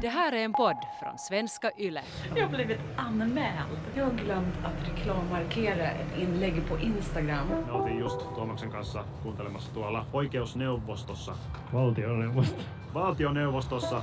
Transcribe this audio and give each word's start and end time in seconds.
Det 0.00 0.08
här 0.08 0.32
är 0.32 0.44
en 0.44 0.52
podd 0.52 0.76
från 1.00 1.18
svenska 1.18 1.70
YLE. 1.78 2.02
Jag 2.36 2.42
har 2.42 2.50
blivit 2.50 2.80
anmäld. 2.96 3.78
Jag 3.94 4.04
har 4.04 4.12
glömt 4.12 4.54
att 4.64 4.88
reklammarkera 4.88 5.90
ett 5.90 6.18
inlägg 6.18 6.68
på 6.68 6.78
Instagram. 6.78 7.48
Me 7.48 7.72
oltiin 7.72 7.98
just 7.98 8.20
Tuomaksen 8.34 8.70
kanssa 8.70 9.04
kuuntelemassa 9.22 9.74
tuolla 9.74 10.06
oikeusneuvostossa, 10.12 11.32
Valtioneuvosto. 11.72 12.62
valtioneuvostossa 12.94 14.02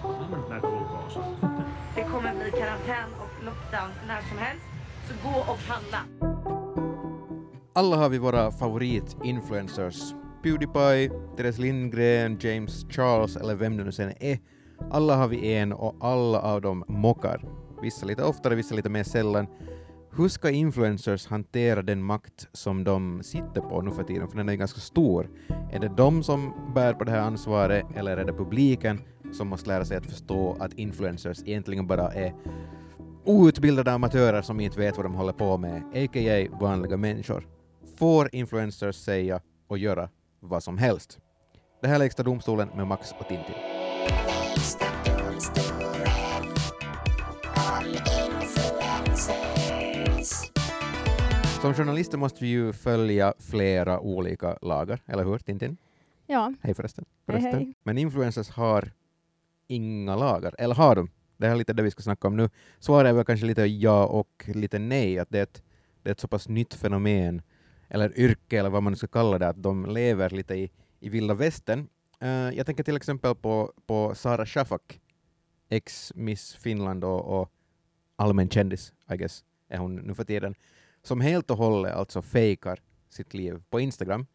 näitä 0.50 0.68
ulko 0.68 1.24
Det 1.96 2.04
kommer 2.04 2.34
bli 2.36 2.52
karantän 2.52 3.10
och 3.20 3.44
lockdown 3.46 3.90
när 4.08 4.22
som 4.22 4.38
helst. 4.38 4.66
Så 5.08 5.14
gå 5.30 5.40
och 5.40 5.60
handla. 5.68 6.00
Alla 7.76 7.96
har 7.96 8.10
vi 8.10 8.18
våra 8.18 8.52
favorit-influencers. 8.52 10.14
Pewdiepie, 10.44 11.10
Therese 11.38 11.60
Lindgren, 11.60 12.38
James 12.42 12.86
Charles 12.90 13.36
eller 13.36 13.56
vem 13.56 13.78
det 13.78 13.84
nu 13.84 13.92
sen 13.92 14.14
är. 14.20 14.40
Alla 14.92 15.16
har 15.16 15.28
vi 15.28 15.54
en 15.54 15.74
och 15.74 15.96
alla 16.00 16.42
av 16.42 16.62
dem 16.62 16.84
mockar. 16.88 17.46
Vissa 17.82 18.06
lite 18.06 18.24
oftare, 18.24 18.56
vissa 18.56 18.76
lite 18.76 18.90
mer 18.90 19.04
sällan. 19.04 19.48
Hur 20.12 20.28
ska 20.28 20.50
influencers 20.50 21.28
hantera 21.28 21.82
den 21.82 22.04
makt 22.04 22.48
som 22.52 22.84
de 22.84 23.24
sitter 23.24 23.62
på 23.62 23.82
nu 23.82 23.92
för 23.92 24.04
tiden? 24.04 24.28
För 24.28 24.38
den 24.38 24.50
är 24.50 24.56
ganska 24.56 24.80
stor. 24.80 25.30
Är 25.72 25.80
det 25.80 25.90
de 25.98 26.24
som 26.24 26.54
bär 26.76 26.94
på 26.94 27.04
det 27.04 27.12
här 27.12 27.20
ansvaret 27.20 27.86
eller 27.96 28.18
är 28.18 28.26
det 28.26 28.34
publiken 28.34 29.02
som 29.32 29.48
måste 29.48 29.70
lära 29.70 29.86
sig 29.86 29.98
att 29.98 30.06
förstå 30.06 30.58
att 30.60 30.74
influencers 30.74 31.44
egentligen 31.46 31.88
bara 31.88 32.12
är 32.12 32.34
outbildade 33.26 33.92
amatörer 33.92 34.42
som 34.42 34.60
inte 34.60 34.80
vet 34.80 34.98
vad 34.98 35.06
de 35.06 35.14
håller 35.14 35.34
på 35.34 35.58
med, 35.58 35.84
a.k.a. 35.94 36.58
vanliga 36.62 36.98
människor. 36.98 37.48
Får 37.98 38.30
influencers 38.36 38.96
säga 38.96 39.42
och 39.68 39.78
göra 39.78 40.10
vad 40.40 40.64
som 40.64 40.78
helst? 40.78 41.20
Det 41.82 41.88
här 41.88 41.96
är 41.96 42.00
Lägsta 42.00 42.24
domstolen 42.24 42.70
med 42.76 42.88
Max 42.88 43.14
och 43.20 43.28
Tintin. 43.28 43.56
Som 51.64 51.74
journalister 51.74 52.18
måste 52.18 52.44
vi 52.44 52.50
ju 52.50 52.74
följa 52.74 53.34
flera 53.40 54.00
olika 54.00 54.58
lagar, 54.62 55.02
eller 55.06 55.24
hur 55.24 55.38
Tintin? 55.38 55.78
Ja, 56.28 56.54
Hej 56.62 56.74
förresten. 56.74 57.06
Hej, 57.28 57.42
förresten. 57.42 57.60
hej. 57.60 57.74
Men 57.84 57.98
influencers 57.98 58.50
har 58.50 58.92
inga 59.68 60.16
lagar, 60.16 60.56
eller 60.58 60.76
har 60.76 60.96
de? 60.96 61.10
Det 61.38 61.46
här 61.48 61.54
är 61.54 61.58
lite 61.58 61.74
det 61.74 61.84
vi 61.84 61.92
ska 61.92 62.02
snacka 62.02 62.28
om 62.28 62.38
nu. 62.38 62.50
Svaret 62.80 63.10
är 63.10 63.14
väl 63.14 63.26
kanske 63.26 63.46
lite 63.46 63.62
ja 63.66 64.06
och 64.06 64.44
lite 64.48 64.80
nej, 64.80 65.20
att 65.20 65.30
det 65.30 65.40
är 65.40 65.44
ett, 65.44 65.64
det 66.02 66.10
är 66.10 66.12
ett 66.12 66.20
så 66.20 66.28
pass 66.28 66.50
nytt 66.50 66.74
fenomen, 66.74 67.42
eller 67.88 68.20
yrke 68.20 68.60
eller 68.60 68.70
vad 68.70 68.84
man 68.84 68.94
nu 68.94 68.98
ska 68.98 69.08
kalla 69.08 69.40
det, 69.40 69.48
att 69.48 69.64
de 69.64 69.86
lever 69.86 70.30
lite 70.30 70.56
i, 70.56 70.72
i 71.00 71.10
vilda 71.10 71.34
västern. 71.34 71.88
Eh, 72.20 72.30
jag 72.30 72.66
tänker 72.66 72.84
till 72.84 72.96
exempel 72.96 73.36
på, 73.36 73.74
på 73.86 74.16
Sara 74.16 74.46
Shafak, 74.46 75.00
ex-Miss 75.70 76.56
Finland 76.56 77.04
och, 77.04 77.42
och 77.42 77.52
allmän 78.16 78.50
kändis, 78.50 78.94
I 79.14 79.18
guess, 79.18 79.44
är 79.70 79.78
hon 79.78 79.96
nu 79.96 80.14
för 80.16 80.24
tiden, 80.24 80.56
som 81.04 81.22
helt 81.22 81.52
och 81.52 81.58
hållet 81.58 81.94
alltså 81.94 82.22
fejkar 82.22 82.80
sitt 83.10 83.34
liv 83.34 83.62
på 83.70 83.80
Instagram. 83.80 84.26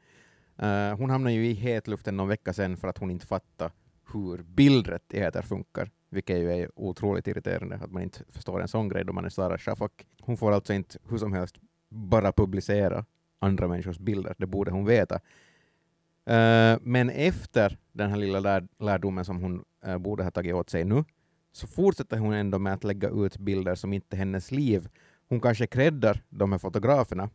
Uh, 0.62 0.97
hon 0.97 1.11
hamnade 1.11 1.34
ju 1.34 1.47
i 1.47 1.52
hetluften 1.52 2.16
någon 2.16 2.28
vecka 2.28 2.52
sedan 2.52 2.77
för 2.77 2.88
att 2.88 2.98
hon 2.98 3.11
inte 3.11 3.27
fattade 3.27 3.72
hur 4.12 4.42
bildrättigheter 4.42 5.42
funkar, 5.42 5.91
vilket 6.11 6.39
ju 6.39 6.52
är 6.52 6.70
otroligt 6.74 7.27
irriterande 7.27 7.77
att 7.77 7.91
man 7.91 8.02
inte 8.02 8.20
förstår 8.28 8.62
en 8.62 8.69
sån 8.69 8.89
grej 8.89 9.05
då 9.05 9.12
man 9.12 9.24
är 9.24 9.28
Sara 9.28 9.58
Shafak. 9.58 10.06
Hon 10.20 10.36
får 10.36 10.52
alltså 10.52 10.72
inte 10.72 10.98
hur 11.08 11.19
som 11.19 11.33
helst 11.33 11.56
bara 11.89 12.33
publicera 12.33 13.05
andra 13.39 13.69
människors 13.69 13.98
bilder, 13.98 14.34
det 14.39 14.46
borde 14.46 14.70
hon 14.70 14.84
veta. 14.84 15.14
Uh, 15.14 16.78
men 16.83 17.11
efter 17.11 17.78
den 17.92 18.11
här 18.11 18.16
lilla 18.16 18.41
lär, 18.41 18.69
lärdomen 18.78 19.24
som 19.24 19.42
hon 19.42 19.64
uh, 19.86 19.98
borde 19.98 20.24
ha 20.24 20.30
tagit 20.30 20.55
åt 20.55 20.70
sig 20.70 20.84
nu, 20.84 21.05
så 21.52 21.66
fortsätter 21.66 22.19
hon 22.19 22.33
ändå 22.33 22.58
med 22.58 22.72
att 22.72 22.84
lägga 22.84 23.08
ut 23.08 23.39
bilder 23.39 23.74
som 23.74 23.92
inte 23.92 24.16
är 24.16 24.19
hennes 24.19 24.50
liv. 24.50 24.89
Hon 25.29 25.41
kanske 25.41 25.67
creddar 25.67 26.23
de 26.29 26.53
här 26.53 26.59
fotograferna 26.59 27.31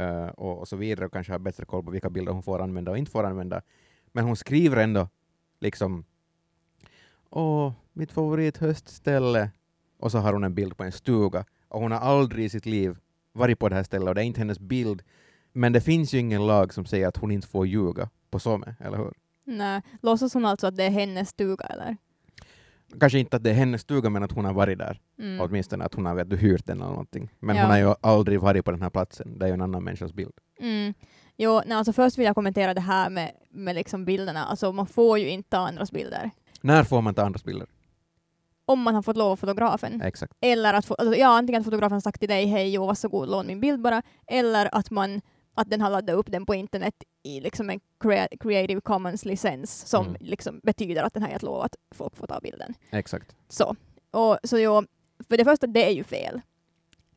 uh, 0.00 0.26
och, 0.26 0.58
och 0.58 0.68
så 0.68 0.76
vidare 0.76 1.06
och 1.06 1.12
kanske 1.12 1.32
har 1.32 1.38
bättre 1.38 1.64
koll 1.64 1.84
på 1.84 1.90
vilka 1.90 2.10
bilder 2.10 2.32
hon 2.32 2.42
får 2.42 2.62
använda 2.62 2.90
och 2.90 2.98
inte 2.98 3.10
får 3.10 3.24
använda. 3.24 3.62
Men 4.12 4.24
hon 4.24 4.36
skriver 4.36 4.76
ändå 4.76 5.08
liksom 5.60 6.04
Åh, 7.30 7.72
mitt 7.92 8.12
favorithöstställe. 8.12 9.50
Och 9.98 10.12
så 10.12 10.18
har 10.18 10.32
hon 10.32 10.44
en 10.44 10.54
bild 10.54 10.76
på 10.76 10.84
en 10.84 10.92
stuga. 10.92 11.44
Och 11.68 11.80
hon 11.80 11.92
har 11.92 11.98
aldrig 11.98 12.44
i 12.44 12.48
sitt 12.48 12.66
liv 12.66 12.96
varit 13.32 13.58
på 13.58 13.68
det 13.68 13.74
här 13.74 13.82
stället 13.82 14.08
och 14.08 14.14
det 14.14 14.20
är 14.20 14.24
inte 14.24 14.40
hennes 14.40 14.58
bild. 14.58 15.02
Men 15.52 15.72
det 15.72 15.80
finns 15.80 16.14
ju 16.14 16.18
ingen 16.18 16.46
lag 16.46 16.74
som 16.74 16.84
säger 16.84 17.08
att 17.08 17.16
hon 17.16 17.30
inte 17.30 17.48
får 17.48 17.66
ljuga 17.66 18.10
på 18.30 18.38
Somme, 18.38 18.74
eller 18.80 18.98
hur? 18.98 19.12
nej. 19.44 19.82
Låtsas 20.02 20.34
hon 20.34 20.44
alltså 20.44 20.66
att 20.66 20.76
det 20.76 20.84
är 20.84 20.90
hennes 20.90 21.28
stuga 21.28 21.64
eller? 21.64 21.96
Kanske 23.00 23.18
inte 23.18 23.36
att 23.36 23.42
det 23.44 23.50
är 23.50 23.54
hennes 23.54 23.80
stuga, 23.80 24.10
men 24.10 24.22
att 24.22 24.32
hon 24.32 24.44
har 24.44 24.52
varit 24.52 24.78
där. 24.78 25.00
Mm. 25.18 25.40
Åtminstone 25.40 25.84
att 25.84 25.94
hon 25.94 26.06
har 26.06 26.14
vet 26.14 26.32
hyrt 26.42 26.66
den 26.66 26.80
eller 26.80 26.90
någonting. 26.90 27.30
Men 27.38 27.56
Ja. 27.56 27.62
hon 27.62 27.70
har 27.70 27.78
ju 27.78 27.94
aldrig 28.00 28.40
varit 28.40 28.64
på 28.64 28.70
den 28.70 28.82
här 28.82 28.90
platsen. 28.90 29.38
Det 29.38 29.44
är 29.44 29.48
ju 29.48 29.54
en 29.54 29.60
annan 29.62 29.84
människas 29.84 30.12
bild. 30.12 30.32
Mm. 30.60 30.94
Jo, 31.36 31.62
nej, 31.66 31.76
alltså 31.78 31.92
först 31.92 32.18
vill 32.18 32.26
jag 32.26 32.34
kommentera 32.34 32.74
det 32.74 32.80
här 32.80 33.10
med, 33.10 33.30
med 33.50 33.74
liksom 33.74 34.04
bilderna. 34.04 34.44
Alltså 34.44 34.72
man 34.72 34.86
får 34.86 35.18
ju 35.18 35.28
inte 35.28 35.50
ta 35.50 35.58
andras 35.58 35.92
bilder. 35.92 36.30
När 36.60 36.84
får 36.84 37.02
man 37.02 37.14
ta 37.14 37.22
andras 37.22 37.44
bilder? 37.44 37.66
Om 38.66 38.80
man 38.82 38.94
har 38.94 39.02
fått 39.02 39.16
lov 39.16 39.32
av 39.32 39.36
fotografen. 39.36 40.02
Exakt. 40.02 40.32
Eller 40.40 40.74
att, 40.74 40.90
alltså, 41.00 41.14
ja, 41.16 41.28
antingen 41.38 41.60
att 41.60 41.64
fotografen 41.64 42.00
sagt 42.00 42.20
till 42.20 42.28
dig 42.28 42.46
hej 42.46 42.78
och 42.78 42.86
varsågod 42.86 43.28
lån 43.28 43.46
min 43.46 43.60
bild 43.60 43.80
bara. 43.80 44.02
Eller 44.26 44.68
att, 44.74 44.90
man, 44.90 45.20
att 45.60 45.70
den 45.70 45.80
har 45.80 45.90
laddat 45.90 46.16
upp 46.16 46.32
den 46.32 46.46
på 46.46 46.54
internet 46.54 46.94
i 47.22 47.40
liksom 47.40 47.70
en 47.70 47.80
crea- 48.00 48.36
Creative 48.40 48.80
Commons-licens 48.80 49.86
som 49.86 50.06
Mm. 50.06 50.16
liksom 50.20 50.60
betyder 50.62 51.02
att 51.02 51.14
den 51.14 51.22
har 51.22 51.30
gett 51.30 51.42
lov 51.42 51.60
att 51.62 51.76
folk 51.94 52.16
får 52.16 52.26
ta 52.26 52.40
bilden. 52.40 52.74
Exakt. 52.90 53.36
Så, 53.48 53.76
och, 54.10 54.38
så 54.44 54.58
jo, 54.58 54.82
för 55.28 55.36
det 55.36 55.44
första, 55.44 55.66
det 55.66 55.84
är 55.86 55.90
ju 55.90 56.04
fel. 56.04 56.40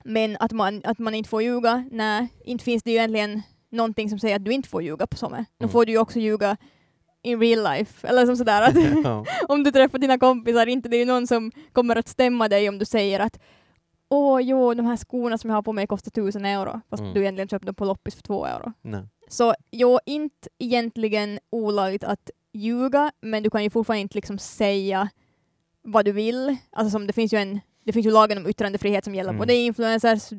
Men 0.04 0.38
att 0.40 0.52
man, 0.52 0.82
att 0.86 1.00
man 1.00 1.16
inte 1.16 1.30
får 1.30 1.42
ljuga, 1.44 1.84
nej, 1.92 2.28
inte 2.46 2.64
finns 2.64 2.84
det 2.84 2.92
ju 2.92 2.98
egentligen 2.98 3.42
någonting 3.70 4.10
som 4.10 4.20
säger 4.20 4.36
att 4.36 4.46
du 4.46 4.52
inte 4.54 4.70
får 4.70 4.84
ljuga 4.84 5.08
på 5.08 5.18
Somme. 5.18 5.38
Nu 5.58 5.64
Mm. 5.64 5.72
får 5.72 5.86
du 5.86 5.92
ju 5.92 5.98
också 5.98 6.20
ljuga 6.20 6.58
in 7.24 7.40
real 7.42 7.64
life, 7.64 8.08
eller 8.08 8.26
som 8.26 8.38
sådär 8.38 8.62
att 8.62 8.76
om 9.50 9.64
du 9.64 9.72
träffar 9.72 9.98
dina 10.00 10.18
kompisar, 10.20 10.68
inte 10.68 10.90
det 10.90 10.96
är 10.98 11.00
ju 11.00 11.06
någon 11.06 11.28
som 11.28 11.52
kommer 11.72 11.96
att 11.96 12.08
stämma 12.08 12.48
dig 12.50 12.70
om 12.70 12.80
du 12.80 12.86
säger 12.86 13.20
att 13.20 13.40
åh 14.12 14.42
jo, 14.42 14.74
de 14.74 14.86
här 14.86 14.96
skorna 14.98 15.38
som 15.38 15.50
jag 15.50 15.58
har 15.58 15.62
på 15.62 15.74
mig 15.74 15.88
kostar 15.88 16.12
tusen 16.12 16.46
euro, 16.46 16.82
fast 16.90 17.02
Mm. 17.02 17.14
du 17.14 17.22
egentligen 17.22 17.48
köpte 17.48 17.66
dem 17.66 17.76
på 17.76 17.86
loppis 17.86 18.16
för 18.16 18.22
två 18.24 18.46
euro. 18.46 18.74
Nej. 18.82 19.04
Så 19.28 19.54
jo, 19.72 20.00
inte 20.06 20.50
egentligen 20.60 21.40
olagligt 21.50 22.04
att 22.04 22.30
ljuga, 22.54 23.12
men 23.22 23.44
du 23.44 23.50
kan 23.50 23.64
ju 23.64 23.70
fortfarande 23.70 24.02
inte 24.02 24.16
liksom 24.18 24.38
säga 24.38 25.10
vad 25.84 26.06
du 26.06 26.12
vill. 26.12 26.58
Alltså 26.72 26.92
som 26.92 27.08
det 27.08 27.14
finns 27.14 27.34
ju 27.34 27.38
en 27.38 27.60
det 27.84 27.94
finns 27.94 28.06
ju 28.06 28.12
lagen 28.12 28.38
om 28.38 28.48
yttrandefrihet 28.48 29.04
som 29.04 29.16
gäller 29.16 29.30
Mm. 29.30 29.40
både 29.40 29.54
influencers, 29.56 30.30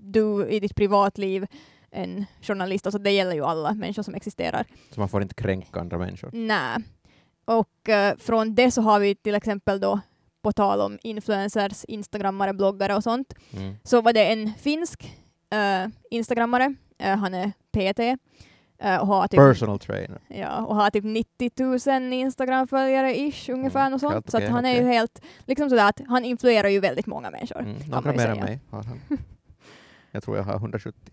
du 0.00 0.46
i 0.48 0.60
ditt 0.60 0.74
privatliv, 0.74 1.46
en 1.90 2.24
journalist, 2.42 2.86
alltså 2.86 2.98
det 2.98 3.10
gäller 3.10 3.34
ju 3.34 3.44
alla 3.44 3.74
människor 3.74 4.02
som 4.02 4.14
existerar. 4.14 4.64
Så 4.90 5.00
man 5.00 5.08
får 5.08 5.22
inte 5.22 5.34
kränka 5.34 5.80
andra 5.80 5.98
människor. 5.98 6.30
Nej. 6.32 6.76
Och 7.44 7.88
eh, 7.88 8.16
från 8.16 8.54
det 8.54 8.70
så 8.70 8.82
har 8.82 9.00
vi 9.00 9.14
till 9.14 9.34
exempel 9.34 9.80
då, 9.80 10.00
på 10.42 10.52
tal 10.52 10.80
om 10.80 10.98
influencers, 11.02 11.84
instagrammare, 11.84 12.52
bloggare 12.52 12.94
och 12.96 13.02
sånt, 13.02 13.34
Mm. 13.52 13.74
så 13.84 14.00
var 14.00 14.12
det 14.12 14.32
en 14.32 14.52
finsk 14.54 15.16
eh, 15.50 15.88
instagrammare, 16.10 16.74
eh, 16.98 17.16
han 17.16 17.34
är 17.34 17.52
PT, 17.72 18.16
eh, 18.78 18.96
och 18.96 19.06
har 19.06 19.28
typ, 19.28 19.38
Personal 19.38 19.78
trainer. 19.78 20.18
ja, 20.28 20.64
och 20.64 20.76
har 20.76 20.90
typ 20.90 21.04
90 21.04 21.50
000 22.00 22.12
Instagram-följare 22.12 23.18
ish 23.20 23.48
ungefär, 23.50 23.80
Mm, 23.80 23.94
och 23.94 24.00
sånt. 24.00 24.12
helt 24.14 24.30
så 24.30 24.46
han 24.52 24.66
är 24.66 24.74
ju 24.74 24.88
helt, 24.88 25.20
liksom 25.46 25.70
sådär 25.70 25.88
att 25.88 26.00
han 26.08 26.24
influerar 26.24 26.68
ju 26.68 26.80
väldigt 26.80 27.06
många 27.06 27.30
människor. 27.30 27.60
Mm. 27.60 27.76
Några 27.88 28.12
mer 28.12 28.26
än 28.28 28.38
mig 28.40 28.60
har 28.70 28.82
han. 28.82 29.00
Jag 30.12 30.22
tror 30.22 30.36
jag 30.36 30.44
har 30.44 30.54
170. 30.54 31.12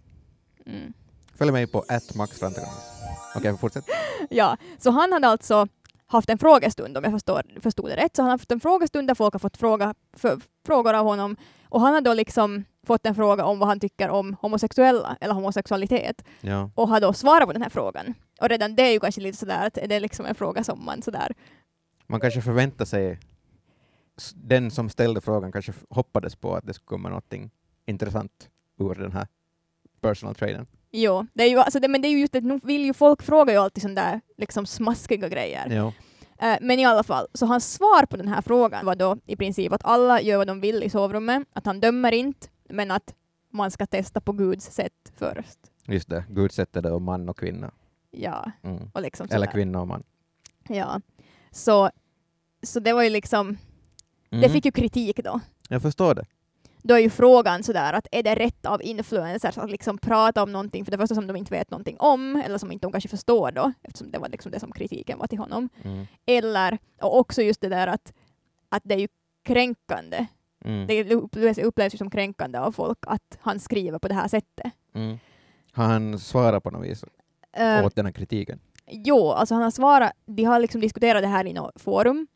Mm. 0.65 0.94
Följ 1.35 1.51
mig 1.51 1.67
på 1.67 1.83
@maxrantegranis. 2.15 3.01
Okej, 3.35 3.57
fortsätt. 3.57 3.85
Ja, 4.29 4.57
så 4.77 4.91
han 4.91 5.13
hade 5.13 5.27
alltså 5.27 5.67
haft 6.07 6.29
en 6.29 6.38
frågestund 6.38 6.97
om 6.97 7.03
jag 7.03 7.13
förstår, 7.13 7.41
förstod 7.62 7.90
det 7.90 7.95
rätt. 7.95 8.16
Så 8.16 8.22
han 8.22 8.28
har 8.29 8.34
haft 8.34 8.51
en 8.51 8.59
frågestund 8.59 9.07
där 9.07 9.16
folk 9.16 9.34
har 9.34 9.40
fått 9.40 9.57
fråga, 9.57 9.94
för, 10.13 10.39
frågor 10.65 10.94
av 10.94 11.06
honom 11.06 11.36
och 11.69 11.81
han 11.81 11.94
har 11.94 12.01
då 12.01 12.13
liksom 12.13 12.63
fått 12.88 13.06
en 13.06 13.15
fråga 13.15 13.45
om 13.45 13.59
vad 13.59 13.68
han 13.69 13.80
tycker 13.80 14.09
om 14.09 14.36
homosexuella 14.42 15.18
eller 15.21 15.33
homosexualitet 15.33 16.24
Ja. 16.42 16.71
och 16.75 16.88
har 16.88 17.01
då 17.01 17.13
svarat 17.13 17.48
på 17.48 17.54
den 17.54 17.62
här 17.62 17.69
frågan. 17.69 18.13
Och 18.42 18.50
redan 18.50 18.75
det 18.75 18.83
är 18.83 18.92
ju 18.92 19.00
kanske 19.00 19.21
lite 19.21 19.38
sådär 19.38 19.68
att 19.68 19.74
det 19.74 19.95
är 19.95 20.00
liksom 20.00 20.25
en 20.25 20.36
fråga 20.36 20.63
som 20.63 20.86
man 20.86 21.01
sådär 21.01 21.33
Man 22.07 22.19
kanske 22.19 22.42
förväntar 22.42 22.86
sig, 22.86 23.19
den 24.36 24.71
som 24.71 24.89
ställde 24.89 25.21
frågan 25.21 25.51
kanske 25.51 25.74
hoppades 25.89 26.36
på 26.36 26.56
att 26.56 26.65
det 26.65 26.74
skulle 26.74 26.88
komma 26.88 27.09
någonting 27.09 27.51
intressant 27.86 28.50
ur 28.80 28.95
den 28.95 29.12
här 29.12 29.27
personal 30.01 30.36
trainern. 30.36 30.65
Jo, 30.92 31.28
det 31.34 31.44
är 31.44 31.48
ju, 31.50 31.57
alltså 31.57 31.80
det, 31.80 31.88
men 31.88 32.01
det 32.01 32.07
är 32.07 32.10
ju 32.10 32.19
just 32.19 32.34
det, 32.34 32.42
nu 32.42 32.60
vill 32.63 32.86
ju 32.86 32.94
folk 32.94 33.22
fråga 33.22 33.54
ju 33.54 33.60
alltid 33.60 33.81
sådana 33.81 34.01
där 34.01 34.22
liksom 34.38 34.66
smaskiga 34.66 35.28
grejer. 35.30 35.69
Ja. 35.69 35.94
Eh, 36.48 36.57
men 36.62 36.80
i 36.80 36.86
alla 36.86 37.04
fall, 37.04 37.28
så 37.34 37.45
hans 37.45 37.74
svar 37.74 38.06
på 38.06 38.18
den 38.18 38.28
här 38.28 38.42
frågan 38.42 38.86
var 38.86 38.95
då 38.95 39.18
i 39.25 39.36
princip 39.36 39.72
att 39.74 39.86
alla 39.86 40.22
gör 40.22 40.38
vad 40.38 40.48
de 40.48 40.62
vill 40.62 40.84
i 40.84 40.89
sovrummet, 40.89 41.48
att 41.54 41.66
han 41.66 41.80
dömer 41.80 42.12
inte, 42.12 42.48
men 42.69 42.92
att 42.92 43.13
man 43.54 43.72
ska 43.72 43.86
testa 43.86 44.22
på 44.22 44.31
Guds 44.31 44.66
sätt 44.66 45.12
först. 45.16 45.60
Just 45.86 46.10
det, 46.10 46.25
Gud 46.30 46.51
sätter 46.51 46.81
det 46.81 46.92
om 46.92 47.04
man 47.04 47.30
och 47.30 47.38
kvinna. 47.40 47.72
Ja, 48.12 48.51
Mm. 48.63 48.92
och 48.94 49.01
liksom 49.01 49.28
Eller 49.31 49.45
kvinna 49.48 49.81
och 49.81 49.88
man. 49.88 50.04
Ja. 50.69 51.01
Så, 51.51 51.90
så 52.63 52.80
det 52.80 52.94
var 52.94 53.04
ju 53.04 53.10
liksom 53.10 53.57
Det 54.30 54.36
Mm. 54.38 54.50
fick 54.50 54.66
ju 54.66 54.72
kritik 54.72 55.19
då. 55.24 55.40
Jag 55.69 55.81
förstår 55.81 56.16
det. 56.16 56.25
Då 56.88 56.94
är 56.94 57.00
ju 57.00 57.10
frågan 57.10 57.63
sådär 57.63 57.94
att 57.94 58.07
är 58.12 58.24
det 58.24 58.36
rätt 58.36 58.66
av 58.66 58.84
influencers 58.84 59.57
att 59.57 59.72
liksom 59.72 59.98
prata 59.98 60.44
om 60.44 60.51
någonting 60.51 60.86
för 60.86 60.92
det 60.92 60.98
första 60.98 61.16
som 61.16 61.28
de 61.28 61.36
inte 61.36 61.54
vet 61.54 61.72
någonting 61.72 61.95
om 62.00 62.36
eller 62.45 62.57
som 62.57 62.72
inte 62.72 62.86
de 62.86 62.92
kanske 62.92 63.10
förstår 63.10 63.51
då 63.51 63.74
eftersom 63.84 64.12
det 64.12 64.19
var 64.19 64.30
liksom 64.30 64.51
det 64.51 64.60
som 64.60 64.72
kritiken 64.72 65.19
var 65.19 65.28
till 65.28 65.39
honom. 65.39 65.69
Mm. 65.84 66.07
Eller, 66.25 66.78
och 67.01 67.19
också 67.19 67.42
just 67.42 67.62
det 67.62 67.69
där 67.69 67.88
att, 67.88 68.13
att 68.69 68.84
det 68.86 68.95
är 68.95 69.00
ju 69.00 69.07
kränkande. 69.45 70.25
Mm. 70.66 70.88
Det 70.88 71.13
upplevs, 71.13 71.57
upplevs 71.57 71.94
ju 71.94 71.98
som 71.98 72.10
kränkande 72.10 72.60
av 72.60 72.72
folk 72.72 72.98
att 73.01 73.38
han 73.42 73.60
skriver 73.60 74.00
på 74.00 74.07
det 74.07 74.13
här 74.13 74.28
sättet. 74.28 74.72
Mm. 74.94 75.18
Har 75.72 75.86
han 75.86 76.19
svarat 76.19 76.63
på 76.63 76.72
något 76.72 76.86
vis 76.86 77.04
Eh, 77.57 77.86
åt 77.86 77.95
den 77.95 78.06
här 78.06 78.13
kritiken? 78.13 78.60
Jo, 78.88 79.31
alltså 79.31 79.56
han 79.56 79.63
har 79.63 79.72
svarat, 79.72 80.12
de 80.25 80.44
har 80.44 80.60
liksom 80.60 80.81
diskuterat 80.81 81.22
det 81.22 81.28
här 81.28 81.48
i 81.48 81.54
något 81.54 81.81
forum 81.81 82.28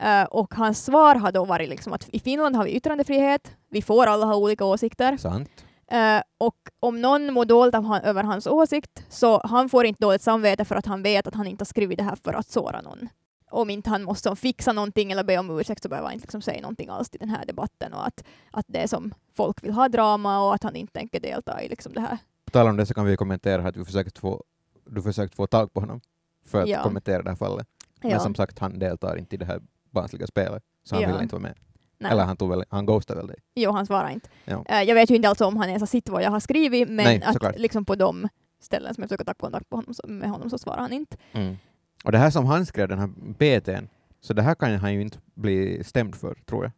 eh, 0.00 0.22
och 0.24 0.54
hans 0.54 0.84
svar 0.84 1.14
har 1.14 1.32
då 1.32 1.44
varit 1.44 1.68
liksom 1.68 1.92
att 1.92 2.08
i 2.12 2.18
Finland 2.20 2.56
har 2.56 2.64
vi 2.64 2.70
yttrandefrihet, 2.70 3.56
vi 3.70 3.82
får 3.82 4.06
alla 4.06 4.26
ha 4.26 4.36
olika 4.36 4.64
åsikter 4.64 5.16
Sant? 5.16 5.48
eh, 5.90 6.20
och 6.38 6.56
om 6.80 7.00
någon 7.00 7.32
mår 7.32 7.44
dåligt 7.44 7.74
han, 7.74 8.02
över 8.02 8.22
hans 8.22 8.46
åsikt 8.46 9.04
så 9.08 9.40
han 9.44 9.68
får 9.68 9.84
inte 9.86 10.00
dåligt 10.04 10.22
samvete 10.22 10.64
för 10.64 10.74
att 10.76 10.86
han 10.86 11.02
vet 11.02 11.26
att 11.26 11.34
han 11.34 11.46
inte 11.46 11.62
har 11.62 11.66
skrivit 11.66 11.98
det 11.98 12.04
här 12.04 12.16
för 12.16 12.32
att 12.32 12.48
såra 12.50 12.80
någon. 12.80 13.08
Om 13.50 13.70
inte 13.70 13.90
han 13.90 14.02
måste 14.04 14.36
fixa 14.36 14.72
någonting 14.72 15.12
eller 15.12 15.24
be 15.24 15.38
om 15.38 15.58
ursäkt 15.60 15.82
så 15.82 15.88
behöver 15.88 16.06
han 16.08 16.14
inte 16.14 16.24
liksom 16.24 16.42
säga 16.42 16.60
någonting 16.62 16.88
alls 16.88 17.08
i 17.12 17.18
den 17.18 17.28
här 17.30 17.44
debatten 17.46 17.92
och 17.92 18.06
att, 18.06 18.24
att 18.50 18.64
det 18.68 18.78
är 18.78 18.86
som 18.86 19.14
folk 19.36 19.64
vill 19.64 19.72
ha 19.72 19.88
drama 19.88 20.46
och 20.46 20.54
att 20.54 20.62
han 20.62 20.76
inte 20.76 20.92
tänker 20.92 21.20
delta 21.20 21.62
i 21.62 21.68
liksom 21.68 21.92
det 21.92 22.00
här. 22.00 22.18
På 22.44 22.50
tal 22.50 22.68
om 22.68 22.76
det 22.76 22.86
så 22.86 22.94
kan 22.94 23.04
vi 23.04 23.16
kommentera 23.16 23.68
att 23.68 23.76
vi 23.76 23.84
försökt 23.84 24.18
få, 24.18 24.44
du 24.86 25.02
försökt 25.02 25.34
få 25.34 25.46
tag 25.46 25.72
på 25.72 25.80
honom 25.80 26.00
för 26.46 26.62
att 26.62 26.68
Ja. 26.68 26.82
kommentera 26.82 27.22
det 27.22 27.30
här 27.30 27.36
fallet. 27.36 27.66
Men 28.02 28.10
Ja. 28.10 28.20
som 28.20 28.34
sagt, 28.34 28.58
han 28.58 28.78
deltar 28.78 29.16
inte 29.16 29.34
i 29.34 29.38
det 29.38 29.44
här 29.44 29.60
barnsliga 29.94 30.26
spelet, 30.26 30.62
så 30.84 30.94
han 30.94 31.02
Ja. 31.02 31.12
vill 31.12 31.22
inte 31.22 31.34
vara 31.34 31.42
med. 31.42 31.54
Nej. 31.98 32.12
Eller 32.12 32.24
han, 32.24 32.36
tog 32.36 32.50
väl, 32.50 32.64
han 32.68 32.86
ghostade 32.86 33.18
väl 33.20 33.26
dig? 33.26 33.36
Jo, 33.54 33.70
han 33.70 33.86
svarar 33.86 34.08
inte. 34.10 34.28
Ja. 34.44 34.64
Eh, 34.68 34.82
jag 34.82 34.94
vet 34.94 35.10
ju 35.10 35.16
inte 35.16 35.28
alltså 35.28 35.46
om 35.46 35.56
han 35.56 35.68
ens 35.68 35.82
har 35.82 35.86
sett 35.86 36.08
vad 36.08 36.22
jag 36.22 36.30
har 36.30 36.40
skrivit, 36.40 36.88
men 36.88 36.96
Nej, 37.04 37.22
såklart. 37.32 37.54
att 37.54 37.60
liksom 37.60 37.84
på 37.84 37.94
de 37.94 38.28
ställen 38.60 38.94
som 38.94 39.02
jag 39.02 39.08
försöker 39.08 39.24
ta 39.24 39.34
kontakt 39.34 39.68
på 39.68 39.76
honom, 39.76 39.94
så, 39.94 40.02
med 40.06 40.30
honom 40.30 40.50
så 40.50 40.58
svarar 40.58 40.80
han 40.80 40.92
inte. 40.92 41.16
Mm. 41.32 41.56
Och 42.04 42.12
det 42.12 42.18
här 42.18 42.30
som 42.30 42.46
han 42.46 42.66
skrev, 42.66 42.88
den 42.88 42.98
här 42.98 43.06
BTn, 43.16 43.86
så 44.20 44.32
det 44.32 44.42
här 44.42 44.54
kan 44.54 44.74
han 44.78 44.94
ju 44.94 45.00
inte 45.00 45.18
bli 45.34 45.84
stämd 45.84 46.14
för, 46.14 46.34
tror 46.46 46.64
jag. 46.64 46.72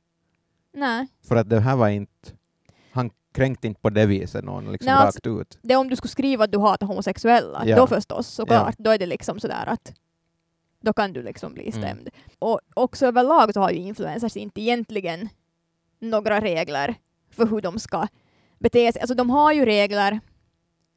Nej, 0.72 1.06
För 1.28 1.36
att 1.36 1.48
det 1.48 1.60
här 1.60 1.76
var 1.76 1.88
inte, 1.88 2.30
han 2.92 3.10
kränkte 3.34 3.66
inte 3.66 3.80
på 3.80 3.90
det 3.90 4.06
viset 4.06 4.44
någon 4.44 4.72
liksom 4.72 4.86
Nej, 4.86 4.94
alltså- 4.94 5.18
rakt 5.30 5.40
ut. 5.40 5.58
det 5.62 5.74
är 5.74 5.78
om 5.78 5.88
du 5.88 5.96
skulle 5.96 6.10
skriva 6.10 6.44
att 6.44 6.52
du 6.52 6.58
hatar 6.58 6.86
homosexuella, 6.86 7.62
Ja. 7.66 7.76
då 7.76 7.86
förstås, 7.86 8.26
såklart, 8.28 8.74
då 8.78 8.90
är 8.90 8.98
det 8.98 9.06
liksom 9.06 9.40
sådär 9.40 9.64
att 9.66 9.92
då 10.86 10.92
kan 10.92 11.12
du 11.12 11.22
liksom 11.22 11.54
bli 11.54 11.68
Mm. 11.68 11.72
stämd. 11.82 12.08
Och 12.38 12.60
också 12.74 13.06
överlag 13.06 13.52
så 13.54 13.60
har 13.60 13.70
ju 13.70 13.78
influencers 13.78 14.36
inte 14.36 14.60
egentligen 14.60 15.28
några 15.98 16.40
regler 16.40 16.94
för 17.30 17.46
hur 17.46 17.60
de 17.60 17.78
ska 17.78 18.06
bete 18.58 18.92
sig. 18.92 19.00
Alltså 19.00 19.14
de 19.14 19.30
har 19.30 19.52
ju 19.52 19.64
regler 19.64 20.20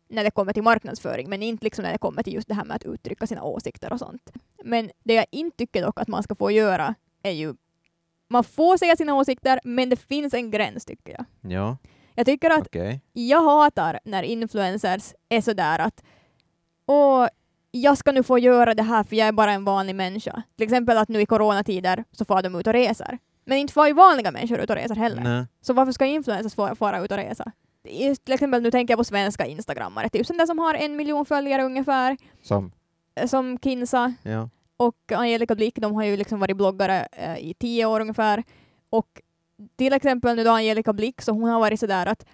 när 0.10 0.24
det 0.24 0.32
kommer 0.32 0.54
till 0.54 0.64
marknadsföring, 0.64 1.30
men 1.30 1.44
inte 1.44 1.64
liksom 1.66 1.84
när 1.84 1.92
det 1.92 1.98
kommer 1.98 2.24
till 2.24 2.34
just 2.34 2.48
det 2.48 2.54
här 2.54 2.66
med 2.66 2.76
att 2.76 2.84
uttrycka 2.86 3.28
sina 3.28 3.44
åsikter 3.44 3.94
och 3.94 4.00
sånt. 4.00 4.32
Men 4.64 4.92
det 5.04 5.14
jag 5.14 5.26
inte 5.32 5.58
tycker 5.58 5.86
dock 5.86 6.00
att 6.00 6.08
man 6.08 6.24
ska 6.24 6.36
få 6.36 6.52
göra 6.52 6.96
är 7.24 7.32
ju 7.32 7.54
man 8.28 8.44
får 8.44 8.78
säga 8.78 8.96
sina 8.96 9.16
åsikter, 9.16 9.60
men 9.64 9.90
det 9.90 9.96
finns 9.96 10.34
en 10.34 10.52
gräns 10.52 10.86
tycker 10.86 11.12
jag. 11.12 11.26
Ja, 11.52 11.78
Jag 12.16 12.26
tycker 12.26 12.50
att 12.50 12.68
okej. 12.68 13.02
jag 13.14 13.42
hatar 13.44 14.00
när 14.04 14.24
influencers 14.24 15.14
är 15.30 15.42
sådär 15.42 15.80
att 15.80 16.04
Åh, 16.86 17.28
jag 17.72 17.98
ska 17.98 18.12
nu 18.12 18.24
få 18.24 18.40
göra 18.40 18.74
det 18.74 18.84
här 18.84 19.04
för 19.04 19.16
jag 19.16 19.28
är 19.28 19.32
bara 19.32 19.52
en 19.52 19.64
vanlig 19.64 19.96
människa. 19.96 20.44
Till 20.56 20.64
exempel 20.64 20.98
att 20.98 21.10
nu 21.10 21.22
i 21.22 21.26
coronatider 21.26 22.04
så 22.12 22.26
får 22.26 22.42
de 22.42 22.56
ut 22.56 22.68
och 22.68 22.74
reser. 22.74 23.18
Men 23.46 23.58
inte 23.58 23.74
får 23.74 23.88
ju 23.88 23.94
vanliga 23.94 24.32
människor 24.32 24.60
ut 24.60 24.70
och 24.70 24.76
reser 24.76 24.96
heller. 24.96 25.22
Nej. 25.22 25.46
Så 25.62 25.74
varför 25.74 25.92
ska 25.92 26.06
influencers 26.06 26.56
få 26.56 26.76
fara 26.76 27.00
ut 27.00 27.12
och 27.12 27.18
resa? 27.18 27.52
Just 27.84 28.26
Till 28.26 28.34
exempel 28.34 28.62
nu 28.62 28.72
tänker 28.72 28.92
jag 28.92 28.98
på 28.98 29.04
svenska 29.04 29.46
instagrammare, 29.46 30.10
typ 30.10 30.28
den 30.28 30.48
som 30.48 30.60
har 30.60 30.74
en 30.74 30.96
miljon 30.96 31.26
följare 31.26 31.64
ungefär, 31.64 32.18
Som, 32.42 32.72
eh, 33.16 33.28
som 33.28 33.60
Kinsa 33.60 34.14
ja. 34.24 34.50
och 34.78 35.12
Angelica 35.12 35.56
Blick, 35.56 35.76
de 35.76 35.96
har 35.96 36.04
ju 36.04 36.18
liksom 36.18 36.40
varit 36.40 36.58
bloggare 36.58 37.08
eh, 37.12 37.38
i 37.38 37.54
tio 37.54 37.86
år 37.86 38.00
ungefär. 38.00 38.44
Och 38.90 39.22
till 39.76 39.94
exempel 39.94 40.36
nu 40.36 40.44
då 40.44 40.52
Angelica 40.52 40.94
Blick, 40.94 41.22
så 41.22 41.32
hon 41.32 41.50
har 41.50 41.60
varit 41.60 41.80
sådär 41.80 42.06
att 42.06 42.26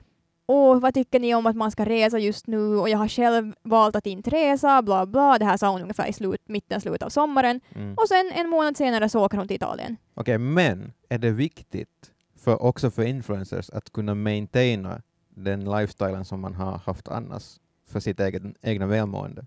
Åh, 0.47 0.80
vad 0.80 0.94
tycker 0.94 1.19
ni 1.19 1.36
om 1.36 1.45
att 1.45 1.56
man 1.56 1.71
ska 1.71 1.86
resa 1.86 2.19
just 2.19 2.47
nu 2.47 2.77
och 2.77 2.89
jag 2.89 2.97
har 2.97 3.07
själv 3.07 3.53
valt 3.63 3.95
att 3.95 4.06
inte 4.06 4.30
resa, 4.30 4.81
bla 4.81 5.06
bla. 5.06 5.38
Det 5.38 5.45
här 5.45 5.57
sa 5.57 5.69
hon 5.69 5.81
ungefär 5.81 6.07
i 6.07 6.13
slut, 6.13 6.42
mitten, 6.45 6.81
slutet 6.81 7.03
av 7.03 7.09
sommaren. 7.09 7.62
Mm. 7.75 7.94
Och 7.94 8.07
sen 8.07 8.31
en 8.36 8.50
månad 8.50 8.77
senare 8.77 9.09
så 9.09 9.25
åker 9.25 9.38
hon 9.38 9.47
till 9.47 9.56
Italien. 9.56 9.97
Okej, 10.13 10.38
men 10.38 10.94
är 11.09 11.18
det 11.18 11.31
viktigt 11.31 12.12
för, 12.38 12.63
också 12.63 12.92
för 12.92 13.03
influencers 13.03 13.69
att 13.69 13.89
kunna 13.89 14.15
maintaina 14.15 15.01
den 15.30 15.65
lifestylen 15.65 16.25
som 16.25 16.39
man 16.39 16.53
har 16.53 16.77
haft 16.77 17.07
annars 17.07 17.59
för 17.88 18.00
sitt 18.00 18.19
eget, 18.19 18.44
egna 18.62 18.88
välmående? 18.88 19.45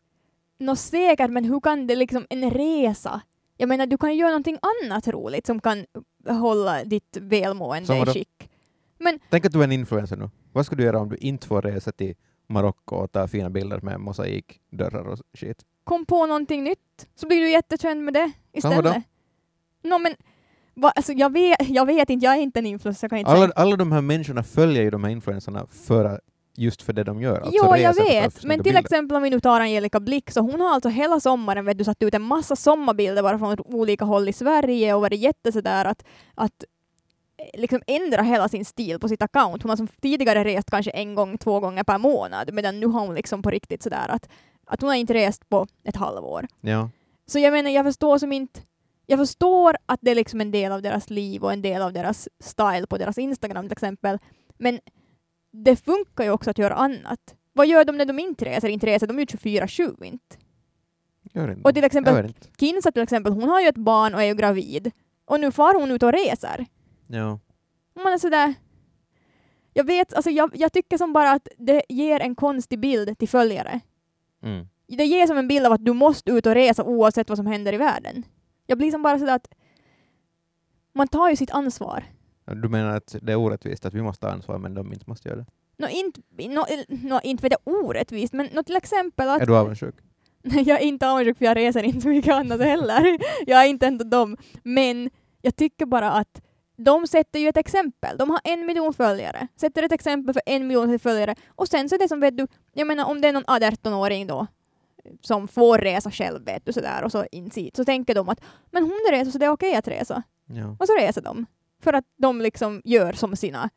Nå 0.59 0.77
säkert, 0.77 1.31
men 1.31 1.44
hur 1.44 1.61
kan 1.61 1.87
det 1.87 1.97
liksom, 1.97 2.27
en 2.31 2.51
resa? 2.51 3.21
Jag 3.56 3.69
menar, 3.69 3.87
du 3.87 3.99
kan 3.99 4.11
ju 4.11 4.17
göra 4.21 4.31
någonting 4.31 4.59
annat 4.85 5.09
roligt 5.09 5.47
som 5.47 5.61
kan 5.61 5.87
hålla 6.29 6.85
ditt 6.85 7.17
välmående 7.21 7.97
i 7.97 7.99
vadå? 7.99 8.12
Skick. 8.99 9.23
Tänk 9.31 9.47
att 9.47 9.53
du 9.53 9.61
är 9.61 9.65
en 9.65 9.73
influencer 9.73 10.17
nu. 10.17 10.31
Vad 10.53 10.67
skulle 10.67 10.83
du 10.83 10.87
göra 10.87 10.99
om 11.00 11.09
du 11.09 11.17
inte 11.17 11.47
får 11.47 11.62
resa 11.62 11.93
till 11.93 12.15
Marocko 12.49 12.97
och 12.97 13.12
ta 13.12 13.29
fina 13.29 13.50
bilder 13.50 13.81
med 13.81 14.00
mosaikdörrar 14.00 15.09
och 15.09 15.19
shit? 15.35 15.65
kom 15.89 16.06
på 16.06 16.27
någonting 16.27 16.65
nytt 16.65 17.06
så 17.15 17.27
blir 17.27 17.41
du 17.41 17.50
jättekänd 17.50 18.05
med 18.05 18.15
det 18.15 18.33
istället. 18.53 18.97
Nå 19.83 19.99
men, 19.99 20.15
va, 20.75 20.93
alltså, 20.97 21.12
jag, 21.12 21.33
vet, 21.33 21.69
jag 21.69 21.87
vet 21.87 22.11
inte, 22.11 22.27
jag 22.27 22.35
är 22.37 22.41
inte 22.41 22.59
en 22.59 22.67
influencer, 22.67 23.09
kan 23.09 23.19
inte 23.19 23.31
Alla, 23.31 23.41
säga. 23.41 23.53
alla 23.56 23.77
de 23.77 23.93
här 23.93 24.00
människorna 24.00 24.43
följer 24.43 24.83
ju 24.83 24.91
de 24.91 25.05
här 25.05 25.11
influencerna 25.11 25.67
för 25.67 26.05
att, 26.05 26.21
just 26.56 26.83
för 26.83 26.93
det 26.93 27.05
de 27.05 27.23
gör. 27.23 27.41
Alltså 27.41 27.53
Jo, 27.65 27.77
jag 27.77 27.94
vet, 27.94 28.44
men 28.44 28.59
till 28.59 28.62
bilder. 28.65 28.81
exempel 28.81 29.17
om 29.17 29.23
vi 29.23 29.31
nu 29.31 29.41
tar 29.41 29.61
Angelica 29.61 30.01
Blick, 30.01 30.31
så 30.31 30.41
hon 30.41 30.61
har 30.61 30.71
alltså 30.75 30.89
hela 30.89 31.21
sommaren 31.21 31.65
vet 31.65 31.79
du, 31.79 31.85
satt 31.85 32.03
ut 32.03 32.15
en 32.15 32.23
massa 32.23 32.56
sommarbilder 32.56 33.23
bara 33.23 33.39
från 33.39 33.61
olika 33.61 34.05
håll 34.05 34.29
i 34.29 34.33
Sverige 34.33 34.94
och 34.94 35.01
varit 35.01 35.21
jätte 35.21 35.53
sådär 35.53 35.85
att, 35.85 36.05
att 36.35 36.65
liksom 37.55 37.82
ändra 37.87 38.23
hela 38.23 38.49
sin 38.49 38.64
stil 38.64 38.99
på 38.99 39.08
sitt 39.08 39.23
account. 39.23 39.62
Hon 39.62 39.70
har 39.70 39.76
som 39.76 39.88
tidigare 39.88 40.44
rest 40.44 40.70
kanske 40.70 40.90
en 40.90 41.14
gång, 41.14 41.38
två 41.38 41.61
gånger 41.61 41.85
per 41.85 41.99
månad, 41.99 42.52
medan 42.52 42.81
nu 42.81 42.87
har 42.87 43.00
hon 43.06 43.14
liksom 43.14 43.43
på 43.43 43.50
riktigt 43.50 43.82
sådär 43.82 44.08
att, 44.08 44.29
att 44.67 44.81
hon 44.81 44.88
har 44.88 44.96
inte 44.96 45.14
rest 45.14 45.49
på 45.49 45.67
ett 45.85 45.96
halvår. 45.96 46.46
Ja. 46.61 46.90
Så 47.26 47.38
jag 47.38 47.52
menar, 47.52 47.70
jag 47.70 47.85
förstår 47.85 48.19
som 48.19 48.32
inte... 48.32 48.61
Jag 49.06 49.19
förstår 49.19 49.76
att 49.87 49.99
det 50.02 50.11
är 50.11 50.14
liksom 50.14 50.40
en 50.40 50.50
del 50.50 50.73
av 50.73 50.82
deras 50.82 51.11
liv 51.11 51.44
och 51.44 51.52
en 51.52 51.62
del 51.62 51.82
av 51.82 51.93
deras 51.93 52.29
style 52.40 52.87
på 52.87 52.99
deras 52.99 53.19
Instagram 53.19 53.64
till 53.64 53.72
exempel. 53.72 54.19
Men 54.58 54.81
det 55.53 55.77
funkar 55.77 56.24
ju 56.24 56.31
också 56.31 56.51
att 56.51 56.58
göra 56.58 56.74
annat. 56.74 57.34
Vad 57.53 57.67
gör 57.67 57.84
de 57.84 57.96
när 57.96 58.05
de 58.05 58.19
inte 58.19 58.44
reser? 58.44 58.69
Inte 58.69 58.86
reser 58.86 59.06
de 59.06 59.19
ju 59.19 59.24
24-7 59.24 60.05
inte. 60.05 60.36
Gör 61.34 61.51
inte. 61.51 61.69
Och 61.69 61.74
till 61.74 61.84
exempel-. 61.84 62.34
Kinsa 62.58 62.93
till 62.93 63.03
exempel, 63.03 63.32
hon 63.32 63.48
har 63.48 63.60
ju 63.60 63.69
ett 63.69 63.77
barn 63.77 64.15
och 64.15 64.22
är 64.22 64.27
ju 64.27 64.34
gravid. 64.34 64.91
Och 65.24 65.41
nu 65.41 65.53
far 65.53 65.81
hon 65.81 65.91
ut 65.91 66.03
och 66.03 66.13
reser. 66.13 66.67
Ja. 67.08 67.38
Man 67.94 68.12
är 68.12 68.19
sådär... 68.19 68.55
Jag 69.72 69.84
vet, 69.84 70.15
alltså 70.15 70.31
jag, 70.31 70.50
jag 70.55 70.72
tycker 70.72 70.98
som 70.98 71.12
bara 71.12 71.31
att 71.31 71.48
det 71.56 71.82
ger 71.88 72.20
en 72.20 72.34
konstig 72.34 72.79
bild 72.81 73.19
till 73.19 73.29
följare. 73.29 73.81
Mm. 74.43 74.69
det 74.86 75.05
ger 75.05 75.27
som 75.27 75.38
en 75.38 75.48
bild 75.48 75.67
av 75.67 75.72
att 75.72 75.84
du 75.84 75.93
måste 75.93 76.31
ut 76.31 76.46
och 76.46 76.55
resa 76.55 76.84
oavsett 76.84 77.29
vad 77.29 77.38
som 77.38 77.46
händer 77.46 77.72
i 77.72 77.77
världen. 77.77 78.24
Jag 78.67 78.79
blir 78.79 78.91
som 78.91 79.03
bara 79.03 79.19
sådär 79.19 79.34
att 79.34 79.48
man 80.94 81.08
tar 81.08 81.31
ju 81.31 81.36
sitt 81.36 81.50
ansvar. 81.50 82.05
Du 82.44 82.69
menar 82.69 82.96
att 82.96 83.17
det 83.22 83.32
är 83.32 83.36
orättvist 83.36 83.86
att 83.86 83.94
vi 83.94 84.03
måste 84.03 84.27
ta 84.27 84.32
ansvar 84.32 84.58
men 84.58 84.74
de 84.74 84.93
inte 84.93 85.05
måste 85.06 85.29
göra 85.29 85.38
det? 85.38 85.46
Nå, 85.77 85.88
inte, 85.88 86.20
nå, 86.48 86.67
nå, 86.88 87.20
inte 87.24 87.43
vet 87.43 87.53
jag 87.53 87.74
orättvist, 87.74 88.32
men 88.32 88.48
nå, 88.53 88.62
till 88.62 88.77
exempel 88.77 89.29
att 89.29 89.43
Är 89.43 89.46
du 89.46 89.56
avundsjuk? 89.56 89.94
jag 90.43 90.69
är 90.69 90.86
inte 90.86 91.08
avundsjuk 91.08 91.38
för 91.38 91.44
jag 91.44 91.56
reser 91.56 91.82
inte 91.82 92.00
så 92.00 92.08
mycket 92.08 92.34
annat 92.34 92.60
heller. 92.60 93.19
jag 93.46 93.65
är 93.65 93.69
inte 93.69 93.86
ändå 93.86 94.05
dem. 94.05 94.36
Men 94.62 95.10
jag 95.43 95.56
tycker 95.56 95.86
bara 95.86 96.10
att 96.10 96.43
de 96.79 97.06
sätter 97.06 97.39
ju 97.39 97.49
ett 97.49 97.56
exempel. 97.56 98.17
De 98.19 98.31
har 98.31 98.41
en 98.44 98.67
miljon 98.67 98.94
följare. 98.94 99.49
Sätter 99.56 99.82
ett 99.82 99.93
exempel 99.93 100.32
för 100.32 100.43
en 100.47 100.67
miljon 100.67 100.99
följare. 100.99 101.35
Och 101.49 101.69
sen 101.69 101.89
så 101.89 101.94
är 101.94 101.99
det 101.99 102.08
som 102.08 102.20
vet 102.20 102.37
du, 102.37 102.47
jag 102.73 102.87
menar 102.87 103.05
om 103.05 103.20
det 103.20 103.29
är 103.29 103.32
någon 103.32 103.44
18-åring 103.44 104.27
då 104.27 104.47
som 105.20 105.49
får 105.49 105.79
resa 105.79 106.11
själv 106.11 106.44
vet 106.44 106.67
du 106.67 106.73
sådär 106.73 107.05
och 107.05 107.13
så 107.13 107.27
insit 107.32 107.77
så 107.77 107.85
tänker 107.85 108.15
de 108.15 108.29
att 108.29 108.41
men 108.70 108.82
hon 108.82 109.11
reser 109.11 109.31
så 109.31 109.39
det 109.39 109.47
är 109.47 109.51
okej 109.51 109.75
att 109.77 109.89
resa. 109.89 110.23
Ja. 110.47 110.77
Och 110.79 110.87
så 110.87 110.94
reser 111.01 111.23
de. 111.23 111.47
För 111.82 111.93
att 111.93 112.05
de 112.17 112.41
liksom 112.41 112.82
gör 112.85 113.13
som 113.13 113.37
sina, 113.37 113.70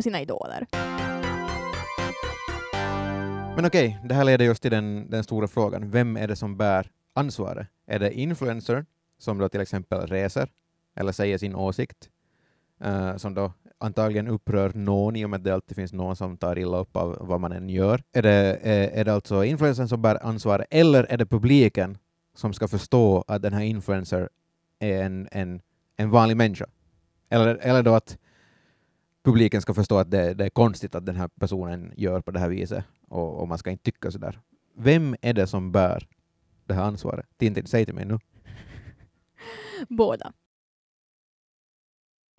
sina 0.00 0.20
idoler. 0.20 0.66
Men 3.56 3.66
okej, 3.66 4.00
det 4.04 4.14
här 4.14 4.24
leder 4.24 4.44
just 4.44 4.62
till 4.62 4.70
den, 4.70 5.10
den 5.10 5.24
stora 5.24 5.48
frågan. 5.48 5.90
Vem 5.90 6.16
är 6.16 6.28
det 6.28 6.36
som 6.36 6.56
bär 6.56 6.90
ansvaret? 7.14 7.68
Är 7.86 7.98
det 7.98 8.12
influencer 8.12 8.86
som 9.18 9.38
då 9.38 9.48
till 9.48 9.60
exempel 9.60 10.06
reser 10.06 10.48
eller 10.94 11.12
säger 11.12 11.38
sin 11.38 11.54
åsikt, 11.54 12.10
uh, 12.84 13.16
som 13.16 13.34
då 13.34 13.52
antagligen 13.82 14.28
upprör 14.28 14.72
någon 14.74 15.16
i 15.16 15.24
och 15.24 15.30
med 15.30 15.38
att 15.38 15.44
det 15.44 15.54
alltid 15.54 15.76
finns 15.76 15.92
någon 15.92 16.16
som 16.16 16.36
tar 16.36 16.58
illa 16.58 16.78
upp 16.78 16.96
av 16.96 17.16
vad 17.20 17.40
man 17.40 17.52
än 17.52 17.68
gör. 17.68 18.02
Är 18.12 18.22
det, 18.22 18.58
är, 18.62 18.88
är 18.88 19.04
det 19.04 19.14
alltså 19.14 19.44
influencern 19.44 19.88
som 19.88 20.02
bär 20.02 20.26
ansvaret 20.26 20.66
eller 20.70 21.04
är 21.04 21.18
det 21.18 21.26
publiken 21.26 21.98
som 22.34 22.52
ska 22.52 22.68
förstå 22.68 23.24
att 23.28 23.42
den 23.42 23.52
här 23.52 23.62
influencer 23.62 24.28
är 24.78 25.02
en, 25.02 25.28
en, 25.32 25.60
en 25.96 26.10
vanlig 26.10 26.36
människa? 26.36 26.66
Eller, 27.28 27.54
eller 27.54 27.82
då 27.82 27.94
att 27.94 28.18
publiken 29.24 29.60
ska 29.60 29.74
förstå 29.74 29.98
att 29.98 30.10
det, 30.10 30.34
det 30.34 30.44
är 30.44 30.50
konstigt 30.50 30.94
att 30.94 31.06
den 31.06 31.16
här 31.16 31.28
personen 31.28 31.92
gör 31.96 32.20
på 32.20 32.30
det 32.30 32.40
här 32.40 32.48
viset 32.48 32.84
och, 33.08 33.40
och 33.40 33.48
man 33.48 33.58
ska 33.58 33.70
inte 33.70 33.84
tycka 33.84 34.10
sådär. 34.10 34.40
Vem 34.76 35.16
är 35.20 35.32
det 35.32 35.46
som 35.46 35.72
bär 35.72 36.08
det 36.66 36.74
här 36.74 36.82
ansvaret? 36.82 37.26
Tintin, 37.36 37.66
säg 37.66 37.84
till 37.84 37.94
mig 37.94 38.04
nu. 38.04 38.18
Båda. 39.88 40.32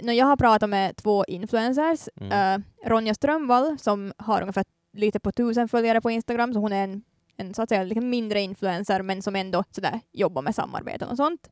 Nå, 0.03 0.11
jag 0.11 0.25
har 0.25 0.37
pratat 0.37 0.69
med 0.69 0.95
två 0.95 1.25
influencers. 1.25 2.09
Mm. 2.21 2.31
Eh, 2.31 2.89
Ronja 2.89 3.13
Strömvall 3.13 3.77
som 3.79 4.13
har 4.17 4.41
ungefär 4.41 4.65
lite 4.93 5.19
på 5.19 5.31
tusen 5.31 5.67
följare 5.67 6.01
på 6.01 6.11
Instagram, 6.11 6.53
så 6.53 6.59
hon 6.59 6.73
är 6.73 6.83
en, 6.83 7.03
en 7.37 7.53
så 7.53 7.61
att 7.61 7.69
säga 7.69 7.83
liksom 7.83 8.09
mindre 8.09 8.41
influencer 8.41 9.01
men 9.01 9.21
som 9.21 9.35
ändå 9.35 9.63
sådär, 9.71 9.99
jobbar 10.11 10.41
med 10.41 10.55
samarbeten 10.55 11.09
och 11.09 11.17
sånt. 11.17 11.49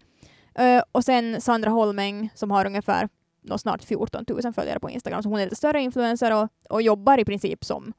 Eh, 0.55 0.83
och 0.91 1.03
sen 1.05 1.41
Sandra 1.41 1.69
Holmeng 1.69 2.29
som 2.35 2.51
har 2.51 2.65
ungefär 2.65 3.09
nå, 3.41 3.57
snart 3.57 3.83
14 3.83 4.25
000 4.43 4.53
följare 4.53 4.79
på 4.79 4.89
Instagram, 4.89 5.23
så 5.23 5.29
hon 5.29 5.39
är 5.39 5.43
lite 5.43 5.55
större 5.55 5.81
influencer 5.81 6.35
och, 6.35 6.49
och 6.69 6.81
jobbar 6.81 7.17
i 7.19 7.25
princip 7.25 7.65
som, 7.65 7.93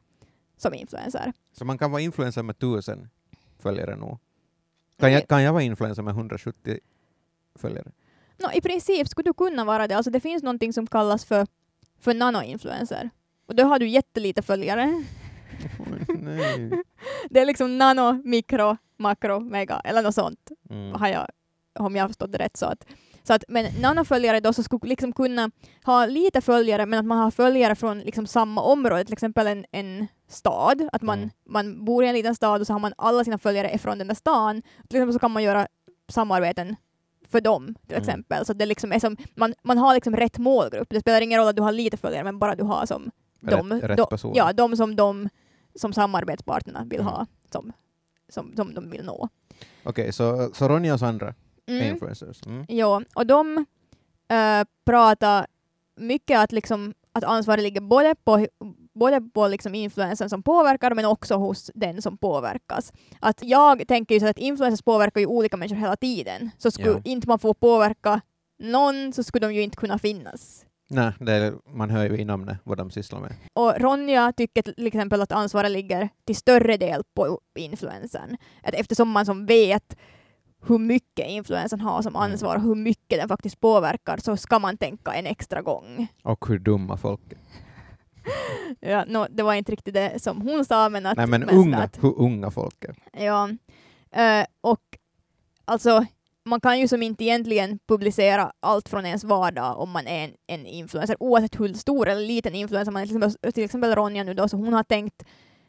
som 0.56 0.74
influencer. 0.74 1.32
Så 1.52 1.64
man 1.64 1.78
kan 1.78 1.90
vara 1.90 2.02
influencer 2.02 2.42
med 2.42 2.58
tusen 2.58 3.08
följare 3.58 3.96
nu. 3.96 4.18
Kan 4.98 5.12
jag, 5.12 5.28
kan 5.28 5.42
jag 5.42 5.52
vara 5.52 5.62
influencer 5.62 6.02
med 6.02 6.12
170 6.12 6.78
följare? 7.54 7.92
Nå, 8.38 8.50
I 8.52 8.60
princip 8.60 9.08
skulle 9.08 9.28
du 9.30 9.34
kunna 9.34 9.64
vara 9.64 9.88
det. 9.88 9.96
Alltså, 9.96 10.10
det 10.10 10.20
finns 10.20 10.42
någonting 10.42 10.72
som 10.72 10.86
kallas 10.86 11.24
för, 11.24 11.46
för 12.00 12.14
nano-influencer. 12.14 13.10
Och 13.46 13.54
då 13.54 13.64
har 13.64 13.78
du 13.78 13.88
jättelite 13.88 14.42
följare. 14.42 15.04
Det 17.30 17.40
är 17.40 17.46
liksom 17.46 17.78
nano, 17.78 18.12
mikro, 18.24 18.76
makro, 18.96 19.40
mega 19.40 19.80
eller 19.84 20.02
något 20.02 20.14
sånt. 20.14 20.50
Mm. 20.70 20.92
Har 20.94 21.08
jag, 21.08 21.26
om 21.78 21.96
jag 21.96 22.04
har 22.04 22.08
förstått 22.08 22.32
det 22.32 22.38
rätt. 22.38 22.56
Så 22.56 22.66
att, 22.66 22.86
så 23.22 23.32
att, 23.34 23.44
men 23.48 23.66
nanoföljare 23.80 24.40
då 24.40 24.52
så 24.52 24.62
skulle 24.62 24.88
liksom 24.88 25.12
kunna 25.12 25.50
ha 25.84 26.06
lite 26.06 26.40
följare 26.40 26.86
men 26.86 26.98
att 26.98 27.04
man 27.04 27.18
har 27.18 27.30
följare 27.30 27.74
från 27.74 28.00
liksom 28.00 28.26
samma 28.26 28.62
område, 28.62 29.04
till 29.04 29.12
exempel 29.12 29.46
en, 29.46 29.64
en 29.72 30.06
stad. 30.28 30.88
Att 30.92 31.02
man, 31.02 31.18
Mm. 31.18 31.30
man 31.48 31.84
bor 31.84 32.04
i 32.04 32.08
en 32.08 32.14
liten 32.14 32.34
stad 32.34 32.60
och 32.60 32.66
så 32.66 32.72
har 32.72 32.80
man 32.80 32.94
alla 32.98 33.24
sina 33.24 33.38
följare 33.38 33.78
från 33.78 33.98
den 33.98 34.06
där 34.08 34.14
stan. 34.14 34.62
Till 34.62 34.96
exempel 34.96 35.12
så 35.12 35.18
kan 35.18 35.30
man 35.30 35.42
göra 35.42 35.66
samarbeten 36.08 36.76
för 37.32 37.40
dem 37.40 37.74
till 37.86 37.96
Mm. 37.96 38.00
exempel. 38.02 38.46
Så 38.46 38.52
det 38.52 38.66
liksom 38.66 38.92
är 38.92 38.98
som, 38.98 39.16
man, 39.34 39.54
man 39.62 39.78
har 39.78 39.94
liksom 39.94 40.16
rätt 40.16 40.38
målgrupp. 40.38 40.88
Det 40.90 41.00
spelar 41.00 41.20
ingen 41.20 41.38
roll 41.40 41.48
att 41.48 41.56
du 41.56 41.62
har 41.62 41.72
lite 41.72 41.96
följare 41.96 42.24
men 42.24 42.38
bara 42.38 42.54
du 42.54 42.64
har 42.64 42.86
som 42.86 43.10
de, 43.40 43.72
rätt, 43.72 43.82
rätt 43.90 44.10
de, 44.22 44.32
ja, 44.34 44.52
de 44.52 44.76
som 44.76 44.96
de 44.96 45.28
som 45.74 45.92
samarbetspartnerna 45.92 46.84
vill 46.84 47.00
Mm. 47.00 47.12
ha 47.12 47.26
som, 47.52 47.72
som, 48.28 48.52
som 48.56 48.74
de 48.74 48.90
vill 48.90 49.04
nå. 49.04 49.28
Okej, 49.84 50.12
så, 50.12 50.50
så 50.54 50.68
Ronja 50.68 50.94
och 50.94 51.00
Sandra 51.00 51.28
är 51.28 51.34
Mm. 51.66 51.86
influencers. 51.92 52.46
Mm. 52.46 52.64
Ja, 52.68 53.02
och 53.14 53.26
de 53.26 53.64
äh, 54.28 54.64
pratar 54.84 55.46
mycket 55.96 56.38
att, 56.40 56.52
liksom, 56.52 56.94
att 57.12 57.24
ansvaret 57.24 57.62
ligger 57.62 57.80
både 57.80 58.14
på, 58.24 58.46
både 58.94 59.20
på 59.20 59.48
liksom 59.48 59.74
influensen 59.74 60.30
som 60.30 60.42
påverkar 60.42 60.94
men 60.94 61.04
också 61.04 61.34
hos 61.36 61.70
den 61.74 62.02
som 62.02 62.18
påverkas. 62.18 62.92
Att 63.20 63.38
jag 63.42 63.88
tänker 63.88 64.14
ju 64.14 64.20
så 64.20 64.26
att 64.26 64.38
influencers 64.38 64.82
påverkar 64.82 65.20
ju 65.20 65.26
olika 65.26 65.56
människor 65.56 65.76
hela 65.76 65.96
tiden. 65.96 66.50
Så 66.58 66.70
skulle 66.70 66.90
Ja. 66.90 67.00
inte 67.04 67.28
man 67.28 67.38
få 67.38 67.54
påverka 67.54 68.20
någon 68.58 69.12
så 69.12 69.22
skulle 69.22 69.46
de 69.46 69.54
ju 69.54 69.62
inte 69.62 69.76
kunna 69.76 69.98
finnas. 69.98 70.64
Nej, 70.90 71.12
det 71.20 71.32
är, 71.32 71.54
man 71.76 71.90
hör 71.90 72.04
ju 72.04 72.16
i 72.18 72.24
namnet 72.24 72.58
vad 72.64 72.78
de 72.78 72.90
sysslar 72.90 73.20
med. 73.20 73.34
Och 73.54 73.74
Ronja 73.80 74.32
tycker 74.36 74.62
till 74.62 74.86
exempel 74.86 75.22
att 75.22 75.32
ansvaret 75.32 75.70
ligger 75.70 76.08
till 76.24 76.36
större 76.36 76.76
del 76.76 77.02
på 77.14 77.40
influensen. 77.58 78.36
Att 78.62 78.74
eftersom 78.74 79.10
man 79.10 79.26
som 79.26 79.46
vet 79.46 79.96
hur 80.66 80.78
mycket 80.78 81.28
influensen 81.28 81.80
har 81.80 82.02
som 82.02 82.16
Mm. 82.16 82.32
ansvar 82.32 82.56
och 82.56 82.62
hur 82.62 82.74
mycket 82.74 83.18
den 83.20 83.28
faktiskt 83.28 83.60
påverkar 83.60 84.16
så 84.16 84.36
ska 84.36 84.58
man 84.58 84.76
tänka 84.76 85.12
en 85.12 85.26
extra 85.26 85.62
gång. 85.62 86.06
Och 86.22 86.46
hur 86.48 86.58
dumma 86.58 86.96
folk 86.96 87.20
är. 87.32 87.38
Ja, 88.80 89.04
no, 89.04 89.26
det 89.30 89.42
var 89.42 89.54
inte 89.54 89.72
riktigt 89.72 89.94
det 89.94 90.22
som 90.22 90.40
hon 90.40 90.64
sa 90.64 90.88
men 90.88 91.06
att... 91.06 91.16
Nej 91.16 91.26
men 91.26 91.50
unga, 91.50 91.78
Att, 91.78 92.04
hur 92.04 92.18
unga 92.18 92.50
folk 92.50 92.84
är. 92.84 93.24
ja, 93.24 93.48
Eh, 94.14 94.46
och 94.60 94.98
alltså 95.64 96.04
man 96.44 96.60
kan 96.60 96.80
ju 96.80 96.88
som 96.88 97.02
inte 97.02 97.24
egentligen 97.24 97.78
publicera 97.88 98.52
allt 98.60 98.88
från 98.88 99.06
ens 99.06 99.24
vardag 99.24 99.78
om 99.78 99.90
man 99.90 100.06
är 100.06 100.24
en, 100.24 100.34
en 100.46 100.66
influencer, 100.66 101.16
oavsett 101.20 101.60
hur 101.60 101.74
stor 101.74 102.08
eller 102.08 102.26
liten 102.26 102.54
influencer 102.54 102.92
man 102.92 103.02
är. 103.02 103.06
Till 103.06 103.16
exempel, 103.16 103.52
till 103.52 103.64
exempel 103.64 103.94
Ronja 103.94 104.24
nu 104.24 104.34
då, 104.34 104.48
så 104.48 104.56
hon 104.56 104.72
har 104.72 104.82
tänkt 104.82 105.22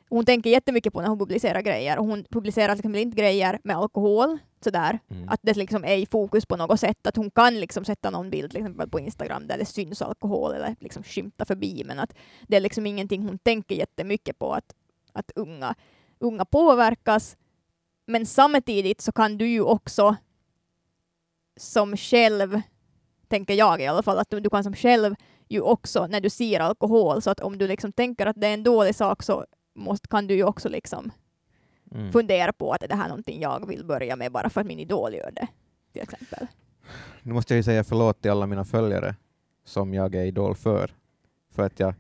hon 0.10 0.26
tänker 0.26 0.50
jättemycket 0.50 0.94
på 0.94 1.02
när 1.02 1.08
hon 1.08 1.20
publicerar 1.20 1.62
grejer 1.62 2.00
och 2.00 2.06
hon 2.06 2.24
publicerar 2.30 2.76
till 2.76 2.80
exempel 2.80 3.02
inte 3.02 3.18
grejer 3.18 3.60
med 3.64 3.78
alkohol 3.78 4.38
sådär, 4.64 5.00
Mm. 5.10 5.30
att 5.30 5.40
det 5.44 5.58
liksom 5.58 5.84
är 5.84 5.98
i 5.98 6.06
fokus 6.06 6.46
på 6.46 6.56
något 6.58 6.80
sätt, 6.80 7.08
att 7.08 7.16
hon 7.16 7.32
kan 7.32 7.60
liksom 7.60 7.86
sätta 7.86 8.10
någon 8.10 8.30
bild 8.30 8.52
till 8.52 8.60
exempel 8.60 8.90
på 8.90 9.00
Instagram 9.00 9.48
där 9.48 9.58
det 9.58 9.66
syns 9.66 10.02
alkohol 10.02 10.54
eller 10.54 10.76
liksom 10.80 11.04
skymta 11.04 11.46
förbi, 11.46 11.84
men 11.86 12.00
att 12.00 12.14
det 12.48 12.56
är 12.56 12.62
liksom 12.62 12.86
ingenting 12.86 13.24
hon 13.24 13.38
tänker 13.38 13.76
jättemycket 13.76 14.40
på 14.40 14.54
att, 14.54 14.76
att 15.14 15.32
unga, 15.36 15.76
unga 16.20 16.46
påverkas. 16.46 17.38
Men 18.06 18.26
samtidigt 18.26 19.02
så 19.02 19.12
kan 19.12 19.38
du 19.38 19.48
ju 19.48 19.62
också 19.62 20.16
som 21.58 21.98
själv, 21.98 22.62
tänker 23.28 23.54
jag 23.54 23.82
i 23.82 23.88
alla 23.88 24.04
fall, 24.04 24.20
att 24.20 24.30
du, 24.30 24.40
du 24.40 24.50
kan 24.50 24.64
som 24.64 24.74
själv 24.76 25.16
ju 25.50 25.62
också 25.62 26.08
när 26.08 26.22
du 26.22 26.30
ser 26.30 26.60
alkohol, 26.60 27.22
så 27.22 27.30
att 27.30 27.40
om 27.40 27.58
du 27.58 27.68
liksom 27.68 27.92
tänker 27.92 28.26
att 28.26 28.42
det 28.42 28.48
är 28.48 28.54
en 28.54 28.64
dålig 28.64 28.96
sak 28.96 29.24
så 29.24 29.46
måste, 29.76 30.08
kan 30.08 30.28
du 30.28 30.36
ju 30.36 30.44
också 30.44 30.70
liksom 30.70 31.12
Mm. 31.94 32.12
fundera 32.12 32.54
på 32.54 32.72
att 32.74 32.84
är 32.84 32.88
det 32.88 32.96
här 32.96 33.08
någonting 33.08 33.42
jag 33.42 33.68
vill 33.68 33.86
börja 33.86 34.16
med 34.16 34.32
bara 34.32 34.50
för 34.50 34.62
att 34.62 34.68
min 34.68 34.80
idol 34.80 35.14
gör 35.14 35.32
det, 35.32 35.48
till 35.94 36.02
exempel. 36.02 36.48
Nu 37.22 37.34
måste 37.34 37.54
jag 37.54 37.58
ju 37.58 37.64
säga 37.64 37.84
förlåt 37.84 38.22
till 38.22 38.32
alla 38.32 38.46
mina 38.48 38.66
följare 38.66 39.16
som 39.66 39.94
jag 39.94 40.16
är 40.16 40.26
idol 40.26 40.56
för. 40.56 40.92
För 41.56 41.64
att 41.64 41.80
jag 41.80 41.94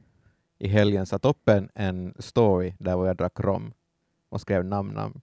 i 0.59 0.67
helgen 0.67 1.05
satt 1.05 1.25
upp 1.25 1.50
en, 1.50 1.69
en 1.75 2.13
story 2.19 2.73
där 2.79 3.05
jag 3.05 3.17
drack 3.17 3.39
rom 3.39 3.73
och 4.29 4.41
skrev 4.41 4.65
namn-namn. 4.65 5.21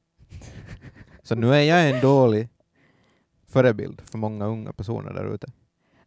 Så 1.23 1.35
nu 1.35 1.55
är 1.55 1.61
jag 1.63 1.91
en 1.91 2.01
dålig 2.01 2.49
förebild 3.49 4.01
för 4.11 4.19
många 4.19 4.47
unga 4.47 4.73
personer 4.73 5.13
där 5.13 5.35
ute. 5.35 5.47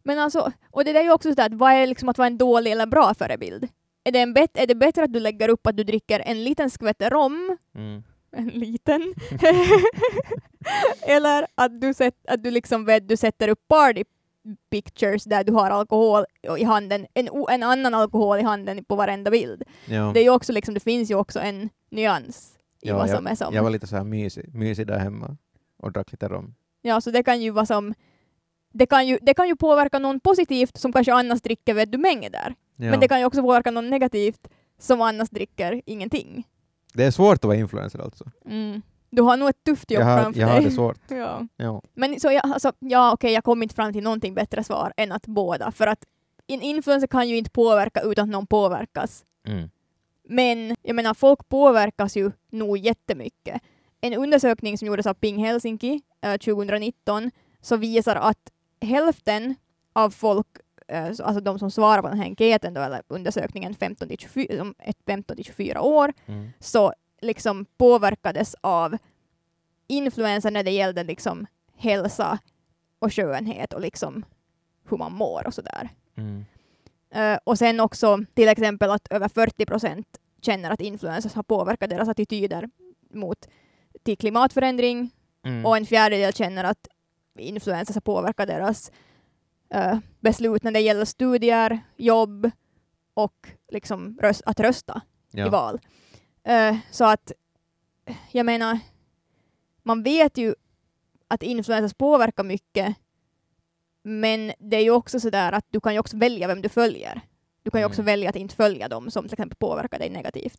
Men 0.02 0.18
alltså, 0.18 0.52
och 0.70 0.84
det 0.84 0.92
där 0.92 1.00
är 1.00 1.04
ju 1.04 1.12
också 1.12 1.28
sådär, 1.28 1.46
att 1.46 1.54
vad 1.54 1.72
är 1.72 1.86
liksom 1.86 2.08
att 2.08 2.18
vara 2.18 2.26
en 2.26 2.38
dålig 2.38 2.72
eller 2.72 2.86
bra 2.86 3.14
förebild? 3.14 3.68
Är 4.04 4.12
det, 4.12 4.20
en 4.20 4.34
bet- 4.34 4.56
är 4.58 4.66
det 4.66 4.74
bättre 4.74 5.04
att 5.04 5.12
du 5.12 5.20
lägger 5.20 5.48
upp 5.48 5.66
att 5.66 5.76
du 5.76 5.84
dricker 5.84 6.20
en 6.20 6.44
liten 6.44 6.70
skvätt 6.70 7.02
rom, 7.02 7.56
Mm. 7.74 8.02
En 8.34 8.46
liten, 8.46 9.14
eller 11.02 11.46
att 11.54 11.80
du, 11.80 11.94
sätt, 11.94 12.14
att 12.28 12.42
du 12.42 12.50
liksom 12.50 12.84
vet, 12.84 13.08
du 13.08 13.16
sätter 13.16 13.48
upp 13.48 13.68
party 13.68 14.04
pictures 14.70 15.24
där 15.24 15.44
du 15.44 15.52
har 15.52 15.70
alkohol 15.70 16.24
i 16.58 16.64
handen, 16.64 17.06
en, 17.14 17.28
en 17.50 17.62
annan 17.62 17.94
alkohol 17.94 18.38
i 18.38 18.42
handen 18.42 18.84
på 18.84 18.96
varenda 18.96 19.30
bild. 19.30 19.62
Ja. 19.86 20.10
Det 20.14 20.20
är 20.20 20.30
också 20.30 20.52
liksom, 20.52 20.74
det 20.74 20.80
finns 20.80 21.10
ju 21.10 21.14
också 21.14 21.40
en 21.40 21.70
nyans 21.90 22.58
i 22.82 22.88
Ja, 22.88 22.96
vad 22.96 23.10
som 23.10 23.26
är 23.26 23.34
som. 23.34 23.54
Jag 23.54 23.62
var 23.62 23.70
lite 23.70 23.86
så 23.86 23.96
här 23.96 24.04
mysig, 24.04 24.54
mysig 24.54 24.86
där 24.86 24.98
hemma 24.98 25.36
och 25.78 25.92
drack 25.92 26.12
lite 26.12 26.28
rom. 26.28 26.54
Ja, 26.82 27.00
så 27.00 27.10
det 27.10 27.22
kan 27.22 27.42
ju 27.42 27.50
vara 27.50 27.66
som 27.66 27.94
det 28.72 28.86
kan, 28.86 29.06
ju, 29.06 29.18
det 29.22 29.34
kan 29.34 29.48
ju 29.48 29.56
påverka 29.56 29.98
någon 29.98 30.20
positivt 30.20 30.76
som 30.76 30.92
kanske 30.92 31.12
annars 31.12 31.40
dricker 31.42 31.74
vet 31.74 31.92
du 31.92 31.98
mängder. 31.98 32.54
Ja. 32.76 32.90
Men 32.90 33.00
det 33.00 33.08
kan 33.08 33.20
ju 33.20 33.26
också 33.26 33.42
påverka 33.42 33.70
någon 33.70 33.90
negativt 33.90 34.48
som 34.78 35.00
annars 35.00 35.30
dricker 35.30 35.82
ingenting. 35.86 36.46
Det 36.94 37.04
är 37.04 37.10
svårt 37.10 37.34
att 37.34 37.44
vara 37.44 37.56
influencer 37.56 37.98
alltså. 37.98 38.24
Mm. 38.46 38.82
Du 39.10 39.22
har 39.22 39.36
nog 39.36 39.48
ett 39.48 39.64
tufft 39.64 39.90
jobb 39.90 40.00
Jag 40.02 40.06
har, 40.06 40.22
framför 40.22 40.40
jag 40.40 40.48
har 40.48 40.54
dig. 40.54 40.64
det 40.64 40.70
svårt. 40.70 40.98
Ja. 41.08 41.46
Ja. 41.56 41.82
Men 41.94 42.20
så 42.20 42.32
jag, 42.32 42.46
alltså, 42.46 42.72
ja, 42.78 43.12
okej, 43.12 43.32
jag 43.32 43.44
kom 43.44 43.62
inte 43.62 43.74
fram 43.74 43.92
till 43.92 44.02
någonting 44.02 44.34
bättre 44.34 44.64
svar 44.64 44.92
än 44.96 45.12
att 45.12 45.26
båda. 45.26 45.70
För 45.70 45.86
att 45.86 46.04
en 46.46 46.62
influencer 46.62 47.06
kan 47.06 47.28
ju 47.28 47.36
inte 47.36 47.50
påverka 47.50 48.00
utan 48.00 48.22
att 48.24 48.30
någon 48.30 48.46
påverkas. 48.46 49.24
Mm. 49.46 49.70
Men 50.28 50.76
jag 50.82 50.96
menar, 50.96 51.14
folk 51.14 51.48
påverkas 51.48 52.16
ju 52.16 52.30
nog 52.50 52.78
jättemycket. 52.78 53.62
En 54.00 54.14
undersökning 54.14 54.78
som 54.78 54.88
gjordes 54.88 55.06
av 55.06 55.14
Ping 55.14 55.44
Helsinki 55.44 56.02
eh, 56.22 56.36
2019 56.36 57.30
så 57.60 57.76
visar 57.76 58.16
att 58.16 58.50
hälften 58.80 59.54
av 59.92 60.10
folk, 60.10 60.46
alltså 60.92 61.40
de 61.40 61.58
som 61.58 61.70
svarar 61.70 62.02
på 62.02 62.08
den 62.08 62.18
här 62.18 62.24
enkäten 62.26 62.74
då, 62.74 62.80
eller 62.80 63.02
undersökningen 63.08 63.74
15 63.74 64.08
till 64.08 64.18
24, 64.18 64.58
som 64.58 64.74
är 64.78 64.94
15 65.06 65.36
till 65.36 65.44
24 65.44 65.80
år, 65.82 66.12
Mm. 66.26 66.50
så 66.60 66.92
liksom 67.22 67.64
påverkades 67.76 68.56
av 68.60 68.96
influenser 69.86 70.50
när 70.50 70.62
det 70.62 70.70
gällde 70.70 71.04
liksom 71.04 71.46
hälsa 71.76 72.38
och 72.98 73.12
skönhet 73.14 73.72
och 73.72 73.80
liksom 73.80 74.24
hur 74.90 74.96
man 74.96 75.12
mår 75.12 75.46
och 75.46 75.54
sådär. 75.54 75.88
Mm. 76.16 76.44
Eh, 77.10 77.38
och 77.44 77.58
sen 77.58 77.80
också 77.80 78.24
till 78.34 78.48
exempel 78.48 78.90
att 78.90 79.06
över 79.12 79.28
40 79.28 79.66
procent 79.66 80.06
känner 80.42 80.70
att 80.70 80.80
influencers 80.80 81.34
har 81.34 81.42
påverkat 81.42 81.90
deras 81.90 82.08
attityder 82.08 82.70
mot 83.10 83.48
till 84.02 84.18
klimatförändring 84.18 85.10
Mm. 85.46 85.66
och 85.66 85.76
en 85.76 85.86
fjärdedel 85.86 86.32
känner 86.32 86.64
att 86.64 86.88
influencers 87.38 87.96
har 87.96 88.00
påverkat 88.00 88.48
deras 88.48 88.92
eh, 89.74 89.98
beslut 90.20 90.62
när 90.62 90.72
det 90.72 90.80
gäller 90.80 91.04
studier, 91.04 91.80
jobb 91.96 92.50
och 93.14 93.48
liksom 93.72 94.18
röst, 94.22 94.42
att 94.46 94.60
rösta 94.60 95.02
i 95.32 95.38
ja. 95.40 95.50
val. 95.50 95.80
Eh, 96.44 96.76
så 96.90 97.04
att 97.04 97.32
jag 98.32 98.46
menar, 98.46 98.78
man 99.82 100.02
vet 100.02 100.38
ju 100.38 100.54
att 101.28 101.42
influencers 101.42 101.94
påverkar 101.94 102.44
mycket 102.44 102.96
Men 104.06 104.52
det 104.58 104.76
är 104.76 104.80
ju 104.80 104.90
också 104.90 105.20
sådär 105.20 105.52
att 105.52 105.64
du 105.70 105.80
kan 105.80 105.92
ju 105.92 105.98
också 105.98 106.16
välja 106.16 106.46
vem 106.46 106.62
du 106.62 106.68
följer. 106.68 107.20
Du 107.62 107.70
kan 107.70 107.80
ju 107.80 107.86
också 107.86 108.00
Mm. 108.00 108.06
välja 108.06 108.30
att 108.30 108.36
inte 108.36 108.54
följa 108.56 108.88
dem 108.88 109.10
som 109.10 109.24
till 109.24 109.32
exempel 109.32 109.56
påverkar 109.56 109.98
dig 109.98 110.10
negativt. 110.10 110.58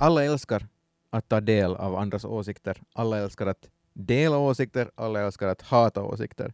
Alla 0.00 0.24
älskar 0.24 0.66
att 1.10 1.28
ta 1.28 1.40
del 1.40 1.76
av 1.76 1.96
andras 1.96 2.24
åsikter. 2.24 2.82
Alla 2.94 3.18
älskar 3.18 3.46
att 3.46 3.68
dela 3.98 4.38
åsikter. 4.38 4.90
Alla 4.94 5.20
älskar 5.20 5.48
att 5.48 5.62
hata 5.62 6.02
åsikter. 6.02 6.52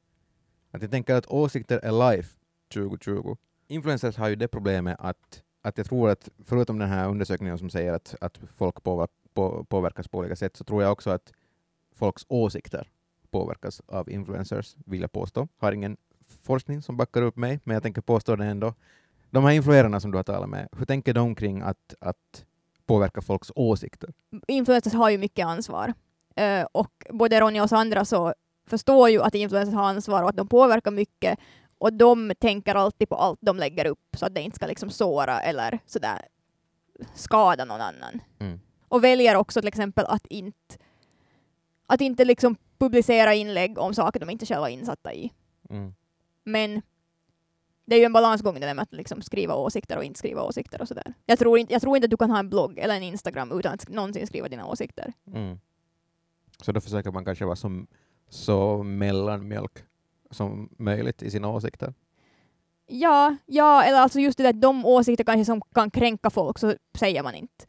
Att 0.70 0.82
jag 0.82 0.90
tänker 0.90 1.14
att 1.14 1.26
åsikter 1.26 1.78
är 1.78 2.10
life 2.10 2.36
2020. 2.74 3.36
Influencers 3.68 4.16
har 4.16 4.28
ju 4.28 4.36
det 4.36 4.48
problemet 4.48 4.96
att, 4.98 5.42
att 5.62 5.78
jag 5.78 5.86
tror 5.86 6.10
att 6.10 6.28
förutom 6.44 6.78
den 6.78 6.88
här 6.88 7.08
undersökningen 7.08 7.58
som 7.58 7.70
säger 7.70 7.92
att, 7.92 8.14
att 8.20 8.40
folk 8.56 8.82
påverk, 8.82 9.10
på, 9.34 9.64
påverkas 9.64 10.08
på 10.08 10.18
olika 10.18 10.36
sätt 10.36 10.56
så 10.56 10.64
tror 10.64 10.82
jag 10.82 10.92
också 10.92 11.10
att 11.10 11.32
folks 11.92 12.24
åsikter 12.28 12.88
påverkas 13.30 13.82
av 13.86 14.10
influencers, 14.10 14.76
vill 14.86 15.00
jag 15.00 15.12
påstå. 15.12 15.48
Har 15.56 15.72
ingen 15.72 15.96
forskning 16.42 16.82
som 16.82 16.96
backar 16.96 17.22
upp 17.22 17.36
mig, 17.36 17.60
men 17.64 17.74
jag 17.74 17.82
tänker 17.82 18.02
påstå 18.02 18.36
det 18.36 18.44
ändå. 18.44 18.74
De 19.30 19.44
här 19.44 19.52
influerarna 19.52 20.00
som 20.00 20.10
du 20.10 20.18
har 20.18 20.22
talat 20.22 20.48
med, 20.48 20.68
hur 20.72 20.86
tänker 20.86 21.14
de 21.14 21.34
kring 21.34 21.60
att, 21.60 21.94
att 22.00 22.44
påverka 22.86 23.20
folks 23.20 23.52
åsikter? 23.54 24.10
Influencers 24.48 24.92
har 24.92 25.10
ju 25.10 25.18
mycket 25.18 25.46
ansvar. 25.46 25.94
Eh, 26.34 26.66
och 26.72 26.92
både 27.10 27.40
Ronja 27.40 27.62
och 27.62 27.68
Sandra 27.68 28.04
så 28.04 28.34
förstår 28.66 29.10
ju 29.10 29.22
att 29.22 29.34
influencers 29.34 29.74
har 29.74 29.84
ansvar 29.84 30.22
och 30.22 30.28
att 30.28 30.36
de 30.36 30.48
påverkar 30.48 30.90
mycket. 30.90 31.38
Och 31.78 31.92
de 31.92 32.32
tänker 32.38 32.74
alltid 32.74 33.08
på 33.08 33.16
allt 33.16 33.38
de 33.42 33.56
lägger 33.56 33.86
upp 33.86 34.16
så 34.16 34.26
att 34.26 34.34
det 34.34 34.40
inte 34.40 34.56
ska 34.56 34.66
liksom 34.66 34.90
såra 34.90 35.40
eller 35.40 35.78
sådär 35.86 36.28
skada 37.14 37.64
någon 37.64 37.80
annan. 37.80 38.20
Mm. 38.40 38.60
Och 38.88 39.04
väljer 39.04 39.36
också 39.36 39.60
till 39.60 39.68
exempel 39.68 40.06
att 40.06 40.26
inte, 40.26 40.76
att 41.86 42.00
inte 42.00 42.24
liksom 42.24 42.56
publicera 42.78 43.34
inlägg 43.34 43.78
om 43.78 43.94
saker 43.94 44.20
de 44.20 44.30
inte 44.30 44.46
själva 44.46 44.70
är 44.70 44.74
insatta 44.74 45.14
i. 45.14 45.32
Mm. 45.70 45.94
Men 46.44 46.82
det 47.84 47.94
är 47.94 47.98
ju 47.98 48.04
en 48.04 48.12
balansgång 48.12 48.54
det 48.60 48.66
där 48.66 48.74
med 48.74 48.82
att 48.82 48.92
liksom 48.92 49.22
skriva 49.22 49.54
åsikter 49.54 49.96
och 49.96 50.04
inte 50.04 50.18
skriva 50.18 50.42
åsikter 50.42 50.80
och 50.80 50.88
sådär. 50.88 51.14
Jag 51.26 51.38
tror, 51.38 51.58
inte, 51.58 51.72
jag 51.72 51.82
tror 51.82 51.96
inte 51.96 52.06
att 52.06 52.10
du 52.10 52.16
kan 52.16 52.30
ha 52.30 52.38
en 52.38 52.48
blogg 52.48 52.78
eller 52.78 52.96
en 52.96 53.02
Instagram 53.02 53.58
utan 53.58 53.74
att 53.74 53.88
någonsin 53.88 54.26
skriva 54.26 54.48
dina 54.48 54.66
åsikter. 54.66 55.12
Mm. 55.26 55.58
Så 56.64 56.72
då 56.72 56.80
försöker 56.80 57.12
man 57.12 57.24
kanske 57.24 57.44
vara 57.44 57.56
som, 57.56 57.86
så 58.28 58.82
mellanmjölk 58.82 59.84
som 60.30 60.68
möjligt 60.78 61.22
i 61.22 61.30
sina 61.30 61.48
åsikter. 61.48 61.94
Ja, 62.86 63.36
ja, 63.46 63.82
eller 63.84 63.98
alltså 63.98 64.20
just 64.20 64.38
det 64.38 64.48
att 64.48 64.60
de 64.60 64.86
åsikter 64.86 65.24
kanske 65.24 65.44
som 65.44 65.60
kan 65.60 65.90
kränka 65.90 66.30
folk 66.30 66.58
så 66.58 66.74
säger 66.98 67.22
man 67.22 67.34
inte. 67.34 67.64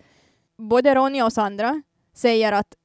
Både 0.57 0.95
Ronja 0.95 1.25
och 1.25 1.33
Sandra 1.33 1.81
säger 2.13 2.51
att 2.51 2.75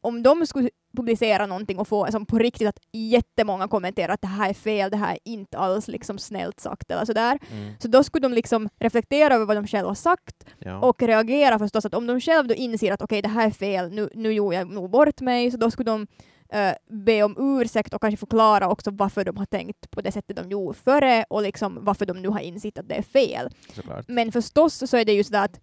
om 0.00 0.22
de 0.22 0.46
skulle 0.46 0.70
publicera 0.96 1.46
någonting 1.46 1.78
och 1.78 1.88
få 1.88 2.06
som 2.12 2.26
på 2.26 2.38
riktigt 2.38 2.68
att 2.68 2.78
jättemånga 2.92 3.68
kommenterar 3.68 4.12
att 4.14 4.20
det 4.22 4.28
här 4.28 4.50
är 4.50 4.54
fel, 4.54 4.90
det 4.90 4.96
här 4.96 5.12
är 5.12 5.18
inte 5.24 5.58
alls 5.58 5.88
liksom 5.88 6.18
snällt 6.18 6.60
sagt 6.60 6.90
eller 6.90 7.04
sådär. 7.04 7.38
Mm. 7.52 7.72
Så 7.78 7.88
då 7.88 8.02
skulle 8.02 8.28
de 8.28 8.32
liksom 8.34 8.68
reflektera 8.78 9.34
över 9.34 9.44
vad 9.46 9.56
de 9.56 9.66
själva 9.66 9.90
har 9.90 9.94
sagt 9.94 10.44
Ja. 10.58 10.80
och 10.80 11.02
reagera 11.02 11.58
förstås. 11.58 11.84
Att 11.86 11.94
om 11.94 12.06
de 12.06 12.20
själva 12.20 12.42
då 12.42 12.54
inser 12.54 12.92
att 12.92 13.02
okej, 13.02 13.22
det 13.22 13.28
här 13.28 13.46
är 13.46 13.50
fel, 13.50 13.90
nu, 13.92 14.10
nu 14.14 14.32
gjorde 14.32 14.56
jag 14.56 14.70
nog 14.70 14.90
bort 14.90 15.20
mig, 15.20 15.50
så 15.50 15.56
då 15.56 15.70
skulle 15.70 15.90
de 15.90 16.06
eh, 16.48 16.72
be 16.90 17.22
om 17.22 17.36
ursäkt 17.38 17.94
och 17.94 18.00
kanske 18.00 18.16
förklara 18.16 18.68
också 18.68 18.90
varför 18.90 19.24
de 19.24 19.36
har 19.36 19.46
tänkt 19.46 19.90
på 19.90 20.00
det 20.00 20.12
sättet 20.12 20.36
de 20.36 20.50
gjorde 20.50 20.78
före 20.78 21.24
och 21.30 21.42
liksom 21.42 21.78
varför 21.84 22.06
de 22.06 22.22
nu 22.22 22.28
har 22.28 22.40
insett 22.40 22.78
att 22.78 22.88
det 22.88 22.94
är 22.94 23.02
fel. 23.02 23.50
Såklart. 23.74 24.08
Men 24.08 24.32
förstås 24.32 24.90
så 24.90 24.96
är 24.96 25.04
det 25.04 25.12
ju 25.12 25.24
sådär 25.24 25.44
att, 25.44 25.60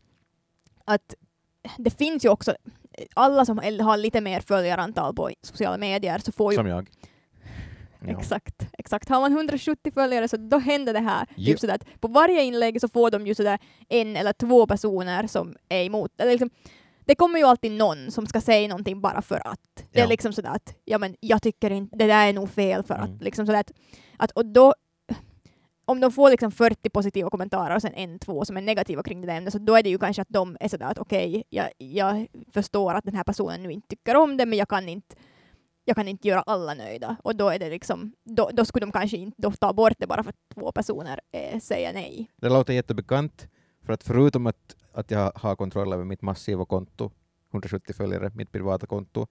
att 0.85 1.13
det 1.77 1.97
finns 1.97 2.25
ju 2.25 2.29
också 2.29 2.55
alla 3.13 3.45
som 3.45 3.57
har 3.57 3.97
lite 3.97 4.21
mer 4.21 4.39
följarantal 4.39 5.15
på 5.15 5.29
sociala 5.41 5.77
medier 5.77 6.19
så 6.19 6.31
får 6.31 6.51
ju 6.53 6.57
Som 6.57 6.67
jag. 6.67 6.89
Ja. 8.07 8.19
Exakt, 8.19 8.67
exakt. 8.77 9.09
Har 9.09 9.21
man 9.21 9.31
170 9.31 9.91
följare 9.93 10.27
så 10.27 10.37
då 10.37 10.57
händer 10.57 10.93
det 10.93 10.99
här. 10.99 11.25
Typ 11.35 11.59
sådär 11.59 11.79
på 11.99 12.07
varje 12.07 12.43
inlägg 12.43 12.81
så 12.81 12.87
får 12.87 13.11
de 13.11 13.27
ju 13.27 13.35
sådär 13.35 13.59
en 13.89 14.15
eller 14.15 14.33
två 14.33 14.67
personer 14.67 15.27
som 15.27 15.55
är 15.69 15.83
emot. 15.83 16.11
Eller 16.17 16.31
liksom, 16.31 16.49
det 17.05 17.15
kommer 17.15 17.39
ju 17.39 17.45
alltid 17.45 17.71
någon 17.71 18.11
som 18.11 18.27
ska 18.27 18.41
säga 18.41 18.67
någonting 18.67 19.01
bara 19.01 19.21
för 19.21 19.47
att. 19.47 19.59
Det 19.91 19.99
är 19.99 20.03
Ja. 20.03 20.09
liksom 20.09 20.33
sådär 20.33 20.49
att 20.49 20.75
ja, 20.85 20.97
men 20.97 21.15
jag 21.19 21.41
tycker 21.41 21.71
inte, 21.71 21.97
det 21.97 22.07
där 22.07 22.27
är 22.27 22.33
nog 22.33 22.49
fel 22.49 22.83
för 22.83 22.95
Mm. 22.95 23.15
att. 23.15 23.23
Liksom 23.23 23.45
sådär 23.45 23.59
att, 23.59 23.71
att 24.17 24.31
och 24.31 24.45
då, 24.45 24.73
om 25.85 25.99
de 25.99 26.11
får 26.11 26.29
liksom 26.29 26.51
40 26.51 26.89
positiva 26.89 27.29
kommentarer 27.29 27.75
och 27.75 27.81
sen 27.81 27.93
en, 27.93 28.19
två 28.19 28.45
som 28.45 28.57
är 28.57 28.61
negativa 28.61 29.03
kring 29.03 29.21
det 29.21 29.27
där 29.27 29.37
ämnet, 29.37 29.53
så 29.53 29.59
då 29.59 29.75
är 29.75 29.83
det 29.83 29.89
ju 29.89 29.97
kanske 29.97 30.21
att 30.21 30.29
de 30.29 30.57
är 30.59 30.67
sådär 30.67 30.85
att 30.85 30.97
okej, 30.97 31.43
jag, 31.49 31.69
jag 31.77 32.27
förstår 32.53 32.93
att 32.93 33.03
den 33.03 33.15
här 33.15 33.23
personen 33.23 33.63
nu 33.63 33.71
inte 33.71 33.87
tycker 33.87 34.15
om 34.15 34.37
det, 34.37 34.45
men 34.45 34.57
jag 34.57 34.69
kan 34.69 34.89
inte 34.89 35.15
jag 35.85 35.95
kan 35.95 36.07
inte 36.07 36.27
göra 36.27 36.41
alla 36.41 36.73
nöjda. 36.73 37.15
Och 37.23 37.35
då 37.35 37.49
är 37.49 37.59
det 37.59 37.69
liksom, 37.69 38.13
då, 38.23 38.49
då 38.53 38.65
skulle 38.65 38.85
de 38.85 38.91
kanske 38.91 39.17
inte 39.17 39.41
då 39.41 39.51
ta 39.51 39.73
bort 39.73 39.93
det 39.97 40.07
bara 40.07 40.23
för 40.23 40.29
att 40.29 40.49
två 40.53 40.71
personer 40.71 41.19
eh, 41.31 41.59
säger 41.59 41.93
nej. 41.93 42.31
Det 42.35 42.49
låter 42.49 42.73
jättebekant, 42.73 43.47
för 43.85 43.93
att 43.93 44.03
förutom 44.03 44.47
att, 44.47 44.75
att 44.91 45.11
jag 45.11 45.31
har 45.35 45.55
kontroll 45.55 45.93
över 45.93 46.03
mitt 46.03 46.21
massiva 46.21 46.65
konto, 46.65 47.11
170 47.51 47.93
följare, 47.93 48.31
mitt 48.35 48.51
privata 48.51 48.87
konto, 48.87 49.27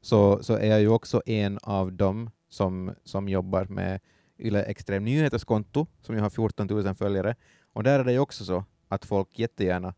så, 0.00 0.42
så 0.42 0.54
är 0.54 0.66
jag 0.66 0.80
ju 0.80 0.88
också 0.88 1.22
en 1.26 1.58
av 1.62 1.92
dem 1.92 2.30
som, 2.48 2.94
som 3.04 3.28
jobbar 3.28 3.64
med 3.64 4.00
Yle 4.40 4.62
Extrem 4.62 5.04
Nyheters 5.04 5.44
konto, 5.44 5.86
som 6.00 6.14
ju 6.14 6.20
har 6.20 6.30
14 6.30 6.66
000 6.66 6.94
följare. 6.94 7.34
Och 7.72 7.82
där 7.82 8.00
är 8.00 8.04
det 8.04 8.12
ju 8.12 8.18
också 8.18 8.44
så 8.44 8.64
att 8.88 9.04
folk 9.04 9.38
jättegärna 9.38 9.94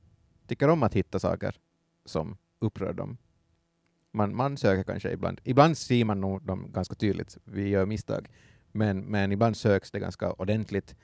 tycker 0.47 0.69
om 0.69 0.83
att 0.83 0.95
hitta 0.95 1.19
saker 1.19 1.57
som 2.05 2.37
upprör 2.59 2.93
dem. 2.93 3.19
Man, 4.13 4.37
man 4.37 4.57
söker 4.57 4.83
kanske 4.85 5.13
ibland. 5.13 5.41
Ibland 5.45 5.79
ser 5.79 6.05
man 6.05 6.21
nog 6.21 6.43
dem 6.43 6.73
ganska 6.73 6.95
tydligt, 6.95 7.39
vi 7.45 7.69
gör 7.69 7.87
misstag, 7.87 8.29
men, 8.73 9.01
men 9.01 9.33
ibland 9.33 9.57
söks 9.57 9.91
det 9.91 10.01
ganska 10.01 10.33
ordentligt. 10.33 10.97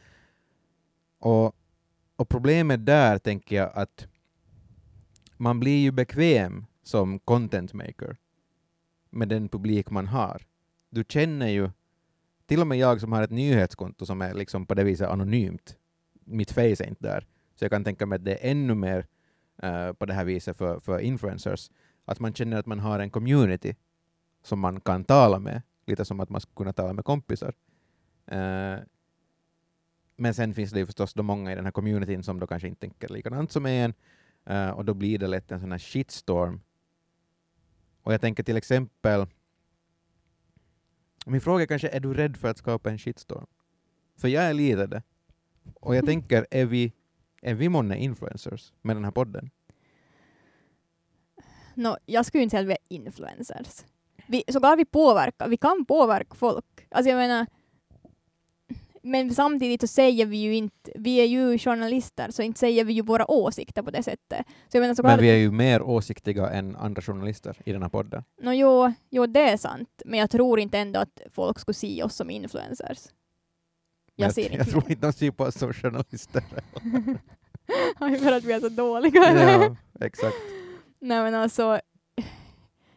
Och, 1.18 1.56
och 2.16 2.28
problemet 2.28 2.86
där 2.86 3.18
tänker 3.18 3.56
jag 3.56 3.70
att 3.74 4.06
man 5.36 5.60
blir 5.60 5.82
ju 5.82 5.90
bekväm 5.90 6.66
som 6.82 7.18
content 7.18 7.72
maker 7.72 8.16
med 9.10 9.28
den 9.28 9.48
publik 9.48 9.90
man 9.90 10.06
har. 10.06 10.46
Du 10.90 11.04
känner 11.08 11.48
ju, 11.48 11.70
till 12.48 12.60
och 12.60 12.66
med 12.66 12.78
jag 12.78 13.00
som 13.00 13.12
har 13.12 13.22
ett 13.22 13.30
nyhetskonto 13.30 14.06
som 14.06 14.22
är 14.22 14.34
liksom 14.34 14.66
på 14.66 14.74
det 14.74 14.84
viset 14.84 15.08
anonymt, 15.08 15.76
mitt 16.24 16.50
face 16.50 16.60
är 16.84 16.88
inte 16.88 17.02
där, 17.02 17.26
så 17.54 17.64
jag 17.64 17.70
kan 17.70 17.84
tänka 17.84 18.06
mig 18.06 18.16
att 18.16 18.24
det 18.24 18.34
är 18.34 18.50
ännu 18.50 18.74
mer 18.74 19.06
uh, 19.64 19.92
på 19.92 20.06
det 20.06 20.14
här 20.14 20.24
viset 20.24 20.56
för, 20.56 20.80
för 20.80 20.98
influencers, 20.98 21.70
att 22.04 22.20
man 22.20 22.34
känner 22.34 22.56
att 22.56 22.66
man 22.66 22.80
har 22.80 22.98
en 22.98 23.10
community 23.10 23.74
som 24.42 24.60
man 24.60 24.80
kan 24.80 25.04
tala 25.04 25.38
med, 25.38 25.62
lite 25.86 26.04
som 26.04 26.20
att 26.20 26.30
man 26.30 26.40
skulle 26.40 26.56
kunna 26.56 26.72
tala 26.72 26.92
med 26.92 27.04
kompisar. 27.04 27.54
Uh, 28.32 28.78
men 30.16 30.34
sen 30.34 30.54
finns 30.54 30.70
det 30.70 30.78
ju 30.78 30.86
förstås 30.86 31.14
då 31.14 31.22
många 31.22 31.52
i 31.52 31.54
den 31.54 31.64
här 31.64 31.72
communityn 31.72 32.22
som 32.22 32.40
då 32.40 32.46
kanske 32.46 32.68
inte 32.68 32.80
tänker 32.80 33.08
likadant 33.08 33.52
som 33.52 33.66
en, 33.66 33.94
uh, 34.50 34.70
och 34.70 34.84
då 34.84 34.94
blir 34.94 35.18
det 35.18 35.26
lätt 35.26 35.52
en 35.52 35.60
sån 35.60 35.72
här 35.72 35.78
shitstorm. 35.78 36.60
Och 38.02 38.12
jag 38.12 38.20
tänker 38.20 38.42
till 38.42 38.56
exempel, 38.56 39.26
min 41.30 41.40
fråga 41.40 41.62
är 41.62 41.66
kanske, 41.66 41.88
är 41.88 42.00
du 42.00 42.14
rädd 42.14 42.36
för 42.36 42.48
att 42.48 42.58
skapa 42.58 42.90
en 42.90 42.98
shitstorm? 42.98 43.46
För 44.16 44.28
jag 44.28 44.44
är 44.44 44.54
lite 44.54 44.86
det. 44.86 45.02
Och 45.74 45.96
jag 45.96 46.06
tänker, 46.12 46.46
är 46.50 46.66
vi, 46.66 46.92
är 47.42 47.54
vi 47.54 47.68
månne 47.68 47.98
influencers 47.98 48.72
med 48.82 48.96
den 48.96 49.04
här 49.04 49.12
podden? 49.12 49.50
Nå, 51.74 51.98
jag 52.06 52.26
skulle 52.26 52.42
inte 52.42 52.50
säga 52.50 52.60
att 52.60 52.68
vi 52.68 52.72
är 52.72 52.78
influencers. 52.88 53.84
Vi, 54.26 54.44
så 54.48 54.60
kan 54.60 54.76
vi 54.78 54.84
påverka, 54.84 55.46
vi 55.46 55.56
kan 55.56 55.84
påverka 55.84 56.34
folk. 56.34 56.86
Alltså 56.90 57.10
jag 57.10 57.16
menar, 57.16 57.46
men 59.02 59.34
samtidigt 59.34 59.80
så 59.80 59.86
säger 59.86 60.26
vi 60.26 60.36
ju 60.36 60.54
inte, 60.54 60.92
vi 60.94 61.16
är 61.16 61.24
ju 61.24 61.58
journalister, 61.58 62.30
så 62.30 62.42
inte 62.42 62.60
säger 62.60 62.84
vi 62.84 62.92
ju 62.92 63.02
våra 63.02 63.30
åsikter 63.30 63.82
på 63.82 63.90
det 63.90 64.02
sättet. 64.02 64.46
Så 64.68 64.76
jag 64.76 64.80
menar, 64.80 64.94
så 64.94 65.02
Men 65.02 65.20
vi 65.20 65.30
är 65.30 65.36
ju 65.36 65.50
mer 65.50 65.82
åsiktiga 65.82 66.50
än 66.50 66.76
andra 66.76 67.02
journalister 67.02 67.56
i 67.64 67.72
den 67.72 67.82
här 67.82 67.88
podden. 67.88 68.24
No, 68.42 68.52
jo, 68.52 68.92
jo, 69.10 69.26
det 69.26 69.40
är 69.40 69.56
sant, 69.56 70.02
men 70.04 70.20
jag 70.20 70.30
tror 70.30 70.60
inte 70.60 70.78
ändå 70.78 71.00
att 71.00 71.20
folk 71.32 71.58
skulle 71.58 71.74
se 71.74 72.02
oss 72.02 72.14
som 72.14 72.30
influencers. 72.30 72.98
Jag 74.16 74.34
ser 74.34 74.42
inte 74.42 74.56
jag 74.56 74.68
tror 74.68 74.90
inte 74.90 75.06
de 75.06 75.12
ser 75.12 75.30
på 75.30 75.44
oss 75.44 75.54
som 75.54 75.72
journalister. 75.72 76.42
för 77.98 78.32
att 78.32 78.44
vi 78.44 78.52
är 78.52 78.60
så 78.60 78.68
dåliga. 78.68 79.22
ja, 79.34 79.76
exakt. 80.00 80.36
Nej 81.00 81.22
men 81.22 81.34
alltså, 81.34 81.80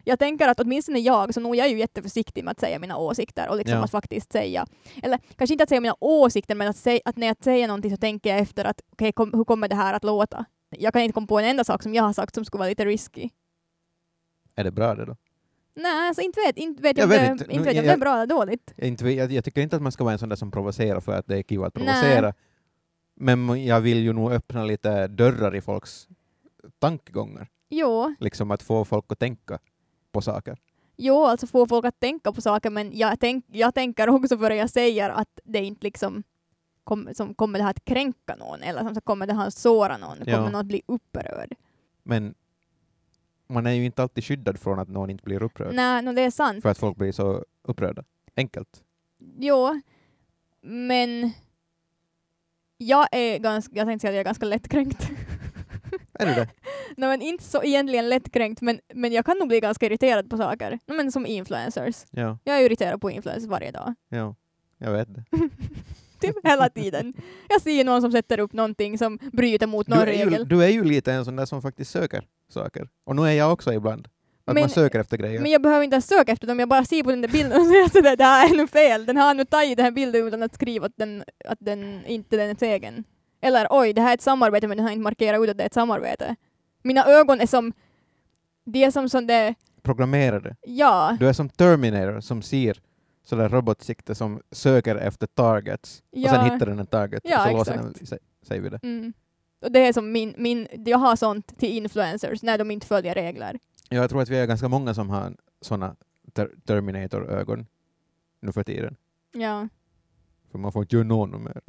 jag 0.03 0.19
tänker 0.19 0.47
att 0.47 0.59
åtminstone 0.59 0.99
jag, 0.99 1.33
så 1.33 1.39
nog 1.39 1.55
jag 1.55 1.65
är 1.67 1.71
ju 1.71 1.77
jätteförsiktig 1.79 2.43
med 2.43 2.51
att 2.51 2.59
säga 2.59 2.79
mina 2.79 2.97
åsikter 2.97 3.49
och 3.49 3.57
liksom 3.57 3.77
Ja. 3.77 3.83
att 3.83 3.91
faktiskt 3.91 4.31
säga, 4.31 4.65
eller 5.03 5.19
kanske 5.35 5.53
inte 5.53 5.63
att 5.63 5.69
säga 5.69 5.81
mina 5.81 5.95
åsikter, 5.99 6.55
men 6.55 6.67
att, 6.67 6.77
säga, 6.77 6.99
att 7.05 7.17
när 7.17 7.27
jag 7.27 7.35
säger 7.43 7.67
någonting 7.67 7.91
så 7.91 7.97
tänker 7.97 8.29
jag 8.29 8.39
efter 8.39 8.65
att 8.65 8.81
okej, 8.91 9.11
kom, 9.11 9.33
hur 9.33 9.43
kommer 9.43 9.67
det 9.67 9.75
här 9.75 9.93
att 9.93 10.03
låta? 10.03 10.45
Jag 10.69 10.93
kan 10.93 11.01
inte 11.01 11.13
komma 11.13 11.27
på 11.27 11.39
en 11.39 11.45
enda 11.45 11.63
sak 11.63 11.83
som 11.83 11.93
jag 11.93 12.03
har 12.03 12.13
sagt 12.13 12.35
som 12.35 12.45
skulle 12.45 12.59
vara 12.59 12.69
lite 12.69 12.85
risky. 12.85 13.29
Är 14.55 14.63
det 14.63 14.71
bra 14.71 14.95
det 14.95 15.05
då? 15.05 15.15
Nej, 15.75 16.07
alltså 16.07 16.21
inte 16.21 16.39
vet, 16.47 16.57
inte 16.57 16.81
vet 16.83 16.97
Jag 16.97 17.07
vet 17.07 17.31
inte. 17.31 17.43
inte 17.43 17.57
Nu, 17.57 17.63
vet 17.63 17.75
jag 17.75 17.81
om 17.83 17.87
det 17.87 17.93
är 17.93 17.97
bra 17.97 18.13
eller 18.15 18.25
dåligt. 18.27 18.73
Jag, 18.75 18.87
inte, 18.87 19.09
jag, 19.09 19.31
jag 19.31 19.43
tycker 19.43 19.61
inte 19.61 19.75
att 19.75 19.81
man 19.81 19.91
ska 19.91 20.03
vara 20.03 20.13
en 20.13 20.19
sån 20.19 20.29
där 20.29 20.35
som 20.35 20.51
provocerar 20.51 20.99
för 20.99 21.11
att 21.11 21.27
det 21.27 21.37
är 21.37 21.41
kul 21.43 21.63
att 21.63 21.75
Nej. 21.75 21.85
provocera. 21.85 22.33
Men 23.15 23.65
jag 23.65 23.81
vill 23.81 23.97
ju 24.03 24.13
nog 24.13 24.31
öppna 24.31 24.65
lite 24.65 25.07
dörrar 25.07 25.55
i 25.55 25.61
folks 25.61 26.07
tankegångar. 26.79 27.47
Jo, 27.69 28.15
Liksom 28.19 28.51
att 28.51 28.61
få 28.63 28.85
folk 28.85 29.05
att 29.09 29.19
tänka 29.19 29.59
på 30.11 30.21
saker. 30.21 30.57
Jo, 30.97 31.25
alltså 31.25 31.47
få 31.47 31.67
folk 31.67 31.85
att 31.85 31.99
tänka 31.99 32.31
på 32.31 32.41
saker, 32.41 32.69
men 32.69 32.97
jag, 32.97 33.19
tänk, 33.19 33.45
jag 33.47 33.73
tänker 33.75 34.09
också 34.09 34.37
före 34.37 34.55
jag 34.55 34.69
säger 34.69 35.09
att 35.09 35.39
det 35.43 35.59
inte 35.59 35.83
liksom 35.83 36.23
kom, 36.83 37.09
som 37.13 37.33
kommer 37.33 37.59
det 37.59 37.63
här 37.63 37.71
att 37.71 37.85
kränka 37.85 38.35
någon, 38.35 38.61
eller 38.61 38.83
som 38.83 38.95
så 38.95 39.01
kommer 39.01 39.27
det 39.27 39.33
här 39.33 39.47
att 39.47 39.53
såra 39.53 39.97
någon, 39.97 40.17
Ja. 40.25 40.35
kommer 40.35 40.51
någon 40.51 40.61
att 40.61 40.65
bli 40.65 40.81
upprörd. 40.85 41.55
Men 42.03 42.33
man 43.47 43.67
är 43.67 43.71
ju 43.71 43.85
inte 43.85 44.01
alltid 44.03 44.23
skyddad 44.23 44.59
från 44.59 44.79
att 44.79 44.87
någon 44.89 45.09
inte 45.09 45.23
blir 45.23 45.43
upprörd. 45.43 45.75
Nej, 45.75 46.01
no, 46.01 46.13
det 46.13 46.21
är 46.21 46.31
sant. 46.31 46.61
För 46.61 46.69
att 46.69 46.77
folk 46.77 46.97
blir 46.97 47.11
så 47.11 47.45
upprörda. 47.63 48.03
Enkelt. 48.35 48.83
Jo, 49.37 49.81
men 50.61 51.31
jag 52.77 53.07
är 53.11 53.39
ganska, 53.39 53.75
jag 53.75 53.87
tänkte 53.87 54.01
säga 54.01 54.09
att 54.11 54.15
jag 54.15 54.19
är 54.21 54.25
ganska 54.25 54.45
lättkränkt. 54.45 55.09
Är 56.21 56.25
du 56.25 56.33
det? 56.33 56.47
Nej 56.97 57.09
men 57.09 57.21
inte 57.21 57.43
så 57.43 57.63
egentligen 57.63 58.09
lättkränkt, 58.09 58.61
men, 58.61 58.79
men 58.93 59.11
jag 59.11 59.25
kan 59.25 59.37
nog 59.37 59.47
bli 59.47 59.59
ganska 59.59 59.85
irriterad 59.85 60.29
på 60.29 60.37
saker. 60.37 60.79
No, 60.87 60.93
men 60.93 61.11
som 61.11 61.25
influencers. 61.25 61.95
Ja, 62.11 62.37
Jag 62.43 62.57
är 62.57 62.61
irriterad 62.65 63.01
på 63.01 63.11
influencers 63.11 63.49
varje 63.49 63.71
dag. 63.71 63.95
ja. 64.09 64.35
Jag 64.83 64.91
vet 64.91 65.07
det. 65.15 65.23
Typ 66.19 66.35
hela 66.47 66.69
tiden. 66.69 67.13
Jag 67.49 67.61
ser 67.61 67.83
någon 67.83 68.01
som 68.01 68.11
sätter 68.11 68.39
upp 68.39 68.53
någonting 68.53 68.97
som 68.97 69.19
bryter 69.31 69.67
mot 69.67 69.87
någon 69.87 69.99
Du 70.05 70.11
ju, 70.13 70.25
regel. 70.25 70.47
du 70.47 70.63
är 70.63 70.67
ju 70.67 70.83
lite 70.83 71.13
en 71.13 71.25
sån 71.25 71.35
där 71.35 71.45
som 71.45 71.61
faktiskt 71.61 71.91
söker 71.91 72.27
saker. 72.49 72.87
Och 73.03 73.15
nu 73.15 73.21
är 73.21 73.31
jag 73.31 73.53
också 73.53 73.73
ibland. 73.73 74.07
Att 74.45 74.53
Men- 74.53 74.61
man 74.61 74.69
söker 74.69 74.99
efter 74.99 75.17
grejer. 75.17 75.39
Men 75.41 75.51
jag 75.51 75.61
behöver 75.61 75.83
inte 75.83 75.93
ens 75.93 76.07
söka 76.07 76.31
efter 76.31 76.47
dem, 76.47 76.59
jag 76.59 76.69
bara 76.69 76.85
ser 76.85 77.03
på 77.03 77.09
den 77.09 77.21
där 77.21 77.29
bilden 77.29 77.51
och 77.61 77.67
säger 77.91 78.11
att 78.11 78.17
det 78.17 78.23
här 78.23 78.49
är 78.53 78.57
nu 78.57 78.67
fel. 78.67 79.05
Den 79.05 79.17
har 79.17 79.33
nu 79.33 79.45
tagit 79.45 79.77
den 79.77 79.83
här 79.83 79.91
bilden 79.91 80.27
utan 80.27 80.43
att 80.43 80.55
skriva 80.55 80.85
att 80.85 80.93
den, 80.97 81.23
att 81.45 81.59
den 81.61 82.05
inte 82.05 82.37
den 82.37 82.49
är 82.49 82.63
egen. 82.63 83.03
Eller 83.41 83.67
oj, 83.69 83.93
det 83.93 84.01
här 84.01 84.09
är 84.09 84.13
ett 84.13 84.21
samarbete 84.21 84.67
men 84.67 84.77
den 84.77 84.85
har 84.85 84.91
inte 84.91 85.03
markerat 85.03 85.41
ut 85.43 85.49
att 85.49 85.57
det 85.57 85.63
är 85.63 85.67
ett 85.67 85.73
samarbete. 85.73 86.35
Mina 86.83 87.05
ögon 87.05 87.41
är 87.41 87.47
som, 87.47 87.73
de 88.65 88.83
är 88.83 89.07
som 89.07 89.27
där, 89.27 89.55
Programmerade. 89.81 90.55
ja, 90.61 91.17
Du 91.19 91.27
är 91.29 91.33
som 91.33 91.49
Terminator 91.49 92.19
som 92.19 92.41
ser 92.41 92.81
sådär 93.23 93.49
robotsikte 93.49 94.15
som 94.15 94.41
söker 94.51 94.95
efter 94.95 95.27
targets. 95.27 95.99
Och 96.11 96.17
Ja. 96.17 96.29
sen 96.31 96.43
hittar 96.53 96.65
den 96.65 96.79
en 96.79 96.85
target 96.87 97.21
Ja, 97.25 97.41
och 97.43 97.47
så 97.47 97.57
låser 97.57 97.73
den 97.83 97.93
sig 98.47 98.59
vid 98.59 98.71
det. 98.71 98.79
mm. 98.83 99.13
Och 99.61 99.71
det 99.71 99.79
är 99.87 99.93
som 99.93 100.11
min, 100.11 100.33
min, 100.37 100.67
jag 100.85 100.97
har 100.97 101.15
sånt 101.15 101.59
till 101.59 101.77
influencers 101.77 102.43
när 102.43 102.57
de 102.57 102.71
inte 102.71 102.87
följer 102.87 103.13
regler. 103.13 103.59
Ja, 103.89 103.97
jag 103.97 104.09
tror 104.09 104.21
att 104.21 104.29
vi 104.29 104.37
är 104.39 104.45
ganska 104.45 104.67
många 104.67 104.93
som 104.93 105.09
har 105.09 105.33
såna 105.61 105.95
ter- 106.33 106.51
Terminator-ögon 106.65 107.65
nu 108.39 108.51
för 108.51 108.63
tiden. 108.63 108.95
Ja. 109.33 109.67
För 110.51 110.57
man 110.57 110.71
får 110.71 110.81
inte 110.81 110.95
göra 110.95 111.05
någon 111.07 111.43
mer. 111.43 111.61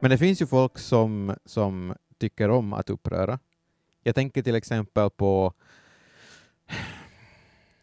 Men 0.00 0.10
det 0.10 0.18
finns 0.18 0.42
ju 0.42 0.46
folk 0.46 0.78
som, 0.78 1.34
som 1.44 1.94
tycker 2.18 2.50
om 2.50 2.72
att 2.72 2.90
uppröra. 2.90 3.38
Jag 4.02 4.14
tänker 4.14 4.42
till 4.42 4.54
exempel 4.54 5.10
på 5.10 5.52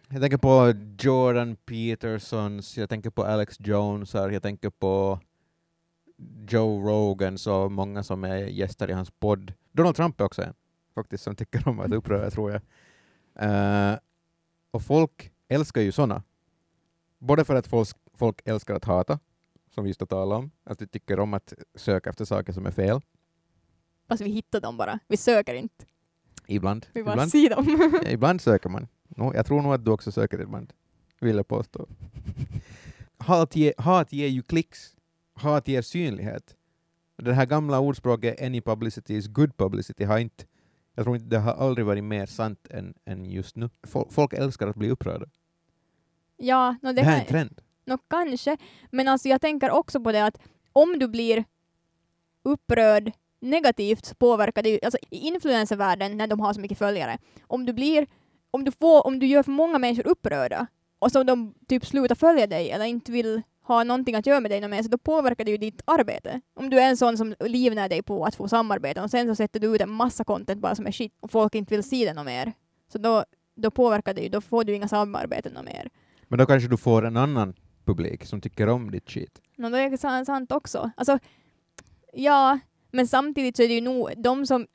jag 0.09 0.21
tänker 0.21 0.37
på 0.37 0.73
Jordan 0.99 1.55
Petersons, 1.55 2.77
jag 2.77 2.89
tänker 2.89 3.09
på 3.09 3.23
Alex 3.23 3.55
Jones, 3.59 4.13
jag 4.13 4.41
tänker 4.43 4.69
på 4.69 5.19
Joe 6.49 6.89
Rogans 6.89 7.47
och 7.47 7.71
många 7.71 8.03
som 8.03 8.23
är 8.23 8.37
gäster 8.37 8.89
i 8.89 8.93
hans 8.93 9.11
podd. 9.11 9.53
Donald 9.71 9.95
Trump 9.95 10.21
är 10.21 10.25
också 10.25 10.41
en 10.41 10.53
faktiskt 10.95 11.23
som 11.23 11.35
tycker 11.35 11.67
om 11.67 11.79
att 11.79 11.91
uppröra 11.91 12.31
tror 12.31 12.51
jag. 12.51 12.61
Uh, 13.43 13.97
och 14.71 14.81
folk 14.81 15.31
älskar 15.47 15.81
ju 15.81 15.91
såna. 15.91 16.23
Både 17.19 17.45
för 17.45 17.55
att 17.55 17.67
folk, 17.67 17.89
folk 18.13 18.41
älskar 18.45 18.75
att 18.75 18.85
hata, 18.85 19.19
som 19.75 19.83
vi 19.83 19.89
just 19.89 19.99
har 19.99 20.07
talat 20.07 20.39
om, 20.39 20.51
att 20.63 20.79
de 20.79 20.87
tycker 20.87 21.19
om 21.19 21.33
att 21.33 21.53
söka 21.75 22.09
efter 22.09 22.25
saker 22.25 22.53
som 22.53 22.65
är 22.65 22.71
fel, 22.71 23.01
Fast 24.07 24.21
vi 24.21 24.29
hittar 24.29 24.61
dem 24.61 24.77
bara. 24.77 24.99
Vi 25.07 25.17
söker 25.17 25.53
inte. 25.53 25.85
ibland. 26.47 26.85
Vi 26.93 27.03
bara 27.03 27.13
ibland, 27.13 27.31
ser 27.31 27.49
dem. 27.49 27.91
ja, 28.03 28.09
ibland 28.09 28.41
söker 28.41 28.69
man. 28.69 28.87
No, 29.07 29.33
jag 29.35 29.45
tror 29.45 29.61
nog 29.61 29.73
att 29.73 29.85
du 29.85 29.91
också 29.91 30.11
söker 30.11 30.41
ibland, 30.41 30.73
vill 31.19 31.35
jag 31.35 31.47
påstå. 31.47 31.87
Hat, 33.17 33.55
ge, 33.55 33.73
hat 33.77 34.13
ger 34.13 34.27
ju 34.27 34.41
klicks, 34.41 34.95
hat 35.33 35.67
ger 35.67 35.81
synlighet. 35.81 36.55
Det 37.15 37.33
här 37.33 37.45
gamla 37.45 37.79
ordspråket 37.79 38.41
any 38.41 38.61
publicity 38.61 39.15
is 39.15 39.27
good 39.27 39.57
publicity 39.57 40.03
har 40.03 40.19
inte, 40.19 40.45
jag 40.95 41.05
tror 41.05 41.15
inte 41.15 41.27
det 41.27 41.39
har 41.39 41.53
aldrig 41.53 41.85
varit 41.85 42.03
mer 42.03 42.25
sant 42.25 42.67
än, 42.69 42.93
än 43.05 43.25
just 43.25 43.55
nu. 43.55 43.69
Folk, 43.83 44.11
folk 44.11 44.33
älskar 44.33 44.67
att 44.67 44.75
bli 44.75 44.89
upprörda. 44.89 45.25
ja, 46.37 46.75
no, 46.81 46.87
Det, 46.87 46.93
det, 46.93 47.01
här 47.03 47.17
är 47.17 47.21
en 47.21 47.27
trend 47.27 47.61
no, 47.85 47.97
kanske. 48.07 48.57
Men 48.91 49.07
alltså 49.07 49.27
jag 49.27 49.41
tänker 49.41 49.71
också 49.71 49.99
på 49.99 50.11
det 50.11 50.25
att 50.25 50.37
om 50.73 50.99
du 50.99 51.07
blir 51.07 51.43
upprörd 52.43 53.11
negativt 53.39 54.05
så 54.05 54.15
påverkar 54.15 54.63
det 54.63 54.69
ju, 54.69 54.79
alltså 54.83 54.97
i 55.09 55.17
influencervärlden 55.17 56.17
när 56.17 56.27
de 56.27 56.39
har 56.39 56.53
så 56.53 56.59
mycket 56.59 56.77
följare, 56.77 57.17
om 57.47 57.65
du 57.65 57.73
blir, 57.73 58.07
om 58.51 58.63
du 58.63 58.71
får, 58.71 59.07
om 59.07 59.19
du 59.19 59.27
gör 59.27 59.43
för 59.43 59.51
många 59.51 59.79
människor 59.79 60.07
upprörda 60.07 60.67
och 60.99 61.11
så 61.11 61.23
de 61.23 61.53
typ 61.67 61.85
slutar 61.85 62.15
följa 62.15 62.47
dig 62.47 62.71
eller 62.71 62.85
inte 62.85 63.11
vill 63.11 63.41
ha 63.61 63.83
någonting 63.83 64.15
att 64.15 64.25
göra 64.25 64.39
med 64.39 64.51
dig 64.51 64.67
mer, 64.67 64.83
så 64.83 64.89
då 64.89 64.97
påverkar 64.97 65.45
det 65.45 65.51
ju 65.51 65.57
ditt 65.57 65.81
arbete. 65.85 66.41
Om 66.53 66.69
du 66.69 66.79
är 66.79 66.89
en 66.89 66.97
sån 66.97 67.17
som 67.17 67.35
livnär 67.39 67.89
dig 67.89 68.03
på 68.03 68.25
att 68.25 68.35
få 68.35 68.47
samarbete 68.47 69.01
och 69.01 69.11
sen 69.11 69.27
så 69.27 69.35
sätter 69.35 69.59
du 69.59 69.75
ut 69.75 69.81
en 69.81 69.89
massa 69.89 70.23
content 70.23 70.61
bara 70.61 70.75
som 70.75 70.87
är 70.87 70.91
shit 70.91 71.13
och 71.19 71.31
folk 71.31 71.55
inte 71.55 71.75
vill 71.75 71.83
se 71.83 72.05
det 72.05 72.13
något 72.13 72.25
mer, 72.25 72.53
så 72.91 72.97
då, 72.97 73.23
då 73.55 73.71
påverkar 73.71 74.13
det 74.13 74.21
ju, 74.21 74.29
då 74.29 74.41
får 74.41 74.63
du 74.63 74.75
inga 74.75 74.87
samarbeten 74.87 75.53
något 75.53 75.65
mer. 75.65 75.89
Men 76.27 76.39
då 76.39 76.45
kanske 76.45 76.69
du 76.69 76.77
får 76.77 77.05
en 77.05 77.17
annan 77.17 77.53
publik 77.85 78.25
som 78.25 78.41
tycker 78.41 78.69
om 78.69 78.91
ditt 78.91 79.09
shit. 79.09 79.41
No, 79.55 79.69
det 79.69 79.79
är 79.79 79.97
sant, 79.97 80.25
sant 80.25 80.51
också. 80.51 80.91
Alltså, 80.97 81.19
ja, 82.13 82.59
men 82.91 83.07
samtidigt 83.07 83.55
så 83.57 83.63
är 83.63 83.67
det 83.67 83.73
ju 83.73 83.81
nog 83.81 84.09
de 84.17 84.45
som 84.45 84.67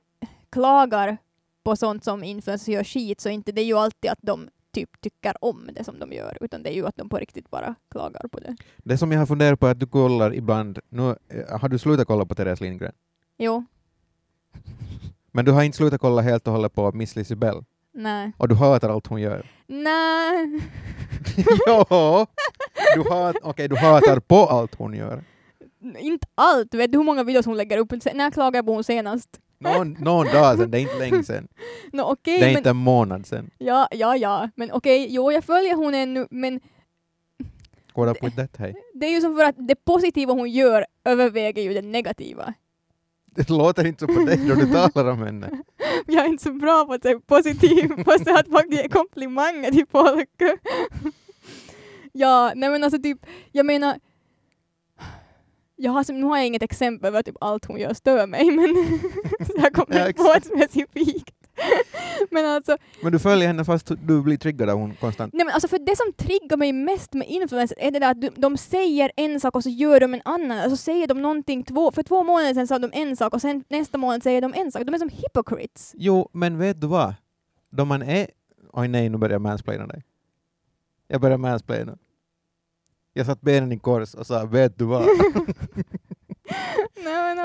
klagar 0.51 1.17
på 1.63 1.77
sånt 1.77 2.05
som 2.05 2.25
influencers 2.25 2.69
gör 2.69 2.85
skit, 2.85 3.21
så 3.21 3.29
inte 3.29 3.53
det 3.53 3.61
är 3.61 3.65
ju 3.65 3.79
alltid 3.79 4.11
att 4.11 4.19
de 4.23 4.49
typ 4.73 5.01
tycker 5.01 5.45
om 5.45 5.71
det 5.75 5.85
som 5.85 5.99
de 5.99 6.13
gör, 6.13 6.39
utan 6.41 6.63
det 6.63 6.71
är 6.71 6.75
ju 6.75 6.87
att 6.87 6.97
de 6.97 7.09
på 7.09 7.19
riktigt 7.19 7.51
bara 7.51 7.75
klagar 7.91 8.29
på 8.33 8.41
det. 8.41 8.57
Det 8.77 8.99
som 8.99 9.13
jag 9.13 9.19
har 9.19 9.27
funderat 9.27 9.61
på 9.61 9.67
är 9.67 9.71
att 9.71 9.81
du 9.81 9.87
kollar 9.87 10.35
ibland, 10.35 10.79
nu, 10.89 11.17
eh, 11.29 11.61
har 11.61 11.69
du 11.69 11.79
slutat 11.79 12.07
kolla 12.07 12.25
på 12.25 12.35
Therese 12.35 12.61
Lindgren? 12.61 12.93
Jo, 13.39 13.65
Men 15.33 15.45
du 15.45 15.53
har 15.53 15.63
inte 15.63 15.77
slutat 15.77 16.01
kolla 16.01 16.23
helt 16.23 16.47
och 16.47 16.53
hållet 16.53 16.75
på 16.75 16.93
Miss 16.93 17.17
Lisibell? 17.17 17.65
nej. 17.93 18.33
Och 18.37 18.49
du 18.49 18.55
hatar 18.55 18.89
allt 18.89 19.07
hon 19.07 19.21
gör? 19.21 19.47
Nej. 19.71 20.61
jo! 21.67 22.27
Du, 22.95 23.11
hat, 23.11 23.37
okay, 23.43 23.69
du 23.69 23.77
hatar 23.77 24.21
på 24.21 24.37
allt 24.37 24.75
hon 24.75 24.95
gör. 24.95 25.25
Inte 25.99 26.27
allt. 26.35 26.75
Vet 26.75 26.93
du 26.93 26.99
hur 26.99 27.05
många 27.05 27.25
videos 27.25 27.47
hon 27.47 27.57
lägger 27.57 27.79
upp? 27.79 27.91
När 28.15 28.31
klagade 28.31 28.59
jag 28.59 28.67
på 28.67 28.73
hon 28.75 28.85
senast? 28.85 29.29
Någon, 29.59 29.93
någon 29.93 30.27
dag 30.27 30.59
sedan, 30.59 30.71
det 30.71 30.79
är 30.79 30.81
inte 30.81 30.99
länge 30.99 31.25
sedan. 31.25 31.49
No, 31.93 32.03
okej, 32.03 32.39
Det 32.39 32.45
är 32.45 32.49
men... 32.49 32.57
inte 32.57 32.71
en 32.71 32.77
månad 32.77 33.27
sedan. 33.27 33.51
Ja, 33.59 33.89
ja, 33.91 34.17
ja. 34.17 34.49
Men 34.55 34.73
okej, 34.73 35.07
jo, 35.11 35.33
jag 35.33 35.45
följer 35.45 35.75
hon 35.75 35.95
ännu, 35.95 36.27
men 36.31 36.61
up 37.97 38.23
with 38.23 38.37
that, 38.37 38.57
hej. 38.57 38.75
det 38.95 39.07
är 39.07 39.11
ju 39.11 39.21
som 39.21 39.37
för 39.37 39.45
att 39.45 39.55
det 39.59 39.75
positiva 39.85 40.33
hon 40.33 40.51
gör 40.51 40.87
överväger 41.05 41.63
ju 41.63 41.75
det 41.75 41.83
negativa. 41.83 42.55
Det 43.35 43.51
låter 43.51 43.87
inte 43.87 44.07
så 44.07 44.07
på 44.07 44.21
dig 44.21 44.37
då 44.37 44.55
du 44.55 44.67
talar 44.93 45.11
om 45.11 45.23
henne. 45.23 45.51
Jag 46.07 46.25
är 46.25 46.29
inte 46.29 46.43
så 46.43 46.53
bra 46.53 46.85
på 46.85 46.93
att 46.93 47.03
säga 47.03 47.21
positiv, 47.21 47.89
fast 48.05 48.29
att 48.29 48.49
faktiskt 48.49 48.83
ge 48.83 48.89
komplimanger 48.89 49.71
till 49.71 49.87
folk. 49.91 50.31
ja, 52.13 52.53
nej 52.55 52.71
men 52.71 52.85
alltså 52.85 53.03
typ, 53.03 53.27
jag 53.53 53.67
menar, 53.67 53.99
jag 55.77 55.93
har, 55.93 56.13
nu 56.13 56.27
har 56.27 56.37
jag 56.37 56.47
inget 56.47 56.63
exempel 56.63 57.13
för 57.13 57.23
typ 57.23 57.37
allt 57.41 57.65
hon 57.65 57.81
gör 57.81 57.95
stör 57.95 58.27
mig, 58.27 58.51
men 58.51 59.01
jag 59.63 59.73
kommer 59.73 60.09
inte 60.09 60.23
på 60.23 60.33
ett 60.33 60.45
specifikt. 60.45 61.30
men 62.31 62.47
alltså, 62.47 62.77
Men 63.03 63.13
du 63.13 63.19
följer 63.19 63.47
henne 63.47 63.65
fast 63.65 63.91
du 64.07 64.23
blir 64.23 64.37
triggad 64.37 64.71
av 64.71 64.79
hon 64.79 64.95
konstant. 64.95 65.33
nej 65.33 65.45
men 65.45 65.55
alltså 65.55 65.69
för 65.69 65.79
det 65.79 65.97
som 65.97 66.13
triggar 66.13 66.57
mig 66.57 66.73
mest 66.73 67.15
med 67.15 67.29
influencers 67.29 67.79
är 67.79 67.91
det 67.91 67.99
där 67.99 68.11
att 68.11 68.21
de, 68.21 68.31
de 68.37 68.57
säger 68.57 69.13
en 69.17 69.41
sak 69.41 69.57
och 69.57 69.63
så 69.63 69.71
gör 69.71 70.01
de 70.01 70.15
en 70.15 70.23
annan. 70.25 70.59
Alltså 70.59 70.77
säger 70.77 71.07
de 71.07 71.23
någonting, 71.23 71.65
två, 71.65 71.93
för 71.93 72.03
två 72.03 72.25
månader 72.25 72.55
sedan 72.55 72.67
sa 72.67 72.79
de 72.79 72.91
en 72.93 73.17
sak 73.17 73.35
och 73.35 73.41
sen 73.41 73.65
nästa 73.69 73.99
månad 73.99 74.23
säger 74.23 74.41
de 74.41 74.55
en 74.55 74.73
sak. 74.73 74.83
De 74.83 74.95
är 74.95 74.99
som 74.99 75.09
hypocrites. 75.09 75.93
Jo, 75.97 76.29
men 76.33 76.59
vet 76.59 76.81
du 76.81 76.87
vad? 76.87 77.15
Då 77.71 77.85
man 77.85 78.03
är... 78.03 78.27
Oj 78.73 78.89
nej, 78.89 79.09
nu 79.09 79.19
börjar 79.19 79.35
jag 79.35 79.43
mansplaina 79.43 79.87
dig. 79.87 80.05
Jag 81.09 81.21
börjar 81.21 81.39
mansplaina. 81.39 81.99
Jag 83.13 83.27
satt 83.27 83.41
benen 83.41 83.73
i 83.73 83.79
kors 83.79 84.15
och 84.15 84.27
sa 84.27 84.45
”vet 84.45 84.79
du 84.79 84.85
vad?” 84.85 85.03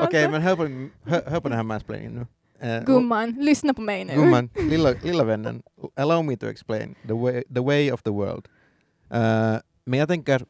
Okej, 0.03 0.25
alltså. 0.25 0.31
men 0.31 0.41
hör 0.41 0.55
på, 0.55 0.63
hör, 1.09 1.29
hör 1.29 1.39
på 1.39 1.49
den 1.49 1.57
här 1.57 1.63
mansplainingen 1.63 2.13
nu. 2.13 2.27
Och- 2.65 2.85
Gumman, 2.85 3.31
lyssna 3.31 3.73
på 3.73 3.81
mig 3.81 4.05
nu. 4.05 4.15
Gumman, 4.15 4.49
lilla, 4.69 4.91
lilla 5.03 5.23
vännen, 5.23 5.63
allow 5.95 6.25
me 6.25 6.37
to 6.37 6.45
explain 6.47 6.95
the 7.07 7.13
way, 7.13 7.43
the 7.55 7.61
way 7.61 7.91
of 7.91 8.03
the 8.03 8.09
world. 8.09 8.47
Eh, 9.09 9.57
men 9.85 9.99
jag 9.99 10.07
tänker 10.07 10.45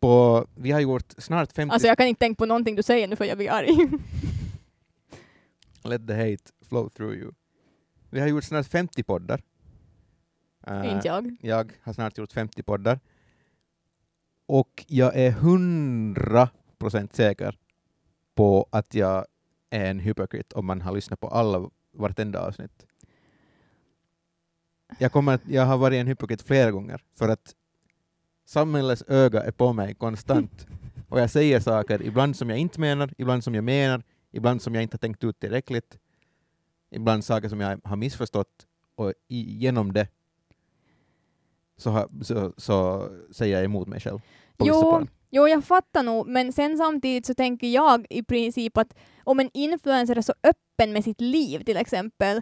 på, 0.00 0.46
vi 0.54 0.70
har 0.70 0.80
gjort 0.80 1.14
snart 1.18 1.52
50, 1.52 1.72
Alltså 1.72 1.88
jag 1.88 1.98
kan 1.98 2.06
inte 2.06 2.18
tänka 2.18 2.38
på 2.38 2.46
någonting 2.46 2.76
du 2.76 2.82
säger 2.82 3.08
nu 3.08 3.16
för 3.16 3.24
jag 3.24 3.36
blir 3.36 3.50
arg. 3.50 3.68
let 5.84 6.06
the 6.06 6.14
hate 6.14 6.52
flow 6.68 6.88
through 6.88 7.14
you. 7.14 7.32
Vi 8.10 8.20
har 8.20 8.28
gjort 8.28 8.44
snart 8.44 8.66
50 8.66 9.02
poddar. 9.02 9.42
Eh, 10.66 10.94
inte 10.94 11.08
jag. 11.08 11.36
jag 11.40 11.72
har 11.82 11.92
snart 11.92 12.18
gjort 12.18 12.32
50 12.32 12.62
poddar. 12.62 13.00
Och 14.46 14.84
jag 14.88 15.16
är 15.16 15.30
hundra 15.30 16.48
procent 16.78 17.16
säker 17.16 17.58
på 18.34 18.66
att 18.70 18.94
jag 18.94 19.26
är 19.72 19.90
en 19.90 20.00
hypokrit 20.00 20.52
om 20.52 20.66
man 20.66 20.80
har 20.80 20.92
lyssnat 20.92 21.20
på 21.20 21.28
alla, 21.28 21.70
vartenda 21.92 22.46
avsnitt. 22.46 22.86
jag, 24.98 25.12
kommer 25.12 25.38
jag 25.48 25.66
har 25.66 25.78
varit 25.78 25.96
en 25.96 26.06
hypocrite 26.06 26.44
flera 26.44 26.70
gånger 26.70 27.04
för 27.18 27.28
att 27.28 27.54
samhällets 28.44 29.04
öga 29.08 29.42
är 29.42 29.50
på 29.50 29.72
mig 29.72 29.94
konstant 29.94 30.66
och 31.08 31.20
jag 31.20 31.30
säger 31.30 31.60
saker, 31.60 32.02
ibland 32.02 32.36
som 32.36 32.50
jag 32.50 32.58
inte 32.58 32.80
menar, 32.80 33.14
ibland 33.18 33.44
som 33.44 33.54
jag 33.54 33.64
menar, 33.64 34.02
ibland 34.30 34.62
som 34.62 34.74
jag 34.74 34.82
inte 34.82 34.94
har 34.94 34.98
tänkt 34.98 35.24
ut 35.24 35.40
tillräckligt, 35.40 35.98
ibland 36.90 37.24
saker 37.24 37.48
som 37.48 37.60
jag 37.60 37.80
har 37.84 37.96
missförstått 37.96 38.66
och 38.94 39.12
i, 39.28 39.58
genom 39.58 39.92
det 39.92 40.08
så, 41.76 42.08
så, 42.22 42.52
så 42.56 43.08
säger 43.30 43.56
jag 43.56 43.64
emot 43.64 43.88
mig 43.88 44.00
själv. 44.00 44.20
På 44.56 44.66
Jo 44.66 45.06
jo, 45.32 45.48
jag 45.48 45.64
fattar 45.64 46.02
nog, 46.02 46.26
men 46.26 46.52
sen 46.52 46.78
samtidigt 46.78 47.26
så 47.26 47.34
tänker 47.34 47.66
jag 47.66 48.06
i 48.10 48.22
princip 48.22 48.76
att 48.76 48.98
om 49.24 49.40
en 49.40 49.50
influencer 49.54 50.16
är 50.16 50.22
så 50.22 50.34
öppen 50.42 50.92
med 50.92 51.04
sitt 51.04 51.20
liv 51.20 51.64
till 51.64 51.76
exempel, 51.76 52.40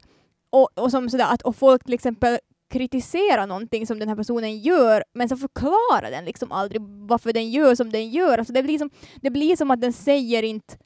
och, 0.50 0.78
och, 0.78 0.90
som 0.90 1.10
sådär, 1.10 1.26
att, 1.32 1.42
och 1.42 1.56
folk 1.56 1.84
till 1.84 1.94
exempel 1.94 2.38
kritiserar 2.70 3.46
någonting 3.46 3.86
som 3.86 3.98
den 3.98 4.08
här 4.08 4.16
personen 4.16 4.58
gör, 4.58 5.04
men 5.12 5.28
så 5.28 5.36
förklarar 5.36 6.10
den 6.10 6.24
liksom 6.24 6.52
aldrig 6.52 6.82
varför 6.82 7.32
den 7.32 7.50
gör 7.50 7.74
som 7.74 7.92
den 7.92 8.10
gör. 8.10 8.38
Alltså 8.38 8.52
det, 8.52 8.62
blir 8.62 8.78
som, 8.78 8.90
det 9.22 9.30
blir 9.30 9.56
som 9.56 9.70
att 9.70 9.80
den 9.80 9.92
säger 9.92 10.42
inte 10.42 10.76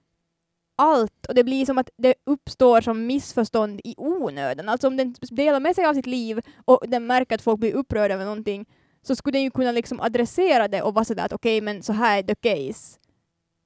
allt 0.76 1.26
och 1.28 1.34
det 1.34 1.44
blir 1.44 1.66
som 1.66 1.78
att 1.78 1.90
det 1.96 2.14
uppstår 2.26 2.80
som 2.80 3.06
missförstånd 3.06 3.80
i 3.84 3.94
onödan. 3.98 4.68
Alltså 4.68 4.86
om 4.86 4.96
den 4.96 5.14
delar 5.30 5.60
med 5.60 5.74
sig 5.74 5.86
av 5.86 5.94
sitt 5.94 6.06
liv 6.06 6.40
och 6.64 6.84
den 6.88 7.06
märker 7.06 7.34
att 7.34 7.42
folk 7.42 7.60
blir 7.60 7.72
upprörda 7.72 8.14
över 8.14 8.24
någonting 8.24 8.66
så 9.06 9.16
skulle 9.16 9.32
den 9.38 9.42
ju 9.42 9.50
kunna 9.50 9.72
liksom 9.72 10.00
adressera 10.00 10.68
det 10.68 10.82
och 10.82 10.94
vara 10.94 11.04
sådär 11.04 11.24
att 11.24 11.32
okej, 11.32 11.60
men 11.60 11.82
så 11.82 11.92
här 11.92 12.18
är 12.18 12.22
the 12.22 12.34
case. 12.34 12.98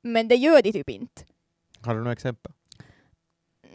Men 0.03 0.29
det 0.29 0.35
gör 0.35 0.63
de 0.63 0.73
typ 0.73 0.91
inte. 0.91 1.23
Har 1.83 1.95
du 1.95 2.01
några 2.01 2.13
exempel? 2.13 2.53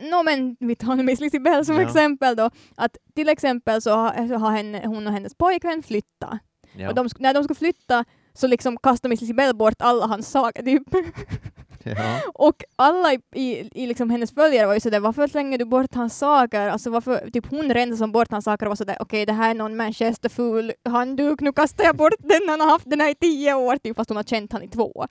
Nå 0.02 0.24
men 0.24 0.56
vi 0.60 0.76
tar 0.76 0.96
nu 0.96 1.04
Miss 1.04 1.20
Lizzie 1.20 1.40
Bell 1.40 1.66
som 1.66 1.76
Ja. 1.76 1.82
exempel 1.82 2.36
då. 2.36 2.50
Att 2.76 2.98
till 3.16 3.30
exempel 3.30 3.82
så 3.82 3.92
har, 3.92 4.28
så 4.28 4.36
har 4.36 4.52
henne, 4.52 4.88
hon 4.88 5.08
och 5.08 5.14
hennes 5.14 5.36
pojkvän 5.36 5.84
flyttat. 5.84 6.40
Ja. 6.76 6.90
Och 6.90 6.96
de, 6.96 7.10
när 7.20 7.34
de 7.34 7.44
skulle 7.44 7.56
flytta 7.58 8.06
så 8.34 8.48
liksom 8.48 8.78
kastade 8.78 9.10
Miss 9.10 9.22
Lizzie 9.22 9.34
Bell 9.36 9.56
bort 9.56 9.76
alla 9.82 10.06
hans 10.08 10.32
saker 10.32 10.64
typ. 10.64 10.84
ja. 11.84 12.22
Och 12.34 12.64
alla 12.76 13.14
i, 13.14 13.20
i, 13.34 13.70
i 13.84 13.88
liksom 13.88 14.10
hennes 14.10 14.32
följare 14.32 14.68
var 14.68 14.74
ju 14.74 14.80
sådär, 14.80 15.00
varför 15.00 15.28
slänger 15.28 15.58
du 15.58 15.66
bort 15.66 15.96
hans 15.96 16.18
saker? 16.18 16.68
Alltså 16.68 16.90
varför, 16.90 17.30
typ 17.30 17.46
hon 17.50 17.74
rensade 17.74 17.98
som 17.98 18.12
bort 18.12 18.32
hans 18.32 18.46
saker 18.46 18.66
och 18.66 18.70
var 18.70 18.76
sådär, 18.76 18.98
okej 19.00 19.26
det 19.26 19.34
här 19.34 19.50
är 19.50 19.54
någon 19.54 19.78
Manchesterful 19.78 20.74
handduk, 20.90 21.42
nu 21.42 21.52
kastar 21.52 21.84
jag 21.84 21.96
bort 21.96 22.14
den, 22.20 22.50
han 22.50 22.60
har 22.60 22.70
haft 22.70 22.90
den 22.90 23.02
här 23.02 23.10
i 23.12 23.16
tio 23.16 23.54
år, 23.54 23.78
typ, 23.78 23.96
fast 23.96 24.10
hon 24.10 24.18
har 24.18 24.24
känt 24.24 24.54
han 24.54 24.64
i 24.64 24.68
två. 24.68 25.06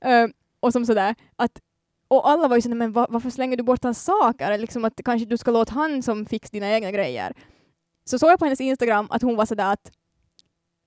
ja. 0.00 0.10
Eh, 0.10 0.28
och 0.60 0.72
som 0.72 0.86
sådär, 0.86 1.14
att 1.36 1.60
och 2.08 2.30
alla 2.30 2.48
var 2.48 2.56
ju 2.56 2.62
sådär, 2.62 2.76
men 2.76 2.92
va, 2.92 3.06
varför 3.10 3.30
slänger 3.30 3.56
du 3.56 3.62
bort 3.62 3.84
hans 3.84 4.04
saker? 4.04 4.58
Liksom 4.58 4.84
att 4.84 5.00
kanske 5.04 5.26
du 5.26 5.36
ska 5.36 5.50
låta 5.50 5.74
han 5.74 6.02
som 6.02 6.26
fix 6.26 6.50
dina 6.50 6.70
egna 6.70 6.90
grejer. 6.90 7.32
Så 8.04 8.18
såg 8.18 8.30
jag 8.30 8.38
på 8.38 8.44
hennes 8.44 8.60
Instagram 8.60 9.06
att 9.10 9.22
hon 9.22 9.36
var 9.36 9.46
sådär 9.46 9.72
att, 9.72 9.90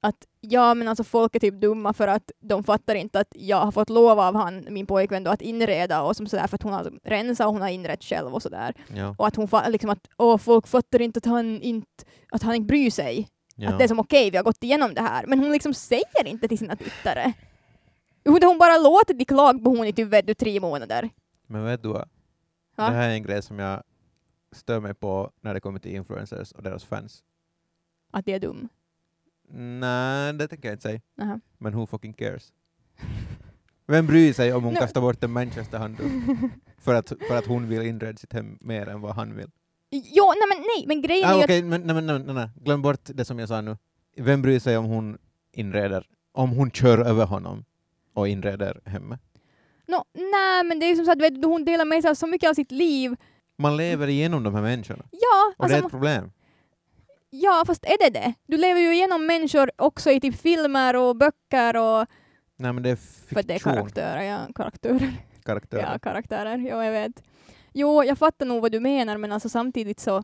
att 0.01 0.27
ja 0.41 0.73
men 0.73 0.87
alltså 0.87 1.03
folk 1.03 1.35
är 1.35 1.39
typ 1.39 1.61
dumma 1.61 1.93
för 1.93 2.07
att 2.07 2.31
de 2.39 2.63
fattar 2.63 2.95
inte 2.95 3.19
att 3.19 3.27
jag 3.35 3.57
har 3.57 3.71
fått 3.71 3.89
lov 3.89 4.19
av 4.19 4.35
han, 4.35 4.67
min 4.69 4.85
pojkvän 4.85 5.23
då, 5.23 5.31
att 5.31 5.41
inreda 5.41 6.01
och 6.01 6.15
som 6.15 6.27
sådär 6.27 6.47
för 6.47 6.55
att 6.55 6.63
hon 6.63 6.73
har 6.73 6.99
rensat 7.03 7.47
och 7.47 7.53
hon 7.53 7.61
har 7.61 7.69
inrett 7.69 8.03
själv 8.03 8.33
och 8.33 8.41
sådär. 8.41 8.73
ja. 8.95 9.15
Och 9.17 9.27
att 9.27 9.35
hon 9.35 9.47
liksom 9.67 9.89
att 9.89 10.07
åh, 10.17 10.37
folk 10.37 10.67
fattar 10.67 11.01
inte 11.01 11.17
att 11.17 11.25
han 11.25 11.61
inte, 11.61 12.03
att 12.31 12.43
han 12.43 12.55
inte 12.55 12.67
bryr 12.67 12.91
sig. 12.91 13.27
ja. 13.55 13.69
Att 13.69 13.77
det 13.77 13.83
är 13.83 13.87
som 13.87 13.99
okej, 13.99 14.31
vi 14.31 14.37
har 14.37 14.43
gått 14.43 14.63
igenom 14.63 14.93
det 14.93 15.01
här. 15.01 15.25
Men 15.27 15.39
hon 15.39 15.51
liksom 15.51 15.73
säger 15.73 16.27
inte 16.27 16.47
till 16.47 16.57
sina 16.57 16.75
tittare. 16.75 17.33
Hon 18.25 18.57
bara 18.57 18.77
låter 18.77 19.13
de 19.13 19.25
klaga 19.25 19.59
på 19.59 19.69
hon 19.69 19.87
i 19.87 19.93
typ 19.93 20.07
vet 20.07 20.27
du, 20.27 20.33
tre 20.33 20.59
månader. 20.59 21.09
Men 21.47 21.65
vet 21.65 21.83
du 21.83 21.89
vad? 21.89 22.09
Va? 22.75 22.89
Det 22.89 22.95
här 22.95 23.09
är 23.09 23.13
en 23.13 23.23
grej 23.23 23.41
som 23.41 23.59
jag 23.59 23.83
stör 24.51 24.79
mig 24.79 24.93
på 24.93 25.31
när 25.41 25.53
det 25.53 25.59
kommer 25.59 25.79
till 25.79 25.95
influencers 25.95 26.51
och 26.51 26.63
deras 26.63 26.85
fans. 26.85 27.23
Att 28.11 28.25
det 28.25 28.33
är 28.33 28.39
dum. 28.39 28.69
Nej, 29.51 30.33
det 30.33 30.47
tänker 30.47 30.67
jag 30.67 30.73
inte 30.75 30.81
säga. 30.83 30.99
Aha. 31.21 31.39
Men 31.57 31.73
who 31.73 31.85
fucking 31.87 32.13
cares? 32.13 32.53
Vem 33.87 34.07
bryr 34.07 34.33
sig 34.33 34.53
om 34.53 34.63
hon 34.63 34.73
No. 34.73 34.79
kastar 34.79 35.01
bort 35.01 35.23
en 35.23 35.31
Manchester-handduk 35.31 36.11
för 36.77 36.93
att, 36.95 37.13
för 37.27 37.37
att 37.37 37.45
hon 37.45 37.69
vill 37.69 37.81
inreda 37.81 38.17
sitt 38.17 38.33
hem 38.33 38.57
mer 38.61 38.87
än 38.89 39.01
vad 39.01 39.15
han 39.15 39.35
vill? 39.35 39.51
Jo, 39.89 40.25
nej 40.25 40.47
men 40.57 40.57
nej, 40.75 40.87
men 40.87 41.01
grejen 41.01 41.29
Ah, 41.29 41.33
är 41.33 41.37
ju 41.37 41.43
Okej, 41.43 41.63
men 41.63 41.81
nej, 41.81 41.93
men 41.95 42.05
nej, 42.05 42.19
nej, 42.19 42.35
nej. 42.35 42.49
glöm 42.55 42.81
bort 42.81 42.99
det 43.03 43.25
som 43.25 43.39
jag 43.39 43.47
sa 43.49 43.61
nu. 43.61 43.77
Vem 44.17 44.41
bryr 44.41 44.59
sig 44.59 44.77
om 44.77 44.85
hon 44.85 45.17
inreder, 45.51 46.07
om 46.31 46.49
hon 46.49 46.71
kör 46.71 46.97
över 46.97 47.25
honom 47.25 47.65
och 48.13 48.27
inreder 48.27 48.81
hemmet? 48.85 49.19
att 49.21 49.87
no, 49.87 50.03
nej, 50.13 50.63
men 50.63 50.79
det 50.79 50.85
är 50.85 50.89
ju 50.89 50.95
som 50.95 51.05
så 51.05 51.11
att 51.11 51.21
vet, 51.21 51.45
hon 51.45 51.65
delar 51.65 51.85
med 51.85 52.01
sig 52.01 52.11
av 52.11 52.15
så 52.15 52.27
mycket 52.27 52.49
av 52.49 52.53
sitt 52.53 52.71
liv. 52.71 53.15
Man 53.57 53.77
lever 53.77 54.07
igenom 54.07 54.43
de 54.43 54.55
här 54.55 54.61
människorna, 54.61 55.05
Ja, 55.11 55.53
och 55.57 55.67
det 55.67 55.73
är 55.73 55.75
alltså, 55.75 55.87
ett 55.87 55.91
problem. 55.91 56.31
Ja, 57.29 57.63
fast 57.67 57.85
är 57.85 57.97
det 57.99 58.19
det? 58.19 58.33
Du 58.47 58.57
lever 58.57 58.79
ju 58.81 58.93
igenom 58.93 59.25
människor 59.25 59.71
också 59.75 60.11
i 60.11 60.19
typ 60.19 60.35
filmer 60.35 60.95
och 60.95 61.15
böcker 61.15 61.77
och... 61.77 62.07
Nej 62.59 62.73
men 62.73 62.83
det 62.83 62.89
är 62.89 62.95
För 62.95 63.39
att 63.39 63.47
det 63.47 63.53
är 63.53 63.57
fiktion, 63.57 63.73
karaktärer, 63.73 64.21
ja. 64.21 64.47
Karaktärer. 64.55 65.13
karaktärer. 65.45 65.89
Ja, 65.93 65.99
karaktärer. 65.99 66.57
Jo, 66.57 66.83
jag 66.83 66.91
vet. 66.91 67.23
Jo, 67.73 68.03
jag 68.03 68.17
fattar 68.17 68.45
nog 68.45 68.61
vad 68.61 68.71
du 68.71 68.79
menar, 68.79 69.17
men 69.17 69.31
alltså 69.31 69.49
samtidigt 69.49 69.99
så... 69.99 70.23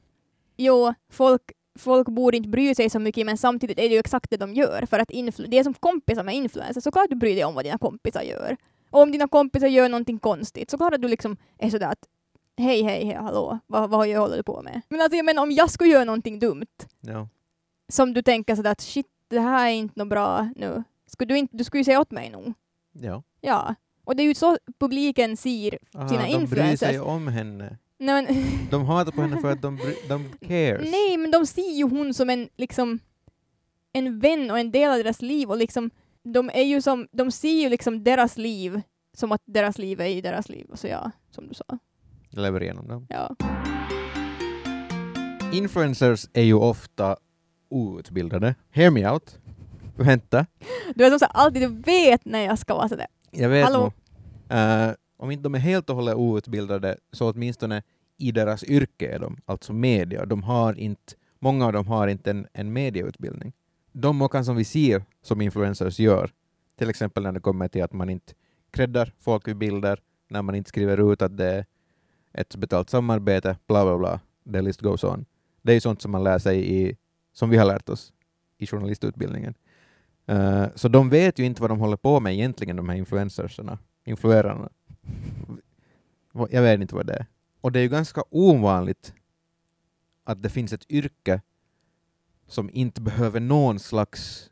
Jo, 0.57 0.93
folk, 1.11 1.41
folk 1.79 2.07
borde 2.07 2.37
inte 2.37 2.49
bry 2.49 2.75
sig 2.75 2.89
så 2.89 2.99
mycket, 2.99 3.25
men 3.25 3.37
samtidigt 3.37 3.79
är 3.79 3.89
det 3.89 3.93
ju 3.93 3.99
exakt 3.99 4.29
det 4.29 4.37
de 4.37 4.53
gör. 4.53 4.85
För 4.85 4.99
att 4.99 5.09
influ- 5.11 5.47
det 5.47 5.59
är 5.59 5.63
som 5.63 5.73
kompisar 5.73 6.23
med 6.23 6.35
influencers, 6.35 6.83
så 6.83 6.91
klart 6.91 7.09
du 7.09 7.15
bryr 7.15 7.35
dig 7.35 7.45
om 7.45 7.55
vad 7.55 7.65
dina 7.65 7.77
kompisar 7.77 8.21
gör. 8.21 8.57
Och 8.89 9.01
om 9.01 9.11
dina 9.11 9.27
kompisar 9.27 9.67
gör 9.67 9.89
någonting 9.89 10.19
konstigt, 10.19 10.69
så 10.71 10.77
klart 10.77 10.93
att 10.93 11.01
du 11.01 11.07
liksom 11.07 11.37
är 11.57 11.69
sådär 11.69 11.87
att 11.87 12.07
hej, 12.57 12.83
hej, 12.83 13.05
hej, 13.05 13.15
hallå, 13.15 13.59
vad, 13.67 13.89
vad 13.89 14.07
håller 14.15 14.37
du 14.37 14.43
på 14.43 14.61
med? 14.61 14.81
Men 14.89 15.01
alltså 15.01 15.15
jag 15.17 15.25
menar, 15.25 15.43
om 15.43 15.51
jag 15.51 15.69
skulle 15.71 15.89
göra 15.89 16.03
någonting 16.03 16.39
dumt, 16.39 16.65
Ja. 17.01 17.27
som 17.91 18.13
du 18.13 18.21
tänker 18.21 18.55
sådär 18.55 18.71
att 18.71 18.81
shit, 18.81 19.07
det 19.27 19.39
här 19.39 19.67
är 19.67 19.71
inte 19.73 19.99
något 19.99 20.07
bra 20.09 20.49
nu, 20.55 20.83
skulle 21.07 21.33
du, 21.33 21.37
inte, 21.37 21.57
du 21.57 21.63
skulle 21.63 21.79
ju 21.79 21.85
säga 21.85 21.99
åt 22.01 22.11
mig 22.11 22.29
nog. 22.29 22.53
ja. 22.91 23.23
Ja. 23.41 23.75
Och 24.05 24.15
det 24.15 24.23
är 24.23 24.27
ju 24.27 24.35
så 24.35 24.57
publiken 24.79 25.37
ser 25.37 25.79
Aha, 25.95 26.07
sina 26.09 26.21
de 26.21 26.27
bryr 26.31 26.41
influencers. 26.41 26.79
sig 26.89 26.99
om 26.99 27.27
henne. 27.27 27.77
Nej, 27.99 28.23
men, 28.23 28.43
De 28.71 28.85
hatar 28.85 29.11
på 29.11 29.21
henne 29.21 29.41
för 29.41 29.51
att 29.51 29.61
de, 29.61 29.77
bry- 29.77 30.07
de 30.07 30.29
cares. 30.47 30.91
nej, 30.91 31.17
men 31.17 31.31
de 31.31 31.45
ser 31.45 31.71
ju 31.77 31.83
hon 31.83 32.13
som 32.13 32.29
en, 32.29 32.49
liksom, 32.57 32.99
en 33.93 34.19
vän 34.19 34.51
och 34.51 34.59
en 34.59 34.71
del 34.71 34.91
av 34.91 34.97
deras 34.97 35.21
liv. 35.21 35.49
Och 35.49 35.57
liksom, 35.57 35.89
de, 36.23 36.49
är 36.53 36.61
ju 36.63 36.81
som, 36.81 37.07
de 37.11 37.31
ser 37.31 37.61
ju 37.61 37.69
liksom 37.69 38.03
deras 38.03 38.37
liv 38.37 38.81
som 39.13 39.31
att 39.31 39.41
deras 39.45 39.77
liv 39.77 40.01
är 40.01 40.05
i 40.07 40.21
deras 40.21 40.49
liv. 40.49 40.67
Så 40.73 40.87
ja, 40.87 41.11
som 41.31 41.47
du 41.47 41.53
sa. 41.53 41.77
Lever 42.35 42.63
igenom 42.63 42.87
dem. 42.87 43.07
Ja. 43.09 43.35
Influencers 45.53 46.27
är 46.33 46.43
ju 46.43 46.53
ofta 46.53 47.17
outbildade. 47.69 48.55
Hear 48.71 48.91
me 48.91 49.09
out. 49.09 49.39
Vänta. 49.95 50.45
Du 50.95 51.05
är 51.05 51.09
som 51.09 51.19
så 51.19 51.25
alltid 51.25 51.61
du 51.61 51.67
vet 51.67 52.25
när 52.25 52.39
jag 52.39 52.59
ska 52.59 52.75
vara 52.75 52.89
sådär. 52.89 53.07
Jag 53.31 53.49
vet 53.49 53.65
Hallå? 53.65 53.93
Eh, 54.49 54.91
om 55.17 55.31
inte 55.31 55.43
de 55.43 55.55
är 55.55 55.59
helt 55.59 55.89
och 55.89 55.95
hållet 55.95 56.15
outbildade 56.15 56.97
så 57.11 57.31
åtminstone 57.31 57.83
i 58.17 58.31
deras 58.31 58.63
yrke 58.63 59.07
är 59.07 59.19
de, 59.19 59.37
alltså 59.45 59.73
media. 59.73 60.25
De 60.25 60.43
har 60.43 60.79
inte, 60.79 61.13
många 61.39 61.65
av 61.65 61.73
dem 61.73 61.87
har 61.87 62.07
inte 62.07 62.31
en, 62.31 62.47
en 62.53 62.73
medieutbildning. 62.73 63.53
De 63.91 64.21
åkan 64.21 64.45
som 64.45 64.55
vi 64.55 64.63
ser 64.63 65.05
som 65.21 65.41
influencers 65.41 65.99
gör, 65.99 66.31
till 66.79 66.89
exempel 66.89 67.23
när 67.23 67.31
det 67.31 67.39
kommer 67.39 67.67
till 67.67 67.83
att 67.83 67.93
man 67.93 68.09
inte 68.09 68.33
creddar 68.71 69.13
folk 69.19 69.47
vid 69.47 69.57
bilder, 69.57 69.99
när 70.29 70.41
man 70.41 70.55
inte 70.55 70.69
skriver 70.69 71.13
ut 71.13 71.21
att 71.21 71.37
det 71.37 71.45
är 71.45 71.65
ett 72.33 72.55
betalt 72.55 72.89
samarbete, 72.89 73.57
bla 73.67 73.85
bla 73.85 73.97
bla, 73.97 74.19
the 74.53 74.61
list 74.61 74.81
goes 74.81 75.03
on. 75.03 75.25
Det 75.61 75.71
är 75.71 75.73
ju 75.73 75.81
sånt 75.81 76.01
som 76.01 76.11
man 76.11 76.23
lär 76.23 76.39
sig 76.39 76.75
i, 76.75 76.97
som 77.33 77.49
vi 77.49 77.57
har 77.57 77.65
lärt 77.65 77.89
oss 77.89 78.13
i 78.57 78.67
journalistutbildningen. 78.67 79.53
Uh, 80.31 80.65
så 80.75 80.87
de 80.87 81.09
vet 81.09 81.39
ju 81.39 81.45
inte 81.45 81.61
vad 81.61 81.71
de 81.71 81.79
håller 81.79 81.97
på 81.97 82.19
med 82.19 82.33
egentligen, 82.33 82.75
de 82.75 82.89
här 82.89 82.95
influencersarna, 82.95 83.77
influerarna. 84.05 84.69
Jag 86.49 86.61
vet 86.61 86.81
inte 86.81 86.95
vad 86.95 87.05
det 87.05 87.13
är. 87.13 87.25
Och 87.61 87.71
det 87.71 87.79
är 87.79 87.83
ju 87.83 87.89
ganska 87.89 88.23
ovanligt 88.29 89.13
att 90.23 90.43
det 90.43 90.49
finns 90.49 90.73
ett 90.73 90.91
yrke 90.91 91.41
som 92.47 92.69
inte 92.73 93.01
behöver 93.01 93.39
någon 93.39 93.79
slags 93.79 94.49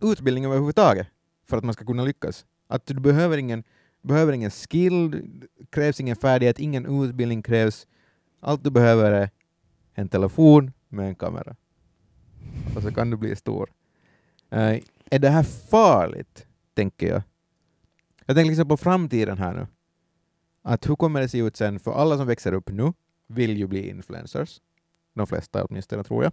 utbildning 0.00 0.44
överhuvudtaget 0.44 1.06
för 1.46 1.56
att 1.56 1.64
man 1.64 1.74
ska 1.74 1.84
kunna 1.84 2.04
lyckas. 2.04 2.46
Att 2.66 2.86
du 2.86 2.94
behöver 2.94 3.38
ingen, 3.38 3.64
behöver 4.02 4.32
ingen 4.32 4.50
skill, 4.50 5.22
krävs 5.70 6.00
ingen 6.00 6.16
färdighet, 6.16 6.58
ingen 6.58 7.04
utbildning 7.04 7.42
krävs. 7.42 7.86
Allt 8.40 8.64
du 8.64 8.70
behöver 8.70 9.12
är 9.12 9.30
en 9.94 10.08
telefon 10.08 10.72
med 10.88 11.08
en 11.08 11.14
kamera. 11.14 11.56
Och 12.76 12.82
så 12.82 12.92
kan 12.92 13.10
du 13.10 13.16
bli 13.16 13.36
stor. 13.36 13.70
Uh, 14.52 14.78
är 15.10 15.18
det 15.18 15.28
här 15.28 15.42
farligt, 15.42 16.46
tänker 16.74 17.08
jag? 17.08 17.22
Jag 18.26 18.36
tänker 18.36 18.50
liksom 18.50 18.68
på 18.68 18.76
framtiden 18.76 19.38
här 19.38 19.54
nu. 19.54 19.66
Att 20.62 20.88
hur 20.88 20.96
kommer 20.96 21.20
det 21.20 21.28
se 21.28 21.38
ut 21.38 21.56
sen? 21.56 21.80
För 21.80 21.92
alla 21.92 22.16
som 22.16 22.26
växer 22.26 22.52
upp 22.52 22.70
nu 22.70 22.92
vill 23.26 23.56
ju 23.56 23.66
bli 23.66 23.88
influencers. 23.88 24.60
De 25.14 25.26
flesta 25.26 25.64
åtminstone, 25.64 26.04
tror 26.04 26.24
jag. 26.24 26.32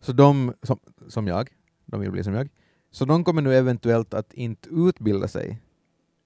Så 0.00 0.12
de, 0.12 0.54
som, 0.62 0.78
som 1.08 1.26
jag, 1.26 1.48
de 1.86 2.00
vill 2.00 2.10
bli 2.10 2.24
som 2.24 2.34
jag. 2.34 2.48
Så 2.90 3.04
de 3.04 3.24
kommer 3.24 3.42
nu 3.42 3.54
eventuellt 3.54 4.14
att 4.14 4.32
inte 4.32 4.68
utbilda 4.68 5.28
sig, 5.28 5.60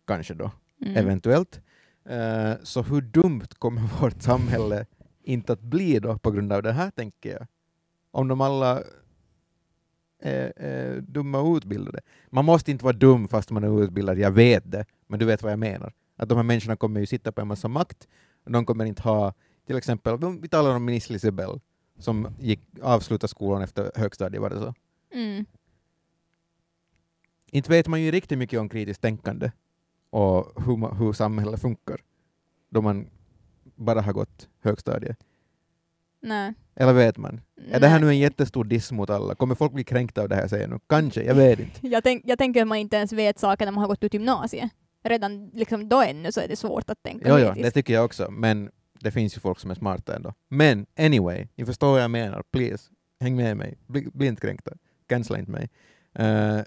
kanske 0.06 0.34
då, 0.34 0.50
Mm. 0.80 0.96
eventuellt. 0.96 1.60
Eh, 2.04 2.52
så 2.62 2.82
hur 2.82 3.00
dumt 3.00 3.46
kommer 3.58 3.80
vårt 4.00 4.22
samhälle 4.22 4.86
inte 5.22 5.52
att 5.52 5.60
bli 5.60 5.98
då 5.98 6.18
på 6.18 6.30
grund 6.30 6.52
av 6.52 6.62
det 6.62 6.72
här, 6.72 6.90
tänker 6.90 7.30
jag. 7.32 7.46
om 8.10 8.28
de 8.28 8.40
alla 8.40 8.82
är, 10.22 10.52
är 10.56 11.00
dumma 11.00 11.40
och 11.40 11.56
utbildade. 11.56 12.00
Man 12.30 12.44
måste 12.44 12.70
inte 12.70 12.84
vara 12.84 12.96
dum 12.96 13.28
fast 13.28 13.50
man 13.50 13.64
är 13.64 13.82
utbildad, 13.84 14.18
jag 14.18 14.30
vet 14.30 14.70
det, 14.70 14.86
men 15.06 15.18
du 15.18 15.24
vet 15.26 15.42
vad 15.42 15.52
jag 15.52 15.58
menar. 15.58 15.92
Att 16.16 16.28
de 16.28 16.34
här 16.36 16.42
människorna 16.42 16.76
kommer 16.76 17.00
ju 17.00 17.06
sitta 17.06 17.32
på 17.32 17.40
en 17.40 17.48
massa 17.48 17.68
makt, 17.68 18.08
och 18.44 18.50
de 18.52 18.66
kommer 18.66 18.84
inte 18.84 19.02
ha, 19.02 19.32
till 19.66 19.76
exempel, 19.76 20.18
vi 20.42 20.48
talar 20.48 20.76
om 20.76 20.84
Miss 20.84 21.10
Lisibel, 21.10 21.60
som 21.98 22.28
gick, 22.38 22.60
avslutade 22.82 23.28
skolan 23.28 23.62
efter 23.62 23.92
högstadiet, 23.94 24.42
var 24.42 24.50
det 24.50 24.56
så? 24.58 24.74
Mm. 25.14 25.44
Inte 27.50 27.70
vet 27.70 27.86
man 27.88 28.02
ju 28.02 28.10
riktigt 28.10 28.38
mycket 28.38 28.60
om 28.60 28.68
kritiskt 28.68 29.02
tänkande 29.02 29.50
och 30.14 30.62
hur, 30.66 30.94
hur 30.94 31.12
samhället 31.12 31.60
funkar 31.60 32.00
då 32.68 32.82
man 32.82 33.06
bara 33.74 34.00
har 34.00 34.12
gått 34.12 34.48
högstadiet. 34.62 35.16
Nej. 36.22 36.54
Eller 36.74 36.92
vet 36.92 37.16
man? 37.16 37.40
Är 37.70 37.80
det 37.80 37.88
här 37.88 37.98
Nej. 37.98 38.06
nu 38.06 38.08
en 38.08 38.18
jättestor 38.18 38.64
diss 38.64 38.92
mot 38.92 39.10
alla? 39.10 39.34
Kommer 39.34 39.54
folk 39.54 39.72
bli 39.72 39.84
kränkta 39.84 40.22
av 40.22 40.28
det 40.28 40.34
här 40.34 40.48
säger 40.48 40.68
nu? 40.68 40.78
Kanske, 40.86 41.22
jag 41.22 41.34
vet 41.34 41.58
inte. 41.58 41.80
Jag, 41.86 42.04
tänk, 42.04 42.22
jag 42.26 42.38
tänker 42.38 42.62
att 42.62 42.68
man 42.68 42.78
inte 42.78 42.96
ens 42.96 43.12
vet 43.12 43.38
saker 43.38 43.64
när 43.64 43.72
man 43.72 43.80
har 43.80 43.88
gått 43.88 44.04
ut 44.04 44.14
gymnasiet. 44.14 44.70
Redan 45.02 45.50
liksom 45.54 45.88
då 45.88 46.02
ännu 46.02 46.32
så 46.32 46.40
är 46.40 46.48
det 46.48 46.56
svårt 46.56 46.90
att 46.90 47.02
tänka 47.02 47.38
Jo, 47.38 47.52
det 47.62 47.70
tycker 47.70 47.94
jag 47.94 48.04
också, 48.04 48.30
men 48.30 48.70
det 49.00 49.10
finns 49.10 49.36
ju 49.36 49.40
folk 49.40 49.58
som 49.58 49.70
är 49.70 49.74
smarta 49.74 50.16
ändå. 50.16 50.32
Men 50.48 50.86
anyway, 50.98 51.48
ni 51.54 51.66
förstår 51.66 51.92
vad 51.92 52.02
jag 52.02 52.10
menar, 52.10 52.42
please. 52.52 52.90
Häng 53.20 53.36
med 53.36 53.56
mig, 53.56 53.78
bli, 53.86 54.08
bli 54.12 54.26
inte 54.26 54.40
kränkta. 54.40 54.72
Cancella 55.06 55.38
inte 55.38 55.50
mig. 55.50 55.70
Eh, 56.14 56.60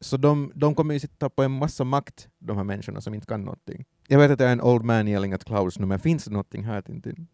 så 0.00 0.16
de, 0.16 0.52
de 0.54 0.74
kommer 0.74 0.94
ju 0.94 1.00
sitta 1.00 1.30
på 1.30 1.42
en 1.42 1.52
massa 1.52 1.84
makt, 1.84 2.28
de 2.38 2.56
här 2.56 2.64
människorna 2.64 3.00
som 3.00 3.14
inte 3.14 3.26
kan 3.26 3.44
någonting. 3.44 3.84
Jag 4.08 4.18
vet 4.18 4.30
att 4.30 4.40
jag 4.40 4.48
är 4.48 4.52
en 4.52 4.60
old 4.60 4.84
man 4.84 5.08
yelling 5.08 5.32
at 5.32 5.44
clouds 5.44 5.78
nu, 5.78 5.86
men 5.86 5.98
finns 5.98 6.24
det 6.24 6.30
någonting 6.30 6.64
här 6.64 6.82
Tintin? 6.82 7.26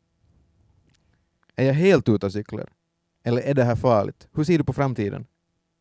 Är 1.56 1.66
jag 1.66 1.74
helt 1.74 2.08
ute 2.08 2.26
och 2.26 2.32
cyklar? 2.32 2.68
Eller 3.24 3.42
är 3.42 3.54
det 3.54 3.64
här 3.64 3.76
farligt? 3.76 4.28
Hur 4.34 4.44
ser 4.44 4.58
du 4.58 4.64
på 4.64 4.72
framtiden? 4.72 5.26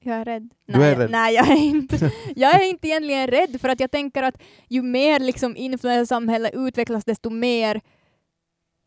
Jag 0.03 0.17
är 0.17 0.25
rädd. 0.25 0.49
Du 0.65 0.79
nej, 0.79 0.91
är 0.91 0.95
rädd. 0.95 1.11
nej, 1.11 1.35
jag 1.35 1.47
är 1.47 1.55
inte. 1.55 2.11
Jag 2.35 2.55
är 2.61 2.69
inte 2.69 2.87
egentligen 2.87 3.27
rädd 3.27 3.61
för 3.61 3.69
att 3.69 3.79
jag 3.79 3.91
tänker 3.91 4.23
att 4.23 4.41
ju 4.67 4.81
mer 4.81 5.19
liksom 5.19 5.57
influencersamhället 5.57 6.51
utvecklas 6.53 7.05
desto 7.05 7.29
mer 7.29 7.81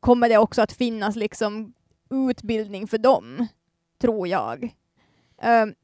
kommer 0.01 0.29
det 0.29 0.39
också 0.39 0.63
att 0.63 0.73
finnas 0.73 1.17
liksom 1.17 1.75
utbildning 2.11 2.87
för 2.87 2.99
dem, 2.99 3.47
tror 4.01 4.29
jag. 4.29 4.75
Ehm, 5.43 5.75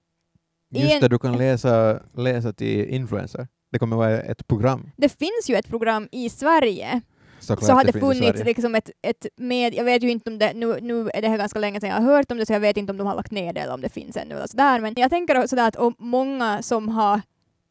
Just 0.70 0.94
En- 0.94 1.00
det, 1.00 1.08
du 1.08 1.18
kan 1.18 1.36
läsa, 1.36 2.00
läsa 2.16 2.52
till 2.52 2.84
influencer. 2.88 3.48
Det 3.72 3.78
kommer 3.78 3.96
vara 3.96 4.20
ett 4.20 4.46
program. 4.48 4.90
det 4.96 5.08
finns 5.08 5.44
ju 5.50 5.54
ett 5.54 5.68
program 5.68 6.08
i 6.12 6.28
Sverige 6.28 7.00
Såklart 7.40 7.66
så 7.66 7.72
har 7.72 7.84
det 7.84 7.92
funnits 7.92 8.44
liksom 8.44 8.74
ett, 8.74 8.90
ett 9.02 9.26
med, 9.36 9.74
jag 9.74 9.84
vet 9.84 10.02
ju 10.02 10.10
inte 10.10 10.30
om 10.30 10.38
det, 10.38 10.52
nu, 10.54 10.78
nu 10.80 11.10
är 11.14 11.22
det 11.22 11.28
här 11.28 11.36
ganska 11.38 11.58
länge 11.58 11.80
sedan 11.80 11.88
jag 11.90 11.96
har 11.96 12.02
hört 12.16 12.30
om 12.32 12.38
det 12.38 12.46
så 12.46 12.52
jag 12.52 12.60
vet 12.60 12.76
inte 12.76 12.90
om 12.90 12.96
de 12.96 13.06
har 13.06 13.14
lagt 13.14 13.30
ner 13.30 13.52
det 13.52 13.60
eller 13.60 13.74
om 13.74 13.80
det 13.80 13.88
finns 13.88 14.16
ännu 14.16 14.34
eller 14.34 14.46
sådär 14.46 14.80
men 14.80 14.94
jag 14.96 15.10
tänker 15.10 15.46
sådär 15.46 15.68
att 15.68 15.76
om 15.76 15.94
många 15.98 16.62
som 16.62 16.88
har 16.88 17.20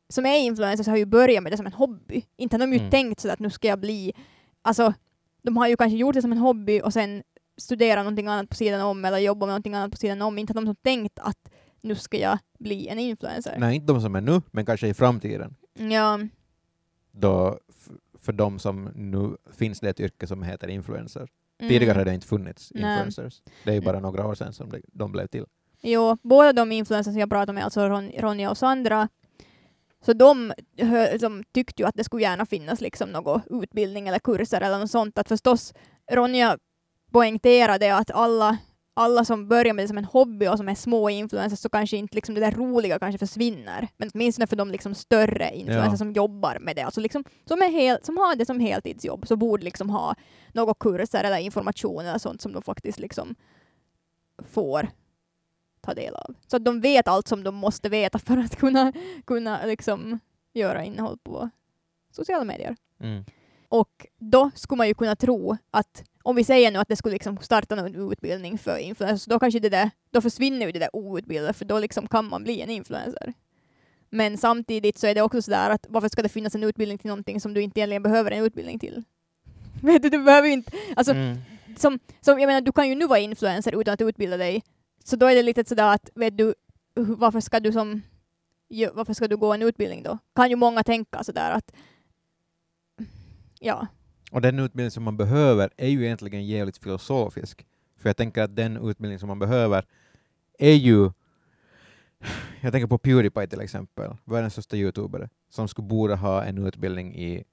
som 0.09 0.25
är 0.25 0.37
influencers 0.39 0.87
har 0.87 0.97
ju 0.97 1.05
börjat 1.05 1.43
med 1.43 1.51
det 1.51 1.57
som 1.57 1.65
en 1.65 1.73
hobby. 1.73 2.23
Inte 2.37 2.55
har 2.55 2.59
de 2.59 2.73
ju 2.73 2.79
Mm. 2.79 2.89
tänkt 2.91 3.19
sådär 3.19 3.33
att 3.33 3.39
nu 3.39 3.49
ska 3.49 3.67
jag 3.67 3.79
bli, 3.79 4.13
alltså 4.61 4.93
de 5.43 5.57
har 5.57 5.67
ju 5.67 5.77
kanske 5.77 5.97
gjort 5.97 6.13
det 6.15 6.21
som 6.21 6.31
en 6.31 6.37
hobby 6.37 6.81
och 6.83 6.93
sen 6.93 7.23
studera 7.61 8.03
någonting 8.03 8.27
annat 8.27 8.49
på 8.49 8.55
sidan 8.55 8.81
om 8.81 9.05
eller 9.05 9.17
jobba 9.17 9.45
med 9.45 9.51
någonting 9.51 9.73
annat 9.73 9.91
på 9.91 9.97
sidan 9.97 10.21
om. 10.21 10.37
Inte 10.37 10.51
har 10.53 10.61
de 10.61 10.65
som 10.67 10.75
tänkt 10.75 11.19
att 11.19 11.37
nu 11.81 11.95
ska 11.95 12.17
jag 12.17 12.37
bli 12.59 12.87
en 12.87 12.99
influencer. 12.99 13.55
Nej, 13.57 13.75
inte 13.75 13.93
de 13.93 14.01
som 14.01 14.15
är 14.15 14.21
nu, 14.21 14.41
men 14.51 14.65
kanske 14.65 14.87
i 14.87 14.93
framtiden. 14.93 15.55
Ja, 15.73 16.19
Då 17.11 17.59
för 18.21 18.33
de 18.33 18.59
som 18.59 18.89
nu 18.95 19.37
finns 19.53 19.79
det 19.79 19.89
ett 19.89 19.99
yrke 19.99 20.27
som 20.27 20.43
heter 20.43 20.67
influencer. 20.67 21.27
mm. 21.59 21.69
Tidigare 21.69 21.97
har 21.97 22.05
det 22.05 22.13
inte 22.13 22.27
funnits 22.27 22.71
Nej. 22.75 22.83
influencers. 22.83 23.41
Det 23.63 23.69
är 23.71 23.75
ju 23.75 23.81
bara 23.81 23.99
några 23.99 24.27
år 24.27 24.35
sedan 24.35 24.53
som 24.53 24.71
de 24.93 25.11
blev 25.11 25.27
till. 25.27 25.45
Jo, 25.81 26.17
båda 26.21 26.53
de 26.53 26.71
influencers 26.71 27.13
som 27.13 27.19
jag 27.19 27.29
pratade 27.29 27.53
med, 27.53 27.63
alltså 27.63 27.89
Ron, 27.89 28.09
Ronja 28.17 28.49
och 28.49 28.57
Sandra, 28.57 29.09
så 30.05 30.13
de 30.13 30.53
som 31.19 31.43
tyckte 31.51 31.81
ju 31.83 31.87
att 31.87 31.95
det 31.95 32.03
skulle 32.03 32.23
gärna 32.23 32.45
finnas 32.45 32.81
liksom 32.81 33.09
någon 33.09 33.41
utbildning 33.63 34.07
eller 34.07 34.19
kurser 34.19 34.61
eller 34.61 34.79
något 34.79 34.91
sånt. 34.91 35.17
Att 35.17 35.27
förstås, 35.27 35.73
Ronja 36.11 36.57
poängterade 37.11 37.95
att 37.95 38.11
alla, 38.11 38.57
alla 38.99 39.25
som 39.25 39.47
börjar 39.47 39.73
med 39.73 39.83
det 39.83 39.87
som 39.87 39.97
en 39.97 40.05
hobby 40.05 40.47
och 40.47 40.57
som 40.57 40.69
är 40.69 40.75
små 40.75 41.09
influencers 41.09 41.59
så 41.59 41.69
kanske 41.69 41.97
inte 41.97 42.15
liksom 42.15 42.35
det 42.35 42.41
där 42.41 42.51
roliga 42.51 42.99
kanske 42.99 43.17
försvinner. 43.19 43.87
Men 43.97 44.09
åtminstone 44.13 44.47
för 44.47 44.55
de 44.55 44.71
liksom 44.71 44.95
större 44.95 45.55
influencers 45.55 45.91
Ja. 45.91 45.97
som 45.97 46.11
jobbar 46.11 46.57
med 46.59 46.75
det, 46.75 46.81
alltså 46.81 47.01
liksom, 47.01 47.23
som, 47.45 47.61
är 47.61 47.69
hel, 47.69 47.97
som 48.03 48.17
har 48.17 48.35
det 48.35 48.45
som 48.45 48.59
heltidsjobb, 48.59 49.27
så 49.27 49.35
borde 49.35 49.63
liksom 49.63 49.89
ha 49.89 50.15
några 50.53 50.73
kurser 50.73 51.23
eller 51.23 51.37
information 51.37 52.05
eller 52.05 52.17
sånt 52.17 52.41
som 52.41 52.53
de 52.53 52.61
faktiskt 52.61 52.99
liksom 52.99 53.35
får 54.45 54.87
ta 55.81 55.93
del 55.93 56.15
av. 56.15 56.35
Så 56.47 56.55
att 56.57 56.65
de 56.65 56.81
vet 56.81 57.07
allt 57.07 57.27
som 57.27 57.43
de 57.43 57.55
måste 57.55 57.89
veta 57.89 58.19
för 58.19 58.37
att 58.37 58.55
kunna, 58.55 58.93
kunna 59.25 59.65
liksom 59.65 60.19
göra 60.53 60.83
innehåll 60.83 61.17
på 61.23 61.49
sociala 62.11 62.43
medier. 62.43 62.75
Mm. 62.99 63.23
Och 63.69 64.07
då 64.17 64.51
skulle 64.55 64.77
man 64.77 64.87
ju 64.87 64.93
kunna 64.93 65.15
tro 65.15 65.57
att 65.71 66.03
om 66.29 66.35
vi 66.35 66.43
säger 66.43 66.71
nu 66.71 66.79
att 66.79 66.87
det 66.87 66.95
skulle 66.95 67.13
liksom 67.13 67.37
starta 67.37 67.75
någon 67.75 68.11
utbildning 68.11 68.57
för 68.57 68.77
influencers, 68.77 69.25
då 69.25 69.39
kanske 69.39 69.59
det 69.59 69.69
där, 69.69 69.91
då 70.11 70.21
försvinner 70.21 70.65
ju 70.65 70.71
det 70.71 70.79
där 70.79 70.95
outbildade, 70.95 71.53
för 71.53 71.65
då 71.65 71.79
liksom 71.79 72.07
kan 72.07 72.29
man 72.29 72.43
bli 72.43 72.61
en 72.61 72.69
influencer. 72.69 73.33
Men 74.09 74.37
samtidigt 74.37 74.97
så 74.97 75.07
är 75.07 75.15
det 75.15 75.21
också 75.21 75.41
sådär 75.41 75.69
att 75.69 75.85
varför 75.89 76.09
ska 76.09 76.21
det 76.21 76.29
finnas 76.29 76.55
en 76.55 76.63
utbildning 76.63 76.97
till 76.97 77.07
någonting 77.07 77.41
som 77.41 77.53
du 77.53 77.61
inte 77.61 77.79
egentligen 77.79 78.03
behöver 78.03 78.31
en 78.31 78.43
utbildning 78.43 78.79
till? 78.79 79.03
Vet 79.83 80.01
du, 80.03 80.09
du 80.09 80.23
behöver 80.23 80.47
ju 80.47 80.53
inte, 80.53 80.71
alltså 80.95 81.13
Mm. 81.13 81.37
som, 81.77 81.99
som, 82.21 82.39
jag 82.39 82.47
menar, 82.47 82.61
du 82.61 82.71
kan 82.71 82.89
ju 82.89 82.95
nu 82.95 83.07
vara 83.07 83.19
influencer 83.19 83.81
utan 83.81 83.93
att 83.93 84.01
utbilda 84.01 84.37
dig. 84.37 84.63
Så 85.03 85.15
då 85.15 85.25
är 85.25 85.35
det 85.35 85.43
lite 85.43 85.65
sådär 85.65 85.93
att, 85.93 86.09
vet 86.15 86.37
du, 86.37 86.53
varför 86.93 87.39
ska 87.39 87.59
du 87.59 87.71
som, 87.71 88.01
varför 88.93 89.13
ska 89.13 89.27
du 89.27 89.37
gå 89.37 89.53
en 89.53 89.61
utbildning 89.61 90.03
då? 90.03 90.17
Kan 90.35 90.49
ju 90.49 90.55
många 90.55 90.83
tänka 90.83 91.23
sådär 91.23 91.51
att, 91.51 91.71
ja, 93.59 93.87
Och 94.29 94.41
den 94.41 94.59
utbildning 94.59 94.91
som 94.91 95.03
man 95.03 95.17
behöver 95.17 95.69
är 95.77 95.87
ju 95.87 96.05
egentligen 96.05 96.45
jävligt 96.45 96.77
filosofisk. 96.77 97.65
För 97.97 98.09
jag 98.09 98.17
tänker 98.17 98.41
att 98.43 98.55
den 98.55 98.77
utbildning 98.89 99.19
som 99.19 99.27
man 99.27 99.39
behöver 99.39 99.85
är 100.59 100.73
ju... 100.73 101.11
Jag 102.61 102.71
tänker 102.71 102.87
på 102.87 102.97
Pewdiepie 102.97 103.47
till 103.47 103.61
exempel, 103.61 104.15
världens 104.25 104.53
största 104.53 104.77
youtubare, 104.77 105.29
som 105.49 105.67
skulle 105.67 105.87
borde 105.87 106.15
ha 106.15 106.43
en 106.43 106.67
utbildning 106.67 107.15
i 107.15 107.43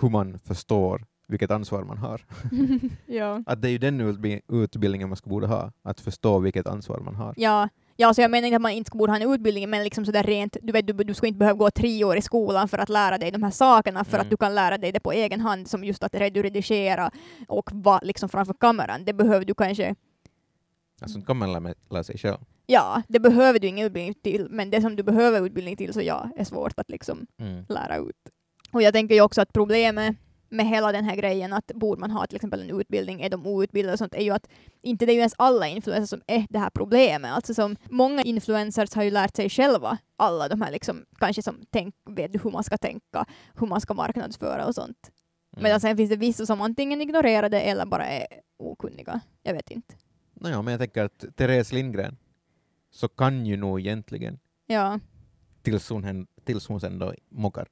hur 0.00 0.08
man 0.08 0.38
förstår 0.38 1.06
vilket 1.26 1.50
ansvar 1.50 1.84
man 1.84 1.98
har. 1.98 2.26
ja. 3.06 3.42
Att 3.46 3.62
det 3.62 3.68
är 3.68 3.72
ju 3.72 3.78
den 3.78 4.00
utbi- 4.00 4.40
utbildningen 4.48 5.08
man 5.08 5.16
skulle 5.16 5.30
borde 5.30 5.46
ha, 5.46 5.72
att 5.82 6.00
förstå 6.00 6.38
vilket 6.38 6.66
ansvar 6.66 7.00
man 7.00 7.14
har. 7.14 7.34
Ja, 7.36 7.68
ja 7.96 8.14
så 8.14 8.20
jag 8.20 8.30
menar 8.30 8.46
inte 8.48 8.56
att 8.56 8.62
man 8.62 8.72
inte 8.72 8.90
borde 8.90 9.12
ha 9.12 9.16
en 9.20 9.30
utbildning, 9.34 9.70
men 9.70 9.84
liksom 9.84 10.04
sådär 10.06 10.22
rent, 10.22 10.56
du 10.62 10.72
vet, 10.72 10.86
du, 10.86 10.92
du 10.92 11.14
ska 11.14 11.26
inte 11.26 11.38
behöva 11.38 11.56
gå 11.58 11.70
tre 11.70 12.04
år 12.04 12.16
i 12.16 12.22
skolan 12.22 12.68
för 12.68 12.78
att 12.78 12.88
lära 12.88 13.18
dig 13.18 13.30
de 13.30 13.42
här 13.42 13.50
sakerna, 13.50 14.04
för 14.04 14.14
Mm. 14.16 14.24
att 14.26 14.30
du 14.30 14.36
kan 14.36 14.54
lära 14.54 14.78
dig 14.78 14.92
det 14.92 15.00
på 15.00 15.12
egen 15.12 15.40
hand, 15.40 15.68
som 15.68 15.84
just 15.84 16.02
att 16.02 16.14
redigera 16.14 17.10
och 17.48 17.70
vara 17.72 18.00
liksom 18.02 18.28
framför 18.28 18.54
kameran. 18.54 19.04
Det 19.04 19.12
behöver 19.12 19.44
du 19.44 19.54
kanske 19.54 19.94
Alltså 21.02 21.20
kan 21.20 21.36
man 21.36 21.52
lära, 21.52 21.74
lära 21.90 22.04
sig 22.04 22.18
själv. 22.18 22.36
Ja, 22.66 23.02
det 23.08 23.20
behöver 23.20 23.58
du 23.58 23.66
ingen 23.66 23.86
utbildning 23.86 24.14
till, 24.14 24.46
men 24.50 24.70
det 24.70 24.80
som 24.80 24.96
du 24.96 25.02
behöver 25.02 25.46
utbildning 25.46 25.76
till 25.76 25.92
så 25.92 26.02
ja, 26.02 26.30
är 26.36 26.44
svårt 26.44 26.78
att 26.78 26.90
liksom 26.90 27.26
Mm. 27.38 27.64
lära 27.68 27.96
ut. 27.96 28.16
Och 28.72 28.82
jag 28.82 28.92
tänker 28.94 29.14
ju 29.14 29.20
också 29.20 29.40
att 29.40 29.52
problemet 29.52 30.16
med 30.54 30.66
hela 30.66 30.92
den 30.92 31.04
här 31.04 31.16
grejen 31.16 31.52
att 31.52 31.66
borde 31.66 32.00
man 32.00 32.10
ha 32.10 32.26
till 32.26 32.36
exempel 32.36 32.60
en 32.70 32.80
utbildning, 32.80 33.20
är 33.22 33.30
de 33.30 33.46
outbildade 33.46 33.92
och 33.92 33.98
sånt, 33.98 34.14
är 34.14 34.22
ju 34.22 34.30
att 34.30 34.48
inte 34.82 35.06
det 35.06 35.12
är 35.12 35.14
ju 35.14 35.18
ens 35.18 35.34
alla 35.38 35.68
influencers 35.68 36.10
som 36.10 36.22
är 36.26 36.46
det 36.50 36.58
här 36.58 36.70
problemet. 36.70 37.32
Alltså 37.32 37.54
som 37.54 37.76
många 37.90 38.22
influencers 38.22 38.94
har 38.94 39.02
ju 39.02 39.10
lärt 39.10 39.36
sig 39.36 39.50
själva 39.50 39.98
alla 40.16 40.48
de 40.48 40.60
här 40.62 40.70
liksom, 40.72 41.04
kanske 41.18 41.42
som 41.42 41.60
tänk, 41.70 41.94
vet 42.10 42.44
hur 42.44 42.50
man 42.50 42.64
ska 42.64 42.78
tänka, 42.78 43.24
hur 43.54 43.66
man 43.66 43.80
ska 43.80 43.94
marknadsföra 43.94 44.66
och 44.66 44.74
sånt. 44.74 45.10
Mm. 45.52 45.62
Medan 45.62 45.80
sen 45.80 45.96
finns 45.96 46.10
det 46.10 46.16
vissa 46.16 46.46
som 46.46 46.60
antingen 46.60 47.00
ignorerar 47.00 47.48
det 47.48 47.60
eller 47.60 47.86
bara 47.86 48.06
är 48.06 48.26
okunniga. 48.58 49.20
Jag 49.42 49.54
vet 49.54 49.70
inte. 49.70 49.94
Nåja, 50.34 50.62
men 50.62 50.72
jag 50.72 50.80
tänker 50.80 51.04
att 51.04 51.24
Therese 51.36 51.72
Lindgren 51.72 52.16
så 52.90 53.08
kan 53.08 53.46
ju 53.46 53.56
nog 53.56 53.80
egentligen 53.80 54.38
Ja. 54.66 55.00
tills 55.62 55.88
hon, 55.90 56.26
tills 56.44 56.66
hon 56.68 56.80
sen 56.80 56.98
då 56.98 57.14
mockar. 57.28 57.68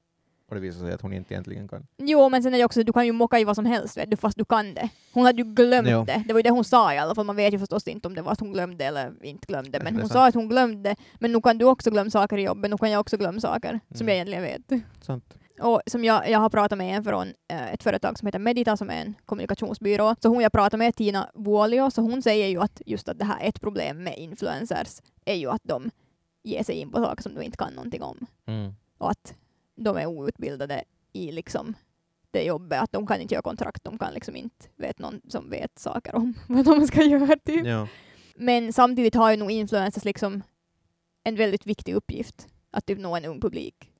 Och 0.52 0.60
det 0.60 0.60
visar 0.60 0.80
sig 0.80 0.92
att 0.92 1.00
hon 1.02 1.12
inte 1.12 1.34
egentligen 1.34 1.68
kan. 1.68 1.86
Jo, 1.98 2.28
men 2.28 2.42
sen 2.42 2.54
är 2.54 2.58
det 2.58 2.64
också, 2.64 2.82
du 2.82 2.92
kan 2.92 3.06
ju 3.06 3.12
mocka 3.12 3.38
i 3.38 3.44
vad 3.44 3.56
som 3.56 3.64
helst, 3.66 3.96
vet 3.96 4.10
du, 4.10 4.16
fast 4.16 4.38
du 4.38 4.44
kan 4.44 4.74
det. 4.74 4.88
Hon 5.12 5.24
hade 5.24 5.42
ju 5.42 5.54
glömt 5.54 5.88
Jo. 5.90 6.04
det. 6.04 6.22
Det 6.26 6.32
var 6.32 6.38
ju 6.38 6.42
det 6.42 6.50
hon 6.50 6.64
sa 6.64 6.94
i 6.94 6.98
alla 6.98 7.14
fall. 7.14 7.26
Man 7.26 7.36
vet 7.36 7.54
ju 7.54 7.58
förstås 7.58 7.88
inte 7.88 8.08
om 8.08 8.14
det 8.14 8.22
var 8.22 8.32
att 8.32 8.40
hon 8.40 8.52
glömde 8.52 8.84
eller 8.84 9.24
inte 9.24 9.46
glömde. 9.46 9.78
Men 9.78 9.86
är 9.86 9.92
hon 9.92 10.00
sant. 10.00 10.12
sa 10.12 10.26
att 10.26 10.34
hon 10.34 10.48
glömde. 10.48 10.96
Men 11.14 11.32
nu 11.32 11.40
kan 11.40 11.58
du 11.58 11.64
också 11.64 11.90
glömma 11.90 12.10
saker 12.10 12.38
i 12.38 12.42
jobbet. 12.42 12.70
Nu 12.70 12.78
kan 12.78 12.90
jag 12.90 13.00
också 13.00 13.16
glömma 13.16 13.40
saker 13.40 13.80
som 13.94 13.96
Mm. 14.06 14.08
jag 14.08 14.14
egentligen 14.14 14.42
vet. 14.42 14.82
Sant. 15.04 15.34
Och 15.60 15.80
som 15.86 16.04
jag, 16.04 16.30
jag 16.30 16.38
har 16.38 16.50
pratat 16.50 16.78
med 16.78 16.96
en 16.96 17.04
från 17.04 17.28
eh, 17.48 17.72
ett 17.72 17.82
företag 17.82 18.18
som 18.18 18.26
heter 18.26 18.38
Medita 18.38 18.76
som 18.76 18.90
är 18.90 18.94
en 19.00 19.14
kommunikationsbyrå. 19.26 20.14
Så 20.22 20.28
hon 20.28 20.40
jag 20.42 20.52
pratar 20.52 20.78
med, 20.78 20.94
Tina 20.96 21.30
Vuolio, 21.34 21.90
så 21.90 22.02
hon 22.02 22.22
säger 22.22 22.46
ju 22.48 22.60
att 22.62 22.82
just 22.86 23.08
att 23.08 23.18
det 23.18 23.24
här 23.24 23.38
ett 23.42 23.60
problem 23.60 24.02
med 24.04 24.18
influencers 24.18 25.00
är 25.24 25.34
ju 25.34 25.50
att 25.50 25.62
de 25.64 25.90
ger 26.44 26.62
sig 26.64 26.74
in 26.74 26.90
på 26.92 26.98
saker 27.04 27.22
som 27.22 27.34
du 27.34 27.42
inte 27.42 27.56
kan 27.56 27.72
någonting 27.74 28.02
om 28.02 28.26
Mm. 28.46 28.72
och 28.98 29.10
att 29.10 29.34
de 29.82 29.96
är 29.96 30.06
outbildade 30.06 30.84
i 31.12 31.32
liksom 31.32 31.74
det 32.30 32.42
jobbet, 32.42 32.82
att 32.82 32.92
de 32.92 33.06
kan 33.06 33.20
inte 33.20 33.34
göra 33.34 33.42
kontrakt, 33.42 33.84
de 33.84 33.98
kan 33.98 34.14
liksom 34.14 34.36
inte 34.36 34.66
veta 34.76 35.02
någon 35.02 35.20
som 35.28 35.50
vet 35.50 35.78
saker 35.78 36.14
om 36.14 36.34
vad 36.48 36.64
de 36.64 36.86
ska 36.86 37.02
göra. 37.02 37.36
Typ. 37.44 37.66
Ja. 37.66 37.88
Men 38.36 38.72
samtidigt 38.72 39.14
har 39.14 39.30
ju 39.30 39.36
nog 39.36 39.50
influencers 39.50 40.04
liksom 40.04 40.42
en 41.24 41.36
väldigt 41.36 41.66
viktig 41.66 41.94
uppgift, 41.94 42.48
att 42.70 42.86
typ 42.86 42.98
nå 42.98 43.16
en 43.16 43.24
ung 43.24 43.40
publik. 43.40 43.90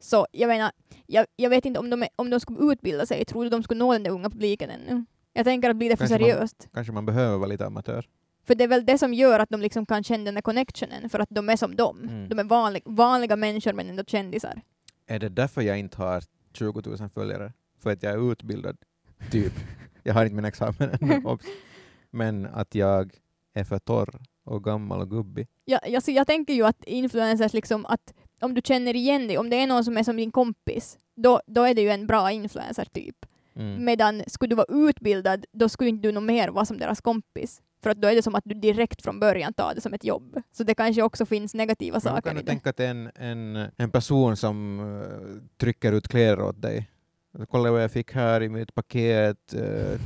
Så 0.00 0.26
jag 0.32 0.48
menar, 0.48 0.72
jag, 1.06 1.26
jag 1.36 1.50
vet 1.50 1.64
inte 1.64 1.80
om 1.80 1.90
de, 1.90 2.06
om 2.16 2.30
de 2.30 2.40
skulle 2.40 2.72
utbilda 2.72 3.06
sig, 3.06 3.24
tror 3.24 3.44
du 3.44 3.50
de 3.50 3.62
skulle 3.62 3.78
nå 3.78 3.92
den 3.92 4.02
där 4.02 4.10
unga 4.10 4.30
publiken 4.30 4.70
ännu? 4.70 5.04
Jag 5.32 5.44
tänker 5.44 5.70
att 5.70 5.76
blir 5.76 5.88
det 5.90 5.96
för 5.96 6.06
Kanske 6.08 6.18
man- 6.24 6.30
seriöst? 6.30 6.68
Kanske 6.72 6.92
man 6.92 7.06
behöver 7.06 7.36
vara 7.38 7.48
lite 7.48 7.66
amatör. 7.66 8.06
För 8.48 8.54
det 8.54 8.64
är 8.64 8.68
väl 8.68 8.86
det 8.86 8.98
som 8.98 9.14
gör 9.14 9.40
att 9.40 9.50
de 9.50 9.60
liksom 9.60 9.86
kan 9.86 10.04
känna 10.04 10.24
den 10.24 10.34
där 10.34 10.42
connectionen, 10.42 11.08
för 11.10 11.18
att 11.18 11.28
de 11.30 11.48
är 11.48 11.56
som 11.56 11.76
dem. 11.76 12.02
Mm. 12.02 12.28
De 12.28 12.38
är 12.38 12.44
vanlig, 12.44 12.82
vanliga 12.84 13.36
människor 13.36 13.72
men 13.72 13.88
ändå 13.88 14.04
kändisar. 14.04 14.62
Är 15.06 15.18
det 15.18 15.28
därför 15.28 15.62
jag 15.62 15.78
inte 15.78 15.96
har 15.96 16.22
20 16.52 16.82
000 16.84 17.08
följare? 17.14 17.52
För 17.82 17.90
att 17.90 18.02
jag 18.02 18.12
är 18.12 18.32
utbildad, 18.32 18.76
typ. 19.30 19.52
Jag 20.02 20.14
har 20.14 20.24
inte 20.24 20.34
min 20.34 20.44
examen 20.44 20.90
ännu. 21.00 21.38
Men 22.10 22.46
att 22.46 22.74
jag 22.74 23.14
är 23.54 23.64
för 23.64 23.78
torr 23.78 24.20
och 24.44 24.64
gammal 24.64 25.00
och 25.00 25.10
gubbig. 25.10 25.48
Jag, 25.64 25.80
jag, 25.88 26.02
så 26.02 26.10
jag 26.10 26.26
tänker 26.26 26.54
ju 26.54 26.66
att 26.66 26.84
influencers, 26.84 27.52
liksom, 27.52 27.86
att 27.86 28.14
om 28.40 28.54
du 28.54 28.60
känner 28.64 28.96
igen 28.96 29.26
dig, 29.26 29.38
om 29.38 29.50
det 29.50 29.56
är 29.56 29.66
någon 29.66 29.84
som 29.84 29.96
är 29.96 30.02
som 30.02 30.16
din 30.16 30.32
kompis, 30.32 30.98
då, 31.16 31.40
då 31.46 31.62
är 31.62 31.74
det 31.74 31.82
ju 31.82 31.88
en 31.88 32.06
bra 32.06 32.30
influencer 32.30 32.84
typ. 32.84 33.16
Mm. 33.56 33.84
Medan 33.84 34.22
skulle 34.26 34.48
du 34.48 34.56
vara 34.56 34.88
utbildad, 34.88 35.44
då 35.52 35.68
skulle 35.68 35.90
inte 35.90 36.08
du 36.08 36.12
nog 36.12 36.22
mer 36.22 36.48
vara 36.48 36.64
som 36.64 36.78
deras 36.78 37.00
kompis. 37.00 37.62
För 37.82 37.90
att 37.90 38.00
då 38.00 38.08
är 38.08 38.14
det 38.14 38.22
som 38.22 38.34
att 38.34 38.44
du 38.46 38.54
direkt 38.54 39.02
från 39.02 39.20
början 39.20 39.52
tar 39.52 39.74
det 39.74 39.80
som 39.80 39.94
ett 39.94 40.04
jobb. 40.04 40.42
Så 40.52 40.64
det 40.64 40.74
kanske 40.74 41.02
också 41.02 41.26
finns 41.26 41.54
negativa 41.54 41.94
Men 41.94 42.00
saker 42.00 42.20
kan 42.20 42.34
du 42.34 42.40
i 42.40 42.44
det. 42.44 42.50
tänka 42.50 42.84
är 42.84 42.90
en, 42.90 43.10
en, 43.14 43.70
en 43.76 43.90
person 43.90 44.36
som 44.36 44.80
eh, 44.80 45.58
trycker 45.60 45.92
ut 45.92 46.08
kläder 46.08 46.40
åt 46.42 46.62
dig? 46.62 46.90
Kolla 47.50 47.70
vad 47.70 47.82
jag 47.82 47.92
fick 47.92 48.12
här 48.12 48.42
i 48.42 48.48
mitt 48.48 48.74
paket, 48.74 49.54
uh, 49.54 49.98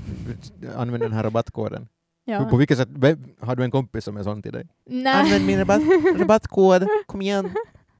använd 0.76 1.02
den 1.02 1.12
här 1.12 1.22
rabattkoden. 1.22 1.88
Ja. 2.24 2.44
På 2.50 2.56
vilket 2.56 2.78
sätt, 2.78 2.88
vem- 2.90 3.24
har 3.40 3.56
du 3.56 3.64
en 3.64 3.70
kompis 3.70 4.04
som 4.04 4.16
är 4.16 4.22
sån 4.22 4.42
till 4.42 4.52
dig? 4.52 4.68
Nej. 4.86 5.14
Använd 5.14 5.46
min 5.46 5.58
rabatt, 5.58 5.80
rabattkod, 6.18 6.86
kom 7.06 7.22
igen, 7.22 7.50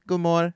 gummor. 0.05 0.53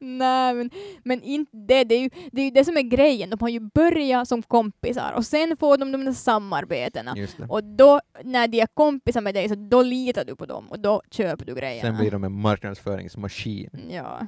Nej, 0.00 0.54
men, 0.54 0.70
men 1.04 1.22
inte 1.22 1.56
det. 1.56 1.84
Det 1.84 1.94
är, 1.94 2.00
ju, 2.00 2.10
det 2.32 2.40
är 2.40 2.44
ju 2.44 2.50
det 2.50 2.64
som 2.64 2.76
är 2.76 2.82
grejen. 2.82 3.30
De 3.30 3.38
har 3.40 3.48
ju 3.48 3.60
börjat 3.60 4.28
som 4.28 4.42
kompisar 4.42 5.12
och 5.16 5.26
sen 5.26 5.56
får 5.56 5.78
de 5.78 5.92
de 5.92 6.04
där 6.04 6.12
samarbetena. 6.12 7.16
Och 7.48 7.64
då, 7.64 8.00
när 8.24 8.48
de 8.48 8.60
är 8.60 8.66
kompisar 8.66 9.20
med 9.20 9.34
dig, 9.34 9.48
så 9.48 9.54
då 9.54 9.82
litar 9.82 10.24
du 10.24 10.36
på 10.36 10.46
dem 10.46 10.66
och 10.68 10.80
då 10.80 11.02
köper 11.10 11.44
du 11.44 11.54
grejerna. 11.54 11.88
Sen 11.88 11.98
blir 11.98 12.10
de 12.10 12.24
en 12.24 12.40
marknadsföringsmaskin. 12.40 13.70
Ja. 13.90 14.26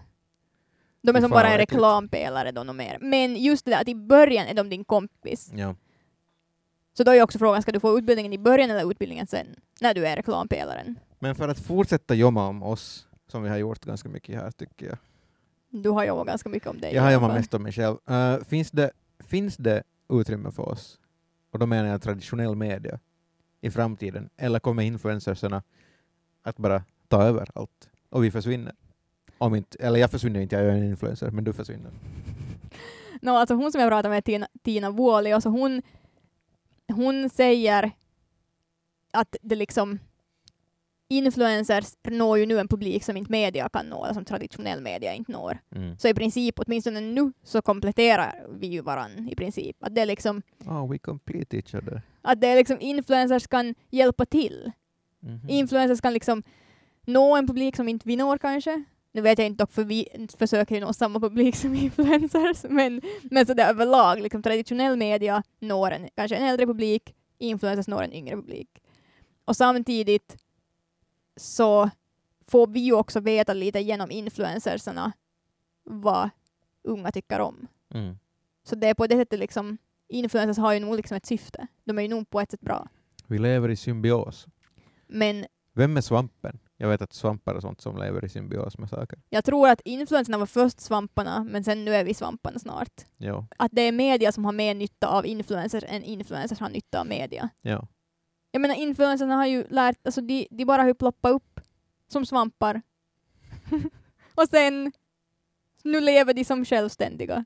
De 1.02 1.16
är 1.16 1.20
som 1.20 1.30
bara 1.30 1.48
en 1.48 1.58
reklampelare 1.58 2.52
då 2.52 2.72
mer. 2.72 2.98
Men 3.00 3.36
just 3.36 3.64
det 3.64 3.70
där 3.70 3.80
att 3.80 3.88
i 3.88 3.94
början 3.94 4.46
är 4.46 4.54
de 4.54 4.68
din 4.68 4.84
kompis. 4.84 5.52
Ja. 5.54 5.74
Så 6.92 7.04
då 7.04 7.12
är 7.12 7.22
också 7.22 7.38
frågan, 7.38 7.62
ska 7.62 7.72
du 7.72 7.80
få 7.80 7.98
utbildningen 7.98 8.32
i 8.32 8.38
början 8.38 8.70
eller 8.70 8.90
utbildningen 8.90 9.26
sen? 9.26 9.46
När 9.80 9.94
du 9.94 10.06
är 10.06 10.16
reklampelaren. 10.16 10.98
Men 11.18 11.34
för 11.34 11.48
att 11.48 11.60
fortsätta 11.60 12.14
jobba 12.14 12.46
om 12.46 12.62
oss, 12.62 13.06
som 13.26 13.42
vi 13.42 13.48
har 13.48 13.56
gjort 13.56 13.84
ganska 13.84 14.08
mycket 14.08 14.34
här 14.34 14.50
tycker 14.50 14.86
jag. 14.86 14.98
Du 15.70 15.90
har 15.90 16.04
jobbat 16.04 16.26
ganska 16.26 16.48
mycket 16.48 16.68
om 16.68 16.80
dig. 16.80 16.94
Jag 16.94 17.02
har 17.02 17.10
jobbat 17.10 17.34
mest 17.34 17.54
om 17.54 17.62
mig 17.62 17.72
själv. 17.72 17.96
Eh, 18.10 18.38
finns, 18.44 18.70
det, 18.70 18.90
finns 19.18 19.56
det 19.56 19.82
utrymme 20.08 20.50
för 20.50 20.68
oss, 20.68 20.98
och 21.50 21.58
då 21.58 21.66
menar 21.66 21.88
jag 21.88 22.02
traditionell 22.02 22.54
media, 22.54 22.98
i 23.60 23.70
framtiden? 23.70 24.30
Eller 24.36 24.58
kommer 24.58 24.82
influencersarna 24.82 25.62
att 26.42 26.56
bara 26.56 26.82
ta 27.08 27.22
över 27.22 27.48
allt 27.54 27.90
och 28.08 28.24
vi 28.24 28.30
försvinner? 28.30 28.74
Om 29.38 29.54
inte, 29.54 29.78
eller 29.78 30.00
jag 30.00 30.10
försvinner 30.10 30.40
inte, 30.40 30.56
jag 30.56 30.64
är 30.64 30.68
en 30.68 30.84
influencer, 30.84 31.30
men 31.30 31.44
du 31.44 31.52
försvinner. 31.52 31.90
No, 33.22 33.30
alltså 33.30 33.54
hon 33.54 33.72
som 33.72 33.80
jag 33.80 33.90
pratade 33.90 34.08
med, 34.14 34.24
Tina, 34.24 34.48
Tina 34.62 34.90
Vuoli, 34.90 35.32
alltså 35.32 35.48
hon, 35.48 35.82
hon 36.92 37.30
säger 37.30 37.90
att 39.10 39.36
det 39.42 39.54
liksom 39.56 39.98
influencers 41.10 41.96
når 42.04 42.38
ju 42.38 42.46
nu 42.46 42.58
en 42.58 42.68
publik 42.68 43.04
som 43.04 43.16
inte 43.16 43.32
media 43.32 43.68
kan 43.68 43.86
nå, 43.86 44.04
eller 44.04 44.14
som 44.14 44.24
traditionell 44.24 44.80
media 44.80 45.14
inte 45.14 45.32
når. 45.32 45.58
Mm. 45.76 45.98
Så 45.98 46.08
i 46.08 46.14
princip, 46.14 46.58
åtminstone 46.58 47.00
nu, 47.00 47.32
så 47.42 47.62
kompletterar 47.62 48.46
vi 48.48 48.66
ju 48.66 48.80
varann 48.80 49.28
i 49.28 49.34
princip. 49.34 49.76
Att 49.80 49.94
det 49.94 50.00
är 50.00 50.06
liksom, 50.06 50.42
Oh, 50.66 50.90
we 50.90 50.98
complete 50.98 51.56
each 51.56 51.74
other. 51.74 52.02
att 52.22 52.40
det 52.40 52.46
är 52.46 52.56
liksom 52.56 52.80
influencers 52.80 53.46
kan 53.46 53.74
hjälpa 53.90 54.26
till. 54.26 54.72
Mhm. 55.20 55.48
Influencers 55.48 56.00
kan 56.00 56.12
liksom 56.12 56.42
nå 57.06 57.36
en 57.36 57.46
publik 57.46 57.76
som 57.76 57.88
inte 57.88 58.08
vi 58.08 58.16
når 58.16 58.38
kanske. 58.38 58.84
Nu 59.12 59.20
vet 59.20 59.38
jag 59.38 59.46
inte 59.46 59.64
dock, 59.64 59.72
för 59.72 59.84
vi 59.84 60.08
försöker 60.38 60.74
ju 60.74 60.80
nå 60.80 60.92
samma 60.92 61.20
publik 61.20 61.56
som 61.56 61.74
influencers, 61.84 62.64
men, 62.68 63.00
men 63.22 63.46
så 63.46 63.54
där 63.54 63.68
överlag, 63.70 64.20
liksom 64.20 64.42
traditionell 64.42 64.96
media 64.96 65.42
når 65.60 65.90
en, 65.90 66.08
kanske 66.16 66.36
en 66.36 66.44
äldre 66.46 66.66
publik, 66.66 67.14
influencers 67.38 67.88
når 67.88 68.02
en 68.02 68.12
yngre 68.12 68.36
publik. 68.36 68.68
Och 69.44 69.56
samtidigt 69.56 70.36
så 71.40 71.90
får 72.46 72.66
vi 72.66 72.80
ju 72.80 72.92
också 72.92 73.20
veta 73.20 73.54
lite 73.54 73.80
genom 73.80 74.10
influencersarna 74.10 75.12
vad 75.84 76.30
unga 76.82 77.12
tycker 77.12 77.40
om. 77.40 77.66
Mm. 77.94 78.18
Så 78.62 78.76
det 78.76 78.86
är 78.86 78.94
på 78.94 79.06
det 79.06 79.16
sättet 79.16 79.38
liksom, 79.38 79.78
influencers 80.08 80.58
har 80.58 80.72
ju 80.72 80.80
nog 80.80 80.96
liksom 80.96 81.16
ett 81.16 81.26
syfte. 81.26 81.66
De 81.84 81.98
är 81.98 82.02
ju 82.02 82.08
nog 82.08 82.30
på 82.30 82.40
ett 82.40 82.50
sätt 82.50 82.60
bra. 82.60 82.88
Vi 83.26 83.38
lever 83.38 83.68
i 83.68 83.76
symbios. 83.76 84.46
Men 85.06 85.46
Vem 85.72 85.96
är 85.96 86.00
svampen? 86.00 86.58
Jag 86.76 86.88
vet 86.88 87.02
att 87.02 87.12
svampar 87.12 87.54
är 87.54 87.60
sånt 87.60 87.80
som 87.80 87.98
lever 87.98 88.24
i 88.24 88.28
symbios 88.28 88.78
med 88.78 88.88
saker. 88.88 89.18
Jag 89.28 89.44
tror 89.44 89.68
att 89.68 89.80
influenserna 89.84 90.38
var 90.38 90.46
först 90.46 90.80
svamparna, 90.80 91.44
men 91.44 91.64
sen 91.64 91.84
nu 91.84 91.94
är 91.94 92.04
vi 92.04 92.14
svamparna 92.14 92.58
snart. 92.58 93.06
Ja. 93.16 93.46
Att 93.56 93.70
det 93.72 93.82
är 93.82 93.92
media 93.92 94.32
som 94.32 94.44
har 94.44 94.52
mer 94.52 94.74
nytta 94.74 95.08
av 95.08 95.26
influencers 95.26 95.84
än 95.86 96.02
influencers 96.02 96.60
har 96.60 96.68
nytta 96.68 97.00
av 97.00 97.06
media. 97.06 97.48
ja. 97.62 97.88
Jag 98.52 98.60
menar 98.62 98.74
influencerna 98.74 99.36
har 99.36 99.46
ju 99.46 99.64
lärt, 99.68 100.06
alltså 100.06 100.20
de, 100.20 100.46
de 100.50 100.64
bara 100.64 100.82
har 100.82 100.88
ju 100.88 100.94
ploppat 100.94 101.32
upp 101.32 101.60
som 102.08 102.26
svampar. 102.26 102.82
Och 104.34 104.48
sen, 104.48 104.92
nu 105.84 106.00
lever 106.00 106.34
de 106.34 106.44
som 106.44 106.64
självständiga. 106.64 107.44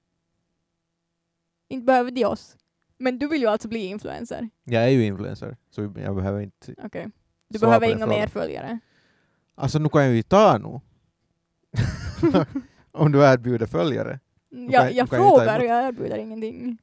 Inte 1.69 1.85
behöver 1.85 2.11
de 2.11 2.25
oss. 2.25 2.57
Men 2.99 3.19
du 3.19 3.29
vill 3.29 3.41
ju 3.41 3.47
alltså 3.47 3.69
bli 3.69 3.87
influencer. 3.87 4.51
Jag 4.65 4.85
är 4.85 4.89
ju 4.89 5.05
influencer, 5.07 5.57
så 5.71 5.83
jag 5.83 6.17
behöver 6.17 6.41
inte 6.41 6.75
Okej. 6.85 7.11
Du 7.49 7.59
svara 7.59 7.69
behöver 7.71 7.87
på 7.87 7.91
den 7.91 7.99
inga 7.99 8.07
frågan. 8.07 8.21
mer 8.21 8.29
följare. 8.29 8.79
Alltså 9.55 9.79
nu 9.79 9.89
kan 9.89 10.05
jag 10.05 10.15
ju 10.15 10.23
ta 10.23 10.59
nu. 10.59 10.81
Om 12.93 13.13
du 13.13 13.23
erbjuder 13.25 13.67
följare. 13.67 14.21
Jag, 14.49 14.73
kan- 14.73 14.95
jag 14.97 15.07
du 15.07 15.11
kan 15.11 15.19
ju 15.19 15.25
ta 15.31 15.37
frågar, 15.37 15.59
emot. 15.59 15.69
jag 15.69 15.85
erbjuder 15.89 16.17
ingenting. 16.19 16.79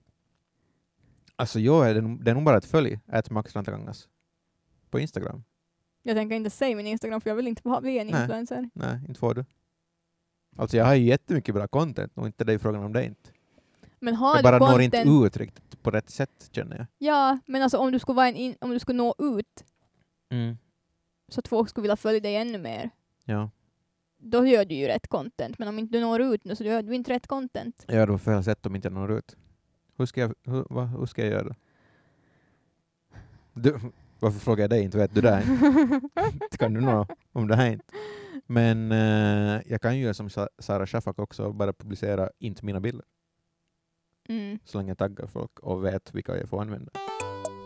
Alltså 1.42 1.60
jo, 1.60 1.82
är 1.82 1.94
det, 1.94 2.32
är 2.32 2.34
nog 2.34 2.44
bara 2.44 2.58
ett 2.58 2.66
följ, 2.66 3.00
ät 3.12 3.30
Max. 3.30 3.54
På 4.90 5.00
Instagram. 5.00 5.44
Jag 6.04 6.16
tänker 6.16 6.36
inte 6.36 6.50
säga 6.50 6.76
min 6.76 6.88
Instagram 6.88 7.22
för 7.22 7.30
jag 7.30 7.36
vill 7.36 7.48
inte 7.48 7.80
bli 7.82 8.00
en 8.00 8.08
Nej. 8.08 8.22
influencer. 8.22 8.70
Nej, 8.74 9.00
inte 9.08 9.20
får 9.20 9.34
du. 9.34 9.46
Alltså 10.58 10.78
jag 10.78 10.86
har 10.86 10.96
ju 10.96 11.06
jättemycket 11.06 11.56
bra 11.56 11.68
content, 11.68 12.12
och 12.16 12.26
inte 12.26 12.44
det 12.44 12.54
är 12.54 12.58
frågan 12.58 12.84
om 12.84 12.94
det 12.94 13.06
inte. 13.06 13.30
Men 14.00 14.16
har 14.16 14.38
du 14.38 14.44
bara 14.44 14.60
når 14.60 14.68
content... 14.68 14.94
inte 14.94 15.10
ut 15.28 15.38
riktigt 15.38 15.84
på 15.84 15.92
rätt 15.92 16.10
sätt 16.10 16.50
känner 16.52 16.78
jag. 16.78 16.86
Ja, 16.98 17.40
men 17.46 17.62
alltså 17.62 17.78
om 17.78 17.92
du 17.92 18.00
skulle, 18.00 18.16
vara 18.16 18.28
en 18.28 18.36
in, 18.36 18.56
om 18.62 18.70
du 18.72 18.80
skulle 18.80 18.98
nå 18.98 19.16
ut 19.20 19.66
Mm. 20.30 20.58
så 21.32 21.40
att 21.40 21.48
folk 21.48 21.70
skulle 21.70 21.82
vilja 21.82 21.96
följa 21.96 22.20
dig 22.20 22.36
ännu 22.36 22.58
mer, 22.58 22.90
Ja. 23.26 23.50
då 24.18 24.46
gör 24.46 24.66
du 24.66 24.76
ju 24.76 24.88
rätt 24.88 25.08
content. 25.08 25.60
Men 25.60 25.68
om 25.68 25.80
inte 25.80 25.98
du 25.98 26.02
når 26.02 26.22
ut 26.22 26.46
nu 26.46 26.56
så 26.56 26.64
gör 26.64 26.82
du 26.82 26.96
inte 26.96 27.12
rätt 27.12 27.28
content. 27.28 27.84
Jag 27.88 27.96
gör 27.96 28.08
det 28.08 28.14
på 28.14 28.20
fel 28.20 28.44
sätt 28.44 28.66
om 28.66 28.76
inte 28.76 28.86
jag 28.86 28.94
når 28.94 29.12
ut. 29.12 29.38
Hur 30.02 30.06
ska 30.06 30.22
jag, 30.22 30.34
hur, 30.44 30.66
va, 30.70 30.84
hur 30.86 31.06
ska 31.06 31.22
jag 31.22 31.32
göra 31.32 31.44
då? 31.44 31.56
Du, 33.54 33.80
varför 34.20 34.40
frågar 34.40 34.64
jag 34.64 34.70
dig? 34.70 34.84
Inte 34.84 34.98
vet 34.98 35.16
du 35.16 35.22
det? 35.22 35.44
Inte 36.34 36.58
kan 36.58 36.74
du 36.74 36.82
nå 36.82 37.08
om 37.32 37.48
det 37.48 37.56
här 37.56 37.72
inte. 37.72 37.86
Men 38.48 38.92
eh, 38.92 39.62
jag 39.66 39.82
kan 39.82 39.98
ju 39.98 40.04
göra 40.04 40.14
som 40.14 40.30
Sa- 40.30 40.50
Sara 40.60 40.88
Shafak 40.88 41.20
också 41.20 41.52
bara 41.54 41.74
publicera 41.74 42.30
inte 42.40 42.66
mina 42.66 42.80
bilder. 42.80 43.06
Mm. 44.30 44.60
så 44.66 44.78
länge 44.78 44.90
jag 44.90 44.98
taggar 44.98 45.28
folk 45.28 45.60
och 45.60 45.86
vet 45.86 46.14
vilka 46.16 46.38
jag 46.38 46.50
får 46.50 46.62
använda. 46.62 46.92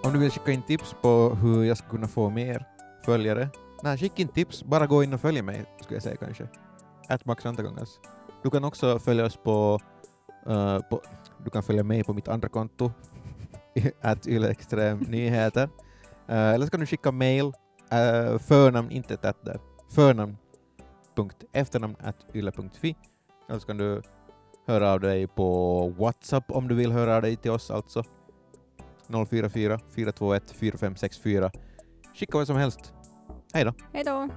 Om 0.04 0.14
du 0.14 0.20
vill 0.20 0.32
skicka 0.32 0.52
in 0.52 0.62
tips 0.62 0.96
på 1.02 1.30
hur 1.42 1.64
jag 1.64 1.78
ska 1.78 1.90
kunna 1.90 2.08
få 2.08 2.30
mer 2.30 2.66
följare, 3.06 3.50
nej 3.84 3.98
skicka 3.98 4.22
in 4.22 4.28
tips, 4.28 4.64
bara 4.64 4.88
gå 4.88 5.04
in 5.04 5.14
och 5.14 5.22
följ 5.22 5.42
mig 5.42 5.66
skulle 5.82 5.96
jag 5.96 6.04
säga 6.04 6.16
kanske. 6.18 6.48
Att 7.10 7.26
Max 7.26 7.46
Rantakangas. 7.46 8.00
Du 8.44 8.50
kan 8.50 8.64
också 8.64 9.00
följa 9.00 9.26
oss 9.26 9.38
på, 9.38 9.80
Äh, 10.50 10.80
på, 10.90 11.02
du 11.44 11.50
kan 11.50 11.64
följa 11.64 11.84
mig 11.84 12.04
på 12.04 12.14
mitt 12.14 12.28
andra 12.28 12.50
konto, 12.50 12.92
att 14.02 14.26
Nyheter. 15.08 15.70
Äh, 16.28 16.54
eller 16.54 16.66
så 16.66 16.72
kan 16.72 16.80
du 16.80 16.86
skicka 16.86 17.12
mail, 17.12 17.46
uh, 17.46 18.38
förnamn, 18.40 18.92
inte 18.92 19.18
tätt 19.18 19.46
där, 19.46 19.60
förnamn 19.90 20.38
punkt 21.16 21.44
efternamn 21.52 21.96
yle.fi. 22.34 22.96
Eller 23.50 23.60
så 23.60 23.68
kan 23.68 23.78
du 23.78 24.02
höra 24.68 24.92
av 24.92 25.00
dig 25.00 25.28
på 25.28 25.90
Whatsapp 25.90 26.52
om 26.52 26.68
du 26.68 26.76
vill 26.76 26.92
höra 26.92 27.16
av 27.16 27.22
dig 27.22 27.36
till 27.36 27.52
oss 27.52 27.72
alltså. 27.72 28.04
044 29.08 29.80
421 29.96 30.44
4564. 30.52 31.52
Skicka 32.16 32.38
vad 32.38 32.48
som 32.48 32.56
helst. 32.56 32.94
Hej 33.54 33.64
då! 33.64 33.74
Hej 33.94 34.04
då! 34.04 34.30